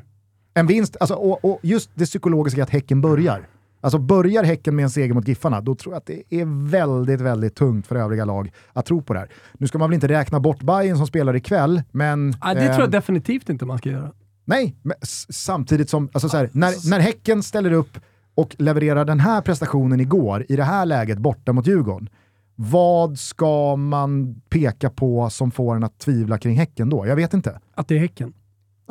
[0.54, 3.48] En vinst, alltså, och, och just det psykologiska att Häcken börjar.
[3.82, 7.22] Alltså börjar Häcken med en seger mot Giffarna, då tror jag att det är väldigt,
[7.22, 9.30] väldigt tungt för övriga lag att tro på det här.
[9.54, 12.34] Nu ska man väl inte räkna bort Bayern som spelar ikväll, men...
[12.42, 14.12] Ja, det eh, tror jag definitivt inte man ska göra.
[14.50, 14.96] Nej, men
[15.30, 18.00] samtidigt som, alltså så här, när, när Häcken ställer upp
[18.36, 22.10] och levererar den här prestationen igår, i det här läget borta mot Djurgården,
[22.56, 27.08] vad ska man peka på som får en att tvivla kring Häcken då?
[27.08, 27.60] Jag vet inte.
[27.76, 28.34] Att det är Häcken.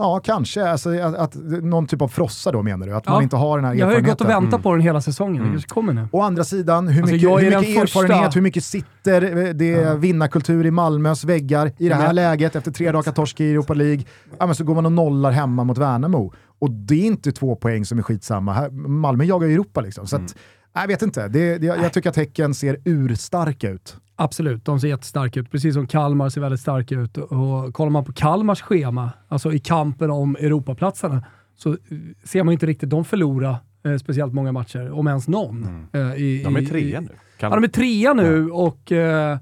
[0.00, 0.70] Ja, kanske.
[0.70, 2.94] Alltså, att, att, någon typ av frossa då menar du?
[2.94, 3.12] Att Ja.
[3.12, 4.26] man inte har den här Jag har ju erfarenheten?
[4.26, 5.42] gått och väntat på den hela säsongen.
[5.42, 5.56] Mm.
[5.56, 6.08] Det kommer nu.
[6.12, 9.54] Å andra sidan, hur Alltså, mycket, jag hur mycket första- erfarenhet, hur mycket sitter eh,
[9.54, 9.94] det Ja.
[9.94, 13.74] vinnarkultur i Malmös väggar i det här Men- läget efter tre raka torsk i Europa
[13.74, 14.04] League?
[14.38, 16.32] Ja, men så går man och nollar hemma mot Värnamo.
[16.60, 18.52] Och det är inte två poäng som är skitsamma.
[18.52, 20.06] Här, Malmö jagar Europa liksom.
[20.06, 20.34] Så att,
[20.74, 23.96] Jag vet inte, det, det, jag tycker att Häcken ser urstarka ut.
[24.20, 25.50] Absolut, de ser jättestarka ut.
[25.50, 27.16] Precis som Kalmar ser väldigt starka ut.
[27.16, 31.24] Och kollar man på Kalmars schema, alltså i kampen om Europaplatserna,
[31.56, 31.76] så
[32.24, 35.88] ser man inte riktigt dem förlora eh, speciellt många matcher, om ens någon.
[35.92, 36.10] Mm.
[36.10, 37.08] Eh, i, De är trea nu.
[37.40, 39.38] Ja, de är trea nu och eh,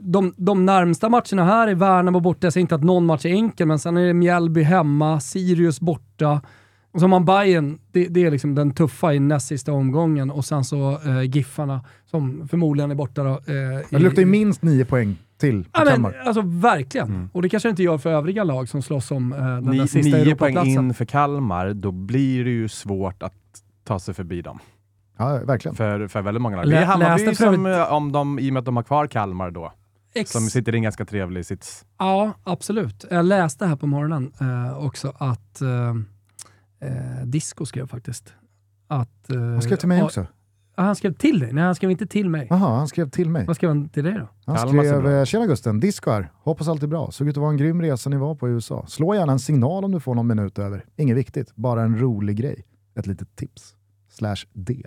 [0.00, 2.46] de, de närmsta matcherna här är Värnamo borta.
[2.46, 5.80] Jag säger inte att någon match är enkel, men sen är det Mjällby hemma, Sirius
[5.80, 6.40] borta.
[6.92, 10.30] Och så har man Bayern, det, det är liksom den tuffa i näst sista omgången.
[10.30, 13.30] Och sen så eh, Giffarna, som förmodligen är borta då.
[13.30, 13.38] Eh,
[13.90, 16.22] Det luktar ju minst nio poäng till på Ja, men, Kalmar.
[16.26, 17.30] alltså verkligen.
[17.32, 19.88] Och det kanske inte gör för övriga lag som slåss om eh, den där Ni,
[19.88, 23.34] sista nio poäng in för Kalmar, då blir det ju svårt att
[23.84, 24.58] ta sig förbi dem.
[25.18, 25.74] Ja, verkligen.
[25.74, 26.66] För, för väldigt många lag.
[26.66, 28.64] Lä- Det är Hammarby läste för som, övrigt- eh, om de, i och med att
[28.66, 29.72] de har kvar Kalmar då,
[30.14, 31.84] Ex- som sitter i en ganska trevlig sits.
[31.98, 33.04] Ja, absolut.
[33.10, 35.68] Jag läste här på morgonen eh, också att eh,
[36.80, 38.34] eh, Disco skrev faktiskt.
[38.88, 40.26] Att, eh, Han skrev till mig också.
[40.78, 41.52] Ja, han skrev till dig?
[41.52, 42.46] Nej, han skrev inte till mig.
[42.50, 43.46] Jaha, han skrev till mig.
[43.46, 44.28] Vad skrev han till dig då?
[44.46, 46.32] Han Kalmar skrev bra eh, “Tjena Gusten, disco här.
[46.42, 47.10] Hoppas allt är bra.
[47.10, 48.84] Såg ut att vara en grym resa ni var på i USA.
[48.86, 50.84] Slå gärna en signal om du får någon minut över.
[50.96, 52.64] Inget viktigt, bara en rolig grej.
[52.98, 53.74] Ett litet tips.
[54.10, 54.82] Slash D.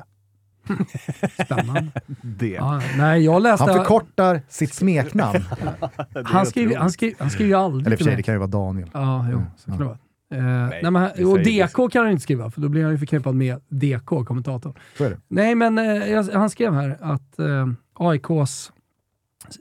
[1.46, 1.92] Spännande.
[2.22, 2.48] Det.
[2.50, 3.64] ja, nej, jag läste...
[3.66, 5.40] Han förkortar sitt smeknamn.
[6.26, 8.34] han, skrev, han, skrev, han skrev ju aldrig Eller i och för sig, det kan
[8.36, 8.90] ju vara Daniel.
[8.94, 9.80] Ja, jo, Mm, så kan ja.
[9.80, 9.98] det vara.
[10.32, 11.40] Eh, nej, det men, och.
[11.40, 14.74] DK kan han inte skriva, för då blir han ju förknippad med DK, kommentatorn.
[15.00, 15.18] Är.
[15.28, 18.72] Nej, men eh, han skrev här att eh, AIKs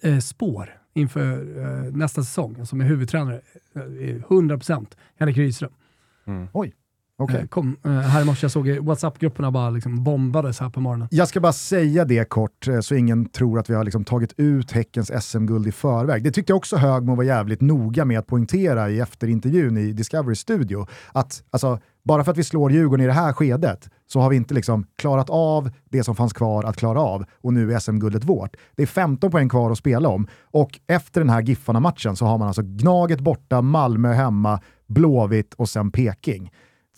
[0.03, 3.41] eh, spår inför eh, nästa säsong, alltså med huvudtränare,
[3.75, 4.87] eh, är 100%
[5.19, 5.73] Henrik Rydström.
[6.53, 6.75] Okej.
[7.21, 10.81] Eh, kom, eh, här i morse, jag såg i WhatsApp-grupperna bara liksom bombades här på
[10.81, 11.09] morgonen.
[11.11, 14.35] Jag ska bara säga det kort eh, så ingen tror att vi har liksom tagit
[14.37, 16.25] ut Häckens SM-guld i förväg.
[16.25, 20.35] Det tyckte jag också Högmo var jävligt noga med att poängtera i efterintervjun i Discovery
[20.35, 20.87] Studio.
[21.13, 24.37] Att alltså, bara för att vi slår Djurgården i det här skedet så har vi
[24.37, 28.25] inte liksom klarat av det som fanns kvar att klara av och nu är SM-guldet
[28.25, 28.57] vårt.
[28.77, 32.39] Det är 15 poäng kvar att spela om och efter den här Giffarna-matchen så har
[32.39, 36.51] man alltså Gnaget borta, Malmö hemma, Blåvitt och sen Peking.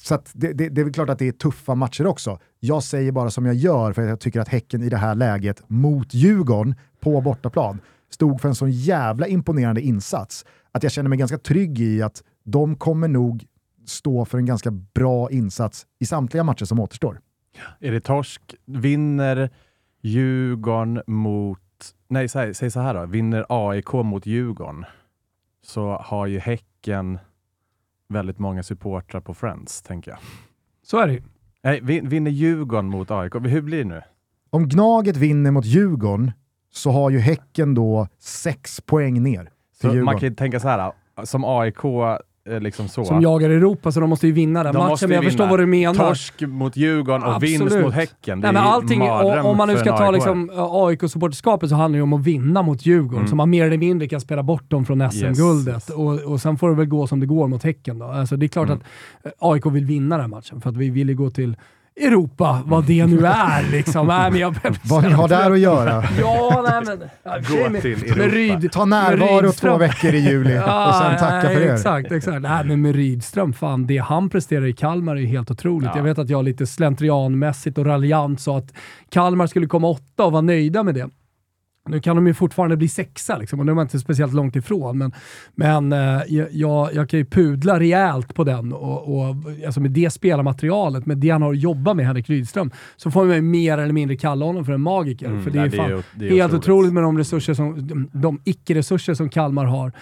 [0.03, 2.39] Så att det, det, det är väl klart att det är tuffa matcher också.
[2.61, 5.15] Jag säger bara som jag gör för att jag tycker att Häcken i det här
[5.15, 7.81] läget mot Djurgården på bortaplan
[8.11, 12.23] stod för en sån jävla imponerande insats att jag känner mig ganska trygg i att
[12.45, 13.47] de kommer nog
[13.87, 17.21] stå för en ganska bra insats i samtliga matcher som återstår.
[17.81, 18.55] Är det torsk?
[18.65, 19.51] Vinner
[20.03, 21.61] Djurgården mot...
[22.09, 23.07] Nej, säg, säg så här då.
[23.07, 24.85] Vinner AIK mot Djurgården
[25.65, 27.19] så har ju Häcken
[28.13, 30.19] väldigt många supportrar på Friends, tänker jag.
[30.83, 31.23] Så är det ju.
[31.63, 33.35] Nej, vin- vinner Djurgården mot AIK?
[33.35, 34.03] Hur blir det nu?
[34.51, 36.33] Om Gnaget vinner mot Djurgården
[36.73, 39.51] så har ju Häcken då sex poäng ner
[40.05, 40.93] man kan ju tänka så här,
[41.25, 41.77] som AIK,
[42.61, 43.05] liksom så.
[43.05, 45.09] Som jagar Europa, så de måste ju vinna den De matchen.
[45.09, 45.95] Men jag förstår vad du menar.
[46.09, 47.85] Torsk mot Djurgården och vinst Absolut.
[47.85, 48.41] mot Häcken.
[48.41, 50.13] Det Nej, men allting, mardröm om, man nu ska ta AIK-are.
[50.13, 53.29] liksom, AIK-supporterskapet så handlar det ju om att vinna mot Djurgården, Mm.
[53.29, 55.75] så man mer eller mindre kan spela bort dem från SM-guldet.
[55.75, 55.91] Yes.
[55.91, 57.99] Och, och sen får det väl gå som det går mot Häcken.
[57.99, 58.07] Då.
[58.07, 58.79] Alltså, det är klart Mm.
[59.23, 61.57] att eh, AIK vill vinna den matchen, för att vi vill ju gå till
[62.01, 63.71] Europa, vad det nu är.
[63.71, 64.07] Liksom.
[64.07, 64.55] Nej, men jag,
[64.85, 66.05] Vad ni har där att göra.
[66.21, 67.09] Ja, nej men...
[67.23, 68.37] Ja, Gå med- till med Europa.
[68.37, 71.73] Ryd, Ta med närvaro två veckor i juli och sen tacka nej, för er.
[71.75, 72.43] Exakt, exakt.
[72.43, 75.91] Nej, men med Rydström, fan, det han presterar i Kalmar är ju helt otroligt.
[75.93, 75.97] Ja.
[75.97, 78.73] Jag vet att jag lite slentrianmässigt och raljant sa att
[79.11, 81.09] Kalmar skulle komma åtta och vara nöjda med det.
[81.89, 84.57] Nu kan de ju fortfarande bli sexa liksom, och nu är man inte speciellt långt
[84.57, 84.99] ifrån.
[84.99, 85.13] Men,
[85.55, 89.37] men eh, jag, jag kan ju pudla rejält på den och, och
[89.67, 93.25] alltså med det spelarmaterialet, med det han har att jobba med, Henrik Rydström, så får
[93.25, 95.27] man ju mer eller mindre kalla honom för en magiker.
[95.27, 96.93] Mm, för det är, nej, fan, ju- det är helt otroligt.
[96.93, 99.93] med de resurser som, de, de icke-resurser som Kalmar har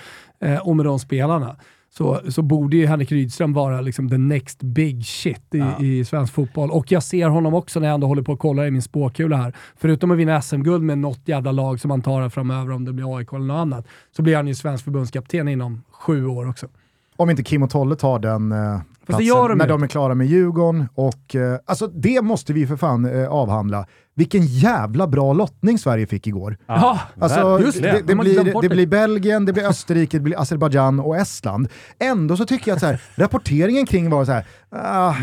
[0.44, 1.56] eh, och med de spelarna.
[1.92, 5.80] Så, så borde ju Henrik Rydström vara liksom the next big shit i, Ja.
[5.80, 6.70] i svensk fotboll.
[6.70, 9.36] Och jag ser honom också när jag ändå håller på att kolla i min spåkula
[9.36, 9.56] här.
[9.76, 12.92] Förutom att vinna SM-guld med något jävla lag som han tar här framöver, om det
[12.92, 13.86] blir AIK eller något annat,
[14.16, 16.66] så blir han ju svensk förbundskapten inom sju år också.
[17.16, 19.68] Om inte Kim och Tolle tar den eh, platsen de när ju.
[19.68, 20.88] de är klara med Djurgården.
[20.94, 23.86] Och, eh, alltså, det måste vi för fan eh, avhandla.
[24.14, 26.58] Vilken jävla bra lottning Sverige fick igår.
[26.66, 27.92] Ja, Alltså, just det.
[27.92, 28.68] det, det, blir, det.
[28.68, 31.68] blir Belgien, det blir Österrike, det blir Azerbajdzjan och Estland.
[31.98, 35.14] Ändå så tycker jag att så här, rapporteringen kring var så här, ah,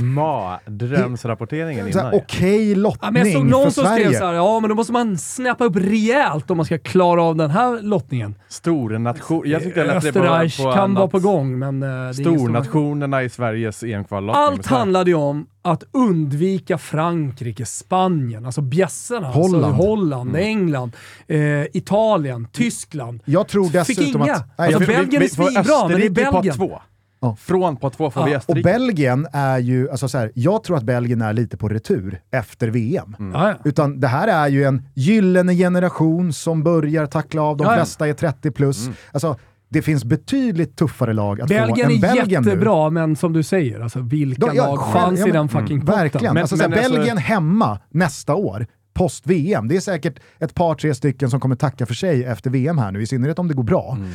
[1.77, 2.13] här, innan.
[2.13, 4.93] okej Ja, lottning men jag såg för någon som skrev såhär, ja men då måste
[4.93, 8.35] man snappa upp rejält om man ska klara av den här lottningen.
[8.47, 9.41] Stornation.
[9.45, 11.11] Jag tyckte jag läste det på, kan vara annat.
[11.11, 14.43] på gång, men eh, Stornationerna i Sveriges EM-kvallottning.
[14.43, 19.27] Allt handlade ju om att undvika Frankrike, Spanien, alltså bjässarna.
[19.27, 19.65] Holland.
[19.65, 20.95] Alltså Holland, England,
[21.27, 21.39] eh,
[21.73, 23.21] Italien, Tyskland.
[23.25, 24.33] Jag tror Fick dessutom inga.
[24.33, 24.47] att...
[24.57, 26.55] Nej, Alltså, jag, Belgien är svinbra, men det är Österrike på Belgien.
[26.55, 26.81] två.
[27.29, 27.35] Ja.
[27.39, 28.63] Från på två får vi Ja, Och Österrike.
[28.69, 32.67] Belgien är ju, alltså så här, jag tror att Belgien är lite på retur efter
[32.67, 33.15] VM.
[33.19, 33.55] Ja, ja.
[33.65, 37.75] Utan det här är ju en gyllene generation som börjar tackla av, de Ja, ja.
[37.77, 38.89] flesta är 30 plus.
[39.11, 39.35] Alltså,
[39.69, 42.49] det finns betydligt tuffare lag att Belgien få än är Belgien nu.
[42.49, 45.81] jättebra, men som du säger, alltså, vilka De- ja, lag fanns ja, i den fucking
[45.81, 45.95] potten?
[45.99, 46.33] Verkligen.
[46.33, 49.67] Men- alltså, så här, men alltså- Belgien hemma nästa år, post-VM.
[49.67, 52.91] Det är säkert ett par, tre stycken som kommer tacka för sig efter VM här
[52.91, 53.93] nu, i synnerhet om det går bra.
[53.97, 54.09] Mm.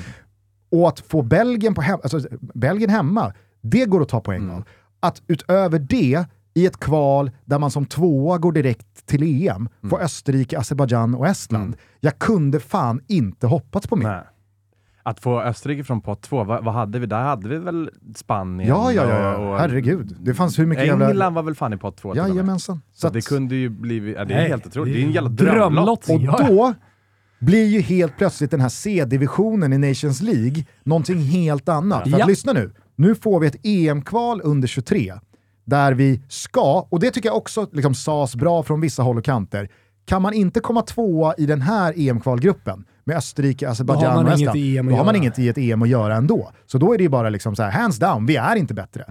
[0.73, 4.57] Och att få Belgien, på hem, alltså, Belgien hemma, det går att ta poäng Mm.
[4.57, 4.65] av.
[5.01, 6.25] Att utöver det,
[6.55, 10.05] i ett kval där man som tvåa går direkt till EM, få Mm.
[10.05, 11.77] Österrike, Azerbajdzjan och Estland.
[12.01, 14.07] Jag kunde fan inte hoppats på mer.
[14.09, 14.23] Nej.
[15.05, 17.07] Att få Österrike från pott två, vad, vad hade vi?
[17.07, 20.17] Där hade vi väl Spanien Ja, ja, ja, och, och herregud.
[20.21, 21.31] Det fanns hur mycket England jävla...
[21.31, 22.17] var väl fan i pott två.
[22.17, 22.81] Jajamensan.
[22.93, 24.95] Så att- det kunde ju bli, ja, det är Nej, helt otroligt.
[24.95, 26.07] det är en jävla drömlott.
[26.07, 26.41] drömlott.
[26.41, 26.75] Och då
[27.43, 32.03] blir ju helt plötsligt den här C-divisionen i Nations League någonting helt annat.
[32.03, 32.23] För Ja.
[32.23, 35.15] att lyssna nu, nu får vi ett EM-kval under 23
[35.65, 39.25] där vi ska, och det tycker jag också liksom sas bra från vissa håll och
[39.25, 39.69] kanter,
[40.05, 44.41] kan man inte komma tvåa i den här EM-kvalgruppen med Österrike, Azerbajdzjan man och inget
[44.41, 45.25] Estland, i EM att då har man göra.
[45.25, 46.51] inget i ett EM att göra ändå.
[46.67, 49.05] Så då är det ju bara liksom så här, hands down, vi är inte bättre.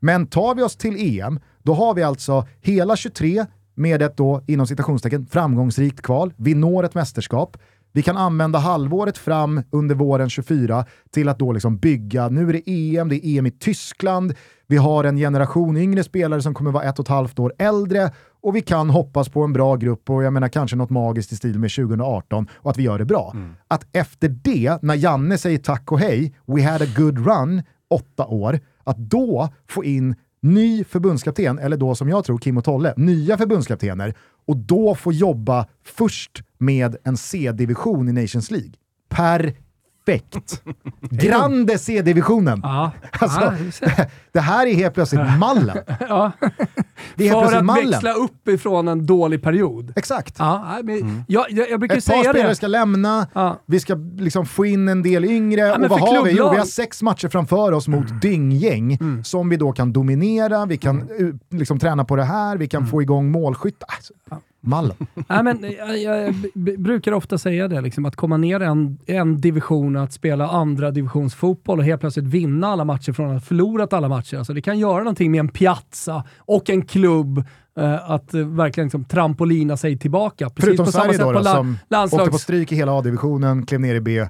[0.00, 3.46] Men tar vi oss till EM, då har vi alltså hela 23
[3.78, 6.32] med ett då, inom citationstecken, framgångsrikt kval.
[6.36, 7.56] Vi når ett mästerskap.
[7.92, 12.52] Vi kan använda halvåret fram under våren 24 till att då liksom bygga, nu är
[12.52, 14.34] det EM, det är EM i Tyskland,
[14.66, 18.10] vi har en generation yngre spelare som kommer vara ett och ett halvt år äldre
[18.42, 21.36] och vi kan hoppas på en bra grupp och jag menar kanske något magiskt i
[21.36, 23.34] stil med 2018 och att vi gör det bra.
[23.68, 28.26] Att efter det, när Janne säger tack och hej, we had a good run, åtta
[28.26, 32.94] år, att då få in ny förbundskapten, eller då som jag tror Kim och Tolle,
[32.96, 34.14] nya förbundskaptener
[34.46, 38.72] och då få jobba först med en C-division i Nations League.
[40.08, 40.62] Perfekt!
[41.00, 42.60] Grande C-divisionen!
[42.62, 42.90] Ja.
[43.20, 43.40] Alltså,
[43.80, 45.78] ja, det här är helt plötsligt mallen.
[46.08, 46.32] ja.
[47.16, 47.90] Det är För att mallen.
[47.90, 49.92] växla upp ifrån en dålig period.
[49.96, 50.34] Exakt.
[50.38, 52.54] Ja, men jag, jag, jag brukar Ett par säga spelare det.
[52.54, 53.60] ska lämna, Ja.
[53.66, 55.62] vi ska liksom få in en del yngre.
[55.78, 56.30] men och vad har vi?
[56.30, 60.76] Jo, vi har sex matcher framför oss mot dynggäng som vi då kan dominera, vi
[60.76, 63.82] kan uh, liksom träna på det här, vi kan få igång målskytt.
[63.88, 64.12] Alltså,
[64.60, 64.96] mallen.
[65.28, 69.40] Nej, men jag, jag b- brukar ofta säga det, liksom, att komma ner en, en
[69.40, 73.40] division och att spela andra divisionsfotboll och helt plötsligt vinna alla matcher från att ha
[73.40, 74.36] förlorat alla matcher.
[74.36, 77.38] Alltså, det kan göra någonting med en piazza och en klubb
[77.78, 80.48] eh, att eh, verkligen liksom, trampolina sig tillbaka.
[80.50, 82.42] Precis Förutom på samma Sverige sätt då, på la- som åkte på landslags...
[82.42, 84.26] stryk i hela A-divisionen, klev ner i B,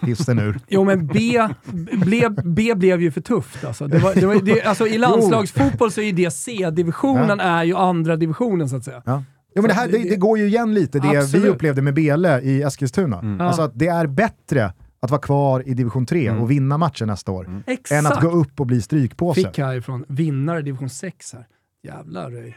[0.00, 0.60] hissen ur.
[0.68, 1.48] Jo, men B,
[1.92, 3.64] blev, B blev ju för tufft.
[3.64, 3.86] Alltså.
[3.86, 8.16] Det var, det var, det, alltså, I landslagsfotboll så är det C-divisionen är ju andra
[8.16, 9.02] divisionen så att säga.
[9.04, 9.22] Ja.
[9.54, 11.46] Jo, men det, här, det, det går ju igen lite det vi Absolut.
[11.46, 13.36] upplevde med Bele i Eskilstuna.
[13.46, 17.32] Alltså att det är bättre att vara kvar i division 3 och vinna matchen nästa
[17.32, 19.40] år, än att gå upp och bli strykpåse.
[19.40, 21.46] Fick härifrån vinnare i division 6 här.
[21.84, 22.30] Jävlar.
[22.30, 22.56] det är-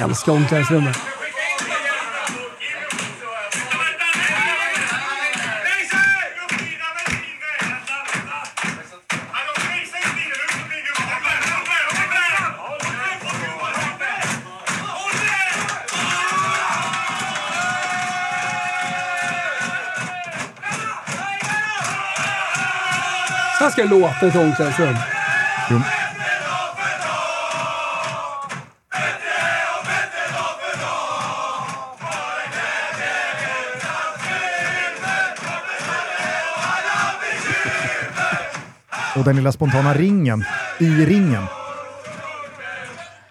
[0.00, 1.15] Har
[23.66, 24.96] Så ska låta i ett omklädningsrum.
[25.70, 25.80] Jo.
[39.16, 40.44] Och den lilla spontana ringen
[40.78, 41.42] i ringen.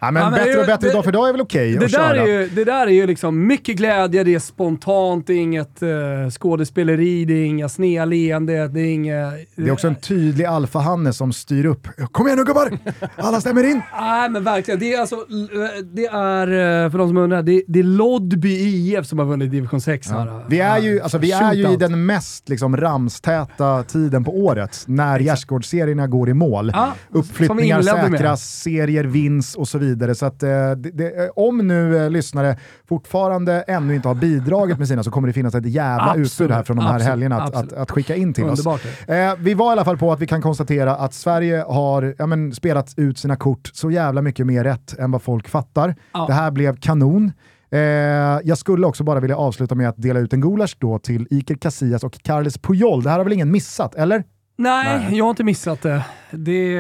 [0.05, 1.77] Ja, men Ja, men det bättre och bättre det- dag för dag är väl okej
[1.77, 5.33] Det där, är ju, det där är ju liksom mycket glädje, det är spontant, det
[5.33, 9.33] är inget uh, skådespeleri, det är inga sneda leenden, det är inget...
[9.55, 11.87] Det är också en tydlig alfahanne som styr upp.
[12.11, 12.77] Kom igen nu gubbar!
[13.15, 13.81] Alla stämmer in!
[13.99, 17.63] Nej men verkligen, det är alltså, eh, det är, eh, för de som undrar, det,
[17.67, 20.45] det är Lodby IF som har vunnit division 6 här.
[20.49, 24.83] Vi är ju, alltså, vi är ju i den mest liksom, ramstäta tiden på året,
[24.87, 26.71] när gärdsgårdsserierna går i mål.
[26.73, 29.94] Ja, Uppflyttningar säkras, serier vinns och så vidare.
[30.15, 32.57] Så att, eh, det, det, eh, om nu eh, lyssnare
[32.87, 36.51] fortfarande ännu inte har bidragit med sina så kommer det finnas ett jävla Absolut, utbud
[36.51, 38.85] här från de här absolut, helgerna att, att, att skicka in till Underbart.
[38.85, 39.09] oss.
[39.09, 42.25] Eh, vi var i alla fall på att vi kan konstatera att Sverige har ja,
[42.25, 45.95] men, spelat ut sina kort så jävla mycket mer rätt än vad folk fattar.
[46.13, 46.25] Ja.
[46.27, 47.31] Det här blev kanon.
[47.71, 47.79] Eh,
[48.43, 51.55] jag skulle också bara vilja avsluta med att dela ut en gulasch då till Iker
[51.55, 53.03] Casillas och Carles Puyol.
[53.03, 54.23] Det här har väl ingen missat, eller?
[54.57, 55.17] Nej, Nej.
[55.17, 56.05] jag har inte missat det.
[56.31, 56.75] Det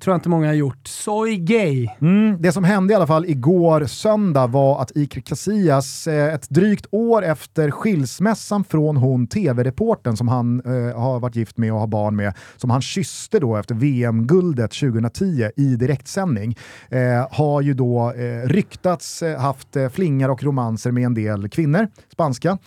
[0.00, 0.88] tror jag inte många har gjort.
[0.88, 1.88] Soy gay.
[2.00, 6.50] Mm, det som hände i alla fall igår söndag var att Iker Casillas, eh, ett
[6.50, 11.80] drygt år efter skilsmässan från hon tv-reporten som han eh, har varit gift med och
[11.80, 16.56] har barn med, som han kysste då efter VM-guldet 2010 i direktsändning,
[16.88, 21.48] eh, har ju då eh, ryktats eh, haft eh, flingar och romanser med en del
[21.48, 22.58] kvinnor, spanska,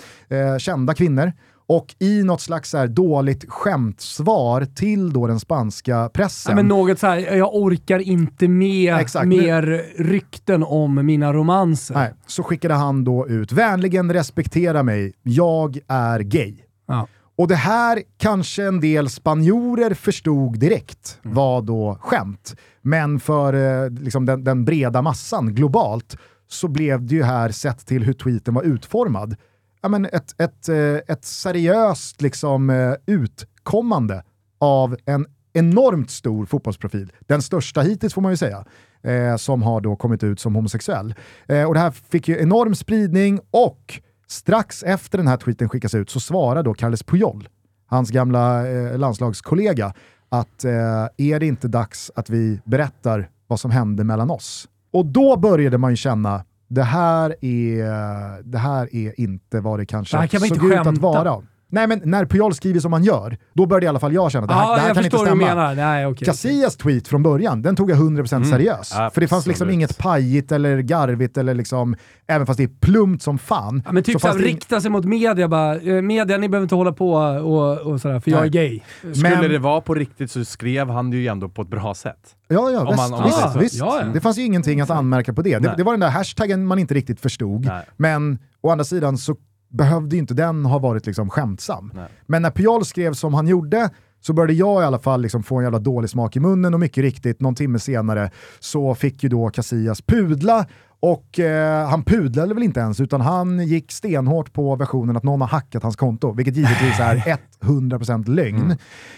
[0.59, 1.31] kända kvinnor.
[1.67, 6.51] Och i något slags så dåligt skämtsvar till då den spanska pressen.
[6.51, 9.27] Ja, men något så här, jag orkar inte med Exakt.
[9.27, 11.95] mer rykten om mina romanser.
[11.95, 16.55] Nej, så skickade han då ut “Vänligen respektera mig, jag är gay”.
[16.87, 17.07] Ja.
[17.35, 22.55] Och det här kanske en del spanjorer förstod direkt var då skämt.
[22.81, 26.17] Men för eh, liksom den, den breda massan globalt
[26.47, 29.35] så blev det ju här, sett till hur tweeten var utformad,
[29.83, 34.23] ja, men ett, ett, eh, ett seriöst liksom, eh, utkommande
[34.59, 37.11] av en enormt stor fotbollsprofil.
[37.19, 38.65] Den största hittills får man ju säga.
[39.03, 41.15] Eh, som har då kommit ut som homosexuell.
[41.47, 45.95] Eh, och det här fick ju enorm spridning och strax efter den här tweeten skickas
[45.95, 47.49] ut så svarar då Carles Puyol,
[47.85, 49.93] hans gamla eh, landslagskollega,
[50.29, 54.67] att eh, är det inte dags att vi berättar vad som hände mellan oss?
[54.93, 59.85] Och då började man ju känna det här är, det här är inte vad det
[59.85, 61.01] kanske Det såg inte ut att skämta.
[61.01, 61.43] vara.
[61.73, 64.43] Nej men när Puyol skriver som han gör, då började i alla fall jag känna
[64.43, 65.73] att det här, Ja, det här jag kan inte stämma.
[65.73, 66.25] Nej, okej.
[66.25, 68.89] Casillas tweet från början, den tog jag 100% seriös.
[69.13, 71.95] För det fanns liksom inget pajigt eller garvigt eller liksom,
[72.27, 73.81] även fast det är plumpt som fan.
[73.85, 75.75] Ja, men typ så såhär, rikta sig mot media bara.
[75.75, 78.47] eh, Media, ni behöver inte hålla på och, och sådär, för jag Nej.
[78.47, 78.79] är gay.
[79.13, 81.93] Skulle Men- det vara på riktigt så skrev han det ju ändå på ett bra
[81.93, 82.35] sätt.
[82.47, 83.59] Ja, ja, Om man- om man visst, så.
[83.59, 83.75] visst.
[83.75, 84.05] Ja, ja.
[84.13, 85.57] Det fanns ju ingenting att anmärka på det.
[85.59, 87.81] Det, det var den där hashtaggen man inte riktigt förstod, Nej.
[87.97, 89.35] men å andra sidan så
[89.73, 91.91] behövde ju inte den ha varit liksom skämtsam.
[91.93, 92.07] Nej.
[92.25, 93.89] Men när Puyol skrev som han gjorde
[94.21, 96.79] så började jag i alla fall liksom få en jävla dålig smak i munnen och
[96.79, 100.65] mycket riktigt, någon timme senare så fick ju då Casillas pudla
[100.99, 105.41] och eh, han pudlade väl inte ens utan han gick stenhårt på versionen att någon
[105.41, 107.15] har hackat hans konto, vilket givetvis är
[107.61, 108.75] 100% lögn.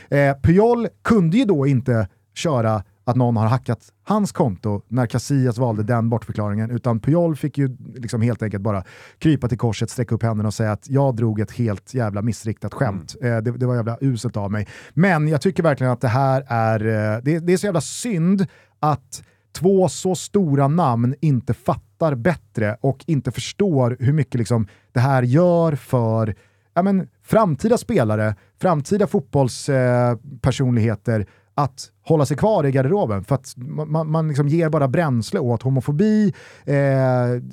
[0.09, 5.57] Eh, Puyol kunde ju då inte köra att någon har hackat hans konto när Casillas
[5.57, 8.83] valde den bortförklaringen, utan Puyol fick ju liksom helt enkelt bara
[9.17, 12.73] krypa till korset, sträcka upp händerna och säga att jag drog ett helt jävla missriktat
[12.73, 13.15] skämt.
[13.21, 14.67] Eh, det, det var jävla uselt av mig.
[14.93, 18.47] Men jag tycker verkligen att det här är, eh, det, det är så jävla synd
[18.79, 19.23] att
[19.55, 25.23] två så stora namn inte fattar bättre och inte förstår hur mycket liksom det här
[25.23, 26.35] gör för
[26.73, 31.25] ja, men, framtida spelare, framtida fotbollspersonligheter
[31.55, 33.23] att hålla sig kvar i garderoben.
[33.23, 36.33] För att man, man, liksom ger bara bränsle åt homofobi,
[36.65, 36.75] eh,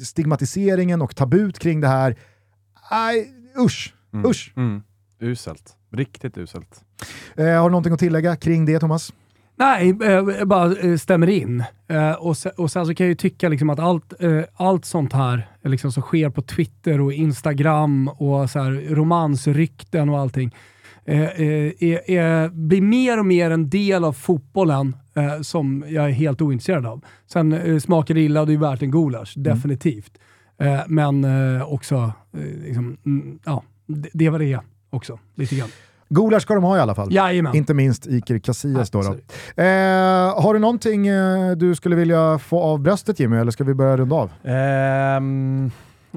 [0.05, 2.17] stigmatiseringen och tabut kring det här.
[2.91, 4.31] Nej, usch, Mm.
[4.31, 4.53] usch.
[4.57, 4.83] Mm.
[5.21, 5.77] Uselt.
[5.93, 6.81] Riktigt uselt.
[7.37, 9.13] Eh, har du någonting att tillägga kring det Thomas?
[9.57, 11.65] Nej, eh, bara eh, stämmer in.
[11.89, 14.85] Eh, och, sen, och sen så kan jag ju tycka liksom att allt, eh, allt
[14.85, 20.19] sånt här eh, liksom som sker på Twitter och Instagram och så här, romansrykten och
[20.19, 20.55] allting
[21.05, 26.05] eh, eh, är, är, blir mer och mer en del av fotbollen eh, som jag
[26.05, 27.05] är helt ointresserad av.
[27.27, 30.19] Sen eh, smakar det illa och det är värt en gulasch, definitivt.
[30.59, 34.61] Eh, men eh, också, eh, liksom, mm, ja, det, det vad det
[34.91, 35.69] också, lite grann.
[36.09, 37.13] Gulasch ska de ha i alla fall.
[37.13, 37.57] Jajamän.
[37.57, 39.03] Inte minst Iker Casillas då.
[39.03, 39.13] då.
[39.63, 43.75] Eh, har du någonting eh, du skulle vilja få av bröstet Jimmy, eller ska vi
[43.75, 44.31] börja runda av?
[44.45, 45.71] Ehm,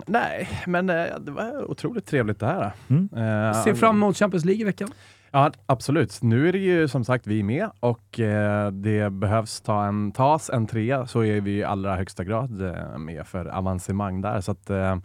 [0.05, 2.72] nej, men eh, det var otroligt trevligt det här.
[2.88, 3.09] Mm.
[3.13, 4.89] Eh, Ser fram emot Champions League i veckan.
[5.31, 6.22] Ja, absolut.
[6.22, 10.49] Nu är det ju som sagt vi med och eh, det behövs ta en, tas
[10.49, 14.41] en trea så är vi i allra högsta grad eh, med för avancemang där.
[14.41, 14.97] Så att, eh,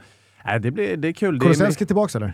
[0.61, 1.41] det, blir, det är kul.
[1.41, 2.33] Kulusevski tillbaka eller?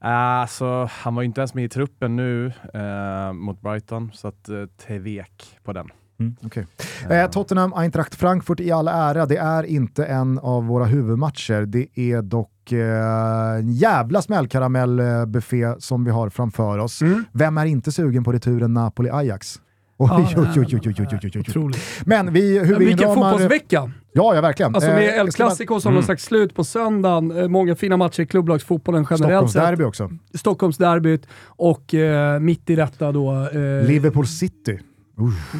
[0.00, 4.48] alltså, han var ju inte ens med i truppen nu eh, mot Brighton, så att
[4.48, 5.88] eh, tvek på den.
[6.20, 6.36] Mm.
[6.42, 6.64] Okay.
[7.10, 11.66] Eh, Tottenham, Eintracht Frankfurt i all ära, det är inte en av våra huvudmatcher.
[11.66, 17.02] Det är dock eh, en jävla smällkaramellbuffé som vi har framför oss.
[17.02, 17.24] Mm.
[17.32, 19.60] Vem är inte sugen på returen Napoli-Ajax?
[20.00, 20.80] Oj, oj,
[21.54, 21.72] oj,
[22.04, 23.30] Men vi, hur vi Vilken inramar...
[23.30, 23.90] fotbollsvecka!
[24.12, 24.74] Ja, ja verkligen.
[24.74, 26.04] Alltså med eh, El Clasico som mm.
[26.06, 30.10] någon slut på söndagen, eh, många fina matcher i klubblagsfotbollen generellt Stockholmsderby också.
[30.34, 33.32] Stockholmsderbyt och eh, mitt i detta då...
[33.32, 34.80] Eh, Liverpool City.
[35.16, 35.56] Uff.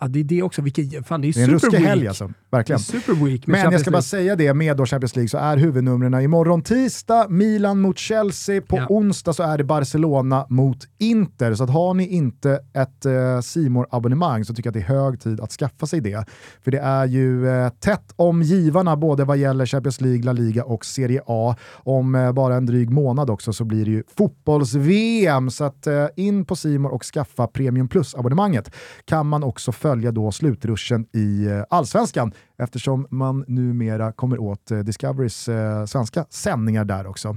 [0.00, 0.62] Ja, det är det också.
[0.62, 2.80] Vilket, fan, det är Det är en ruskig helg alltså, verkligen.
[3.24, 6.62] week Men jag ska bara säga det, med då Champions League så är huvudnumren imorgon
[6.62, 8.86] tisdag, Milan mot Chelsea, på Ja.
[8.88, 11.54] onsdag så är det Barcelona mot Inter.
[11.54, 14.98] Så att har ni inte ett eh, simor abonnemang så tycker jag att det är
[15.02, 16.24] hög tid att skaffa sig det.
[16.64, 20.64] För det är ju eh, tätt om givarna både vad gäller Champions League, La Liga
[20.64, 21.56] och Serie A.
[21.72, 25.50] Om eh, bara en dryg månad också så blir det ju fotbolls-VM.
[25.50, 28.70] Så att eh, in på Simor och skaffa Premium Plus-abonnemanget
[29.04, 34.78] kan man också följa då slutruschen i eh, Allsvenskan eftersom man numera kommer åt eh,
[34.78, 37.28] Discoverys eh, svenska sändningar där också.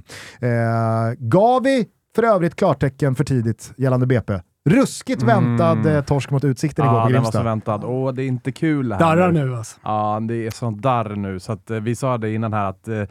[0.41, 0.49] Eh,
[1.19, 1.85] gav vi
[2.15, 4.39] för övrigt klartecken för tidigt gällande BP?
[4.69, 7.43] Ruskigt väntad eh, torsk mot Utsikten igår Ja, på den var så Grimsta.
[7.43, 7.85] väntad.
[7.85, 9.79] Åh, det är inte kul här Darrar nu alltså.
[9.83, 11.39] Ja, det är sånt darr nu.
[11.39, 13.03] Så att, eh, vi sa det innan här att eh,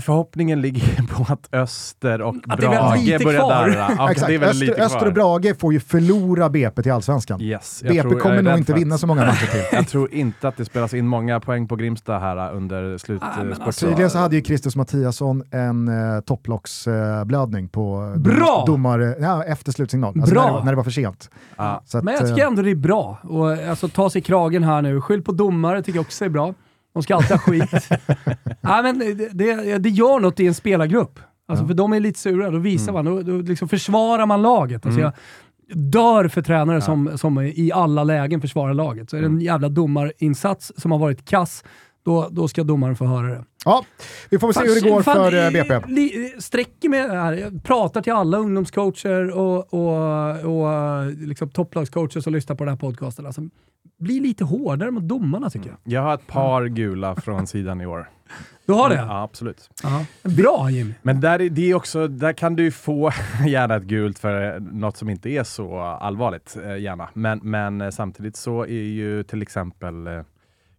[0.00, 3.90] förhoppningen ligger på att Öster och Att Brage börjar darra.
[3.98, 6.92] Ja, Exakt, det är väldigt Öster, lite Öster och Brage får ju förlora BP till
[6.92, 7.40] Allsvenskan.
[7.40, 9.60] Yes, BP tror- kommer nog inte vinna så många matcher till.
[9.72, 12.88] Jag tror inte att det spelas in många poäng på Grimsta här uh, under Nej,
[12.90, 13.62] men slutspurten.
[13.62, 18.64] alltså- Tydligen så hade ju Christos Mattiasson en eh, topplocksblödning på eh, Bra!
[18.66, 20.42] domare ja, efter slutsignal, alltså Bra!
[20.42, 21.30] när, det, var- när det var för sent.
[21.84, 23.18] Så att, Men jag eh, tycker ändå det är bra.
[23.22, 25.00] Och, alltså, ta sig i kragen här nu.
[25.00, 26.54] Skyll på domare tycker jag också är bra.
[26.94, 27.70] De ska alltid ha skit.
[28.60, 31.20] Nej, men det, det, det gör något i en spelargrupp.
[31.48, 32.50] Alltså, För de är lite sura.
[32.50, 34.86] Då visar man, då, då liksom försvarar man laget.
[34.86, 35.12] Alltså, jag
[35.72, 39.10] dör för tränare som, som i alla lägen försvarar laget.
[39.10, 41.64] Så är det en jävla domarinsats som har varit kass,
[42.04, 43.44] då, då ska domaren få höra det.
[43.64, 43.84] ja,
[44.30, 45.80] vi får väl se hur det går Fan, för eh, eh, BP.
[45.88, 47.32] li- Sträcker mig här.
[47.32, 52.72] Jag pratar till alla ungdomscoacher och, och, och eh, liksom topplagscoacher som lyssnar på den
[52.72, 53.26] här podcasten.
[53.26, 53.42] Alltså,
[53.98, 55.78] bli lite hårdare mot domarna tycker jag.
[55.94, 58.10] Jag har ett par gula från sidan i år.
[58.66, 58.94] Du har det?
[58.96, 59.70] Ja, absolut.
[59.82, 60.04] Ja.
[60.22, 60.94] Bra Jimmy.
[61.02, 63.10] Men där, är det är också, där kan du ju få
[63.46, 67.08] gärna ett gult för något som inte är så allvarligt, eh, gärna.
[67.14, 70.20] Men, men eh, samtidigt så är ju till exempel eh,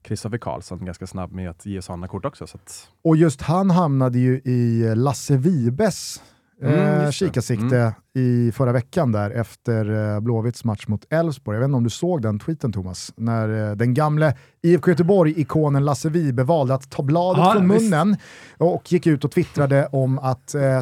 [0.06, 2.48] Kristoffer Karlsson ganska snabb med att ge sådana kort också.
[2.48, 6.22] Så att, Och just han hamnade ju i Lasse Wibes
[6.62, 11.56] Mm, eh, kikarsikte i förra veckan där efter eh, Blåvitts match mot Elfsborg.
[11.56, 13.14] Jag vet inte om du såg den tweeten Thomas?
[13.16, 17.84] När eh, den gamle IFK Göteborg-ikonen Lasse Wibe valde att ta bladet Ja, från visst.
[17.92, 18.18] munnen
[18.58, 20.82] och gick ut och twittrade om att eh,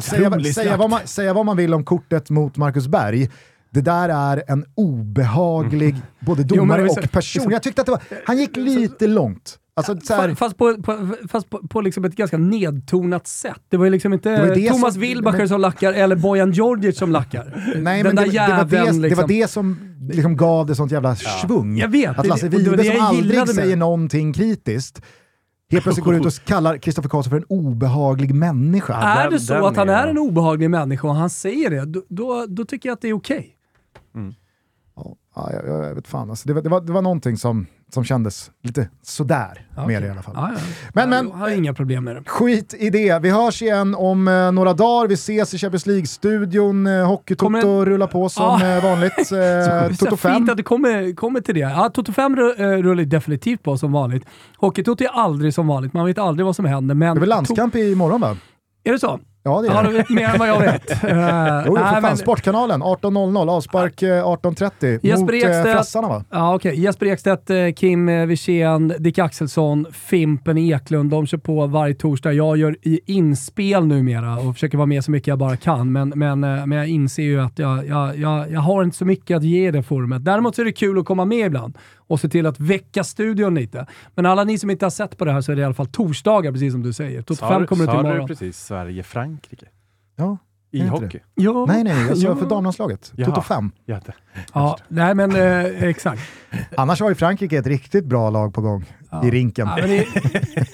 [0.54, 3.30] säga, vad man, säga vad man vill om kortet mot Marcus Berg.
[3.74, 7.50] Det där är en obehaglig både Jo, men domare visst- och person.
[7.50, 9.58] Jag tyckte att det var, han gick lite långt.
[9.76, 13.60] Alltså, så här, Fa- Fast på, på, fast på, på liksom ett ganska nedtonat sätt.
[13.68, 16.52] Det var ju liksom inte Det det Thomas som- Wilbacher men- som lackar eller Bojan
[16.52, 17.72] Djordjic som lackar.
[17.76, 19.28] Nej, Den men där det, det, var jäveln det, det var liksom.
[19.28, 19.76] det som
[20.12, 21.78] liksom gav det sånt jävla svung.
[21.78, 25.02] Jag vet, Att Lasse Wibe som aldrig med säger någonting kritiskt,
[25.70, 28.92] helt plötsligt går ut och kallar Kristoffer Karlsson för en obehaglig människa.
[28.92, 32.02] Ja, är det så att han är- en obehaglig människa och han säger det, då,
[32.08, 33.50] då, då tycker jag att det är okej.
[34.96, 37.66] Ja, ja, jag, jag vet fan, alltså, det, var, det, var, det var någonting som,
[37.94, 40.34] som kändes lite sådär Ja, med det i alla fall.
[40.36, 40.58] Ja, ja.
[40.94, 42.22] Men, men- Jag har inga problem med det.
[42.26, 43.18] Skit i det.
[43.22, 45.08] Vi hörs igen om eh, några dagar.
[45.08, 46.86] Vi ses i Champions League-studion.
[46.86, 48.76] Eh, Hockeytoto Kommer rullar på som Ja.
[48.76, 49.12] eh, vanligt.
[49.32, 50.34] Eh, Så Toto 5.
[50.36, 51.60] Fint att du kommer, kommer till det.
[51.60, 54.24] Ja, Toto 5 ru- eh, rullar definitivt på som vanligt.
[54.56, 56.94] Hockeytoto är aldrig som vanligt, man vet aldrig vad som händer.
[56.94, 58.36] Men Det är väl landskamp imorgon va?
[58.84, 59.20] Är det så?
[59.46, 59.90] Ja det är det.
[59.90, 60.90] vet mer än vad jag vet.
[61.04, 65.94] Uh, Jo, för fan, Sportkanalen 18.00, avspark eh, 18.30 Jesper mot eh, Ekstedt.
[65.94, 66.24] Va?
[66.30, 66.80] Ja, okej.
[66.80, 71.10] Jesper Ekstedt, eh, Kim eh, Wirsén, Dick Axelsson, Fimpen Eklund.
[71.10, 72.32] De kör på varje torsdag.
[72.32, 75.92] Jag gör i inspel numera och försöker vara med så mycket jag bara kan.
[75.92, 79.04] Men, men, eh, men jag inser ju att jag, jag, jag, jag har inte så
[79.04, 80.24] mycket att ge det forumet.
[80.24, 83.54] Däremot så är det kul att komma med ibland och se till att väcka studion
[83.54, 83.86] lite.
[84.14, 85.74] Men alla ni som inte har sett på det här så är det i alla
[85.74, 87.22] fall torsdagar, precis som du säger.
[87.22, 88.28] Toto sa 5 du, kommer ut sa du imorgon.
[88.28, 89.66] precis Sverige-Frankrike?
[90.16, 90.38] Ja,
[90.74, 91.18] I Är inte hockey?
[91.34, 92.36] Ja, Nej nej, jag sa Ja.
[92.36, 93.12] för damlandslaget.
[93.16, 93.28] Jaha.
[93.28, 93.70] Toto 5.
[93.86, 94.12] Ja, det.
[94.52, 96.22] ja, nej men eh, exakt.
[96.76, 98.84] Annars har ju Frankrike ett riktigt bra lag på gång
[99.24, 99.66] i rinken.
[99.68, 100.06] Ja, men det,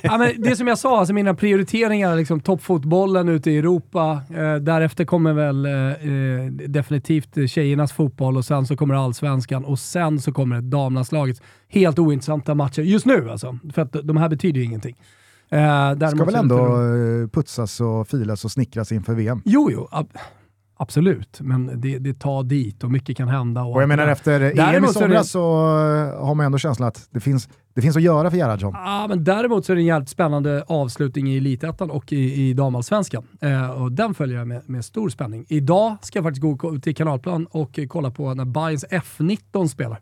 [0.02, 4.22] ja, men det som jag sa, alltså mina prioriteringar, liksom toppfotbollen ute i Europa.
[4.30, 9.78] Eh, därefter kommer väl eh, eh, definitivt tjejernas fotboll och sen så kommer allsvenskan och
[9.78, 12.82] sen så kommer damlandslagets helt ointressanta matcher.
[12.82, 14.96] Just nu alltså, för att de här betyder ju ingenting.
[15.50, 19.42] Eh, Ska väl ändå eh, putsas och filas och snickras inför VM.
[19.44, 19.88] Jo, jo.
[19.90, 20.16] ab-
[20.82, 23.62] Absolut, men det, det tar dit och mycket kan hända.
[23.62, 25.40] Och Och jag menar efter EM i det- somras så
[25.78, 28.72] eh, har man ändå känslan att det finns, det finns att göra för Gerhardsson.
[28.76, 32.54] Ja, men däremot så är det en jävligt spännande avslutning i Elitettan och i, i
[32.54, 33.26] damallsvenskan.
[33.40, 35.44] Eh, och den följer jag med, med stor spänning.
[35.48, 40.00] Idag ska jag faktiskt gå till Kanalplan och kolla på när Bayerns F19 spelar.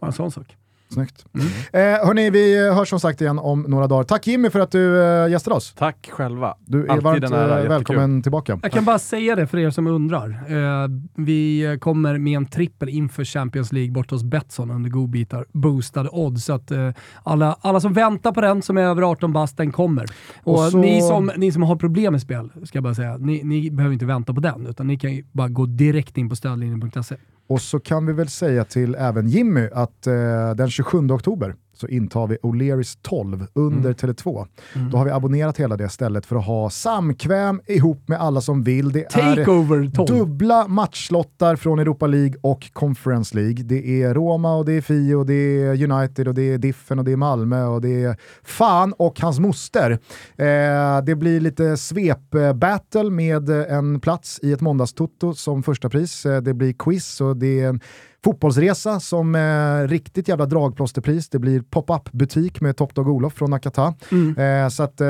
[0.00, 0.56] Bara en sån sak.
[0.94, 1.24] Snyggt.
[1.72, 4.04] Eh, hörni, vi hörs som sagt igen om några dagar.
[4.04, 5.74] Tack Jimmy för att du eh, gästade oss.
[5.78, 6.54] Tack själva.
[6.66, 7.68] Du är Alltid varmt ära, eh, jättekul.
[7.68, 8.58] välkommen tillbaka.
[8.62, 10.28] Jag kan bara säga det för er som undrar.
[10.48, 16.08] Eh, vi kommer med en trippel inför Champions League bort hos Betsson under godbitar, boostade
[16.12, 16.44] odds.
[16.44, 16.90] Så att eh,
[17.22, 20.06] alla, alla som väntar på den, som är över 18 bast, den kommer.
[20.42, 23.16] Och, Och så- ni, som, ni som har problem med spel, ska jag bara säga,
[23.18, 26.28] ni, ni behöver inte vänta på den, utan ni kan ju bara gå direkt in
[26.28, 27.16] på stödlinjen.se.
[27.50, 31.86] Och så kan vi väl säga till även Jimmy att eh, den 27 oktober så
[31.86, 34.46] intar vi O'Learys 12 under Tele2.
[34.90, 38.62] Då har vi abonnerat hela det stället för att ha samkväm ihop med alla som
[38.62, 38.92] vill.
[38.92, 40.08] Det är Takeover 12.
[40.18, 43.64] dubbla matchlottar från Europa League och Conference League.
[43.64, 46.98] Det är Roma och det är Fio, och det är United och det är Diffen
[46.98, 49.90] och det är Malmö och det är fan och hans moster.
[50.36, 56.26] Eh, det blir lite svep-battle med en plats i ett måndagstotto som första pris.
[56.26, 57.80] Eh, det blir quiz och det är en
[58.24, 61.28] fotbollsresa som eh, riktigt jävla dragplåsterpris.
[61.28, 63.94] Det blir pop-up butik med Top Dog Olof från Nakata.
[64.36, 65.06] Eh, så att, eh,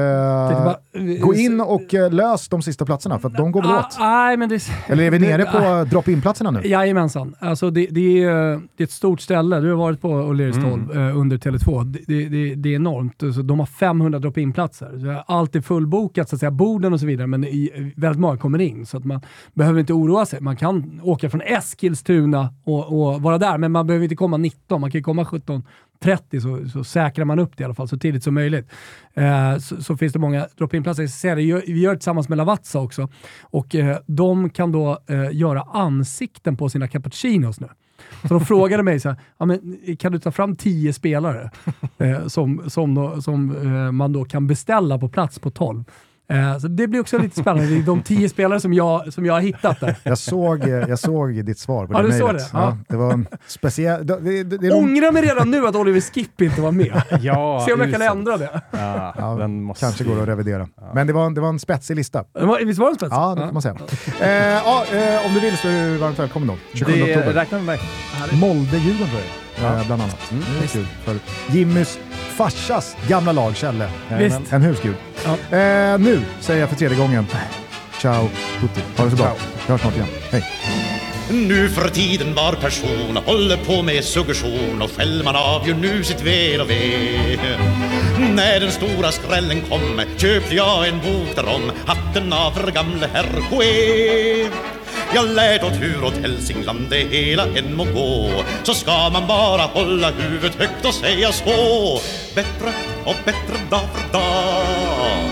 [0.65, 3.71] bara, eh, gå in och eh, lös de sista platserna för att de går väl
[3.71, 3.97] Ah, åt.
[3.99, 4.63] Nej, men det...
[4.89, 6.61] Eller är vi nere det- på drop-in-platserna nu?
[6.65, 7.35] Jajamensan.
[7.39, 8.35] Alltså det, det, är,
[8.77, 9.61] det är ett stort ställe.
[9.61, 10.63] Du har varit på O'Learys
[10.93, 11.85] 12 eh, under Tele2.
[11.85, 13.35] Det, det, det, är enormt.
[13.35, 15.23] Så de har 500 drop-in-platser.
[15.27, 18.61] Allt är fullbokat, så att säga, borden och så vidare, men i, väldigt många kommer
[18.61, 18.87] in.
[18.87, 19.21] Så att man
[19.55, 20.41] behöver inte oroa sig.
[20.41, 24.81] Man kan åka från Eskilstuna och, och vara där, men man behöver inte komma 19.
[24.81, 27.99] Man kan ju komma 17.30 så, så säkrar man upp det i alla fall så
[27.99, 28.71] tidigt som möjligt.
[29.15, 31.37] Eh, så, så finns det många drop-in-platser.
[31.37, 33.09] Det, Vi gör det tillsammans med Lavazza också.
[33.43, 37.69] Och eh, de kan då eh, göra ansikten på sina cappuccinos nu.
[38.23, 41.51] Så de frågade mig så här, ja, men, kan du ta fram tio spelare
[41.99, 45.85] eh, som, som, då, som eh, man då kan beställa på plats på 12?
[46.31, 47.67] Eh, så det blir också lite spännande.
[47.71, 49.97] Det är de tio spelare som jag, som jag har hittat där.
[50.03, 52.53] Jag såg, eh, jag såg ditt svar på Ja, det du såg mejlet.
[52.53, 52.59] det?
[52.59, 52.77] Ja.
[52.89, 54.07] det var en speciell...
[54.07, 57.03] Det, det, det, Ångrar mig redan nu att Oliver Skip inte var med.
[57.21, 58.61] Ja, Se om jag kan ändra det.
[58.71, 60.69] Ja, Ja, den måste kanske går att revidera.
[60.95, 62.25] Men det var, en- det var en spetsig lista.
[62.33, 63.13] Det var- Visst var det en spets?
[63.13, 63.77] Ja, det får man säga.
[64.21, 64.29] Eh,
[64.65, 66.55] ja, eh, om du vill så är du varmt välkommen då.
[66.75, 67.33] 27 Det oktober.
[67.33, 67.81] räknar med mig.
[68.33, 69.09] Molde-Djurgården
[69.57, 70.31] tror jag eh, bland annat.
[70.33, 70.45] Mm.
[70.59, 71.17] Det är kul för
[71.57, 71.99] Jimmys
[72.37, 73.89] farsas gamla lag, Kjelle.
[74.19, 74.53] Visst.
[74.53, 74.95] En husgud.
[75.25, 75.57] Ja.
[75.59, 77.27] Eh, nu säger jag för tredje gången,
[78.01, 78.29] ciao
[78.61, 78.81] tutti.
[78.97, 79.27] Ha det så bra.
[79.27, 79.37] Ciao.
[79.67, 80.09] Vi hörs snart igen.
[80.31, 80.45] Hej.
[81.31, 86.23] Nu för tiden var person håller på med suggestion och själv man avgör nu sitt
[86.23, 87.39] väl och ve.
[88.19, 93.51] När den stora skrällen kom köpte jag en bok därom, hatten av för gamle herr
[93.51, 94.49] Koué.
[95.15, 98.45] Jag lärt åt hur åt Hälsingland det hela än må gå.
[98.63, 102.01] Så ska man bara hålla huvudet högt och säga så.
[102.35, 102.73] Bättre
[103.05, 105.31] och bättre dag för dag.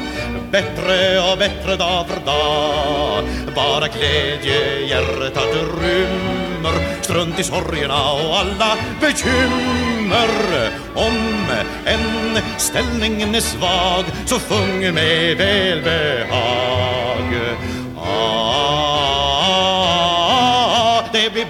[0.50, 3.24] Bättre och bättre dag för dag.
[3.54, 7.02] Bara glädje hjärtat rymmer.
[7.02, 10.70] Strunt i sorgerna och alla bekymmer.
[10.94, 11.46] Om
[11.84, 16.87] en ställningen är svag Så sjung med välbehag.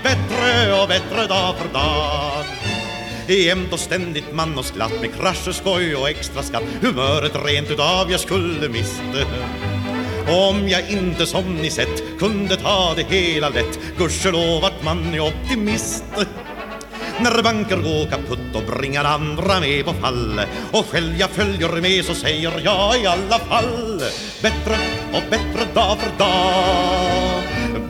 [0.02, 2.44] Bättre och bättre dag för dag.
[3.28, 6.62] Jämt och ständigt man och skratt med krascher, skoj och extra skatt.
[6.82, 9.02] Humöret rent utav jag skulle mist
[10.28, 15.20] om jag inte som ni sett kunde ta det hela lätt Gudskelov att man är
[15.20, 16.04] optimist.
[17.20, 20.40] När banker går kaputt och bringar andra med på fall
[20.72, 24.02] Och själv jag följer med så säger jag i alla fall
[24.42, 24.76] Bättre
[25.12, 27.37] och bättre dag för dag.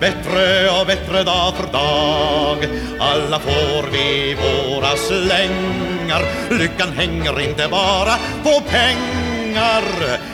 [0.00, 2.68] Bättre och bättre dag för dag.
[3.00, 6.22] Alla får vi våra slängar.
[6.50, 9.82] Lyckan hänger inte bara på pengar.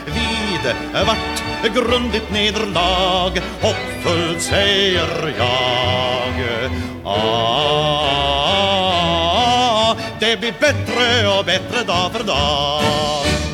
[0.05, 0.75] Vid
[1.05, 6.69] vart grundligt nederlag Hoppfullt säger jag.
[7.05, 7.95] Ah,
[10.19, 13.44] det blir bättre och bättre dag för dag.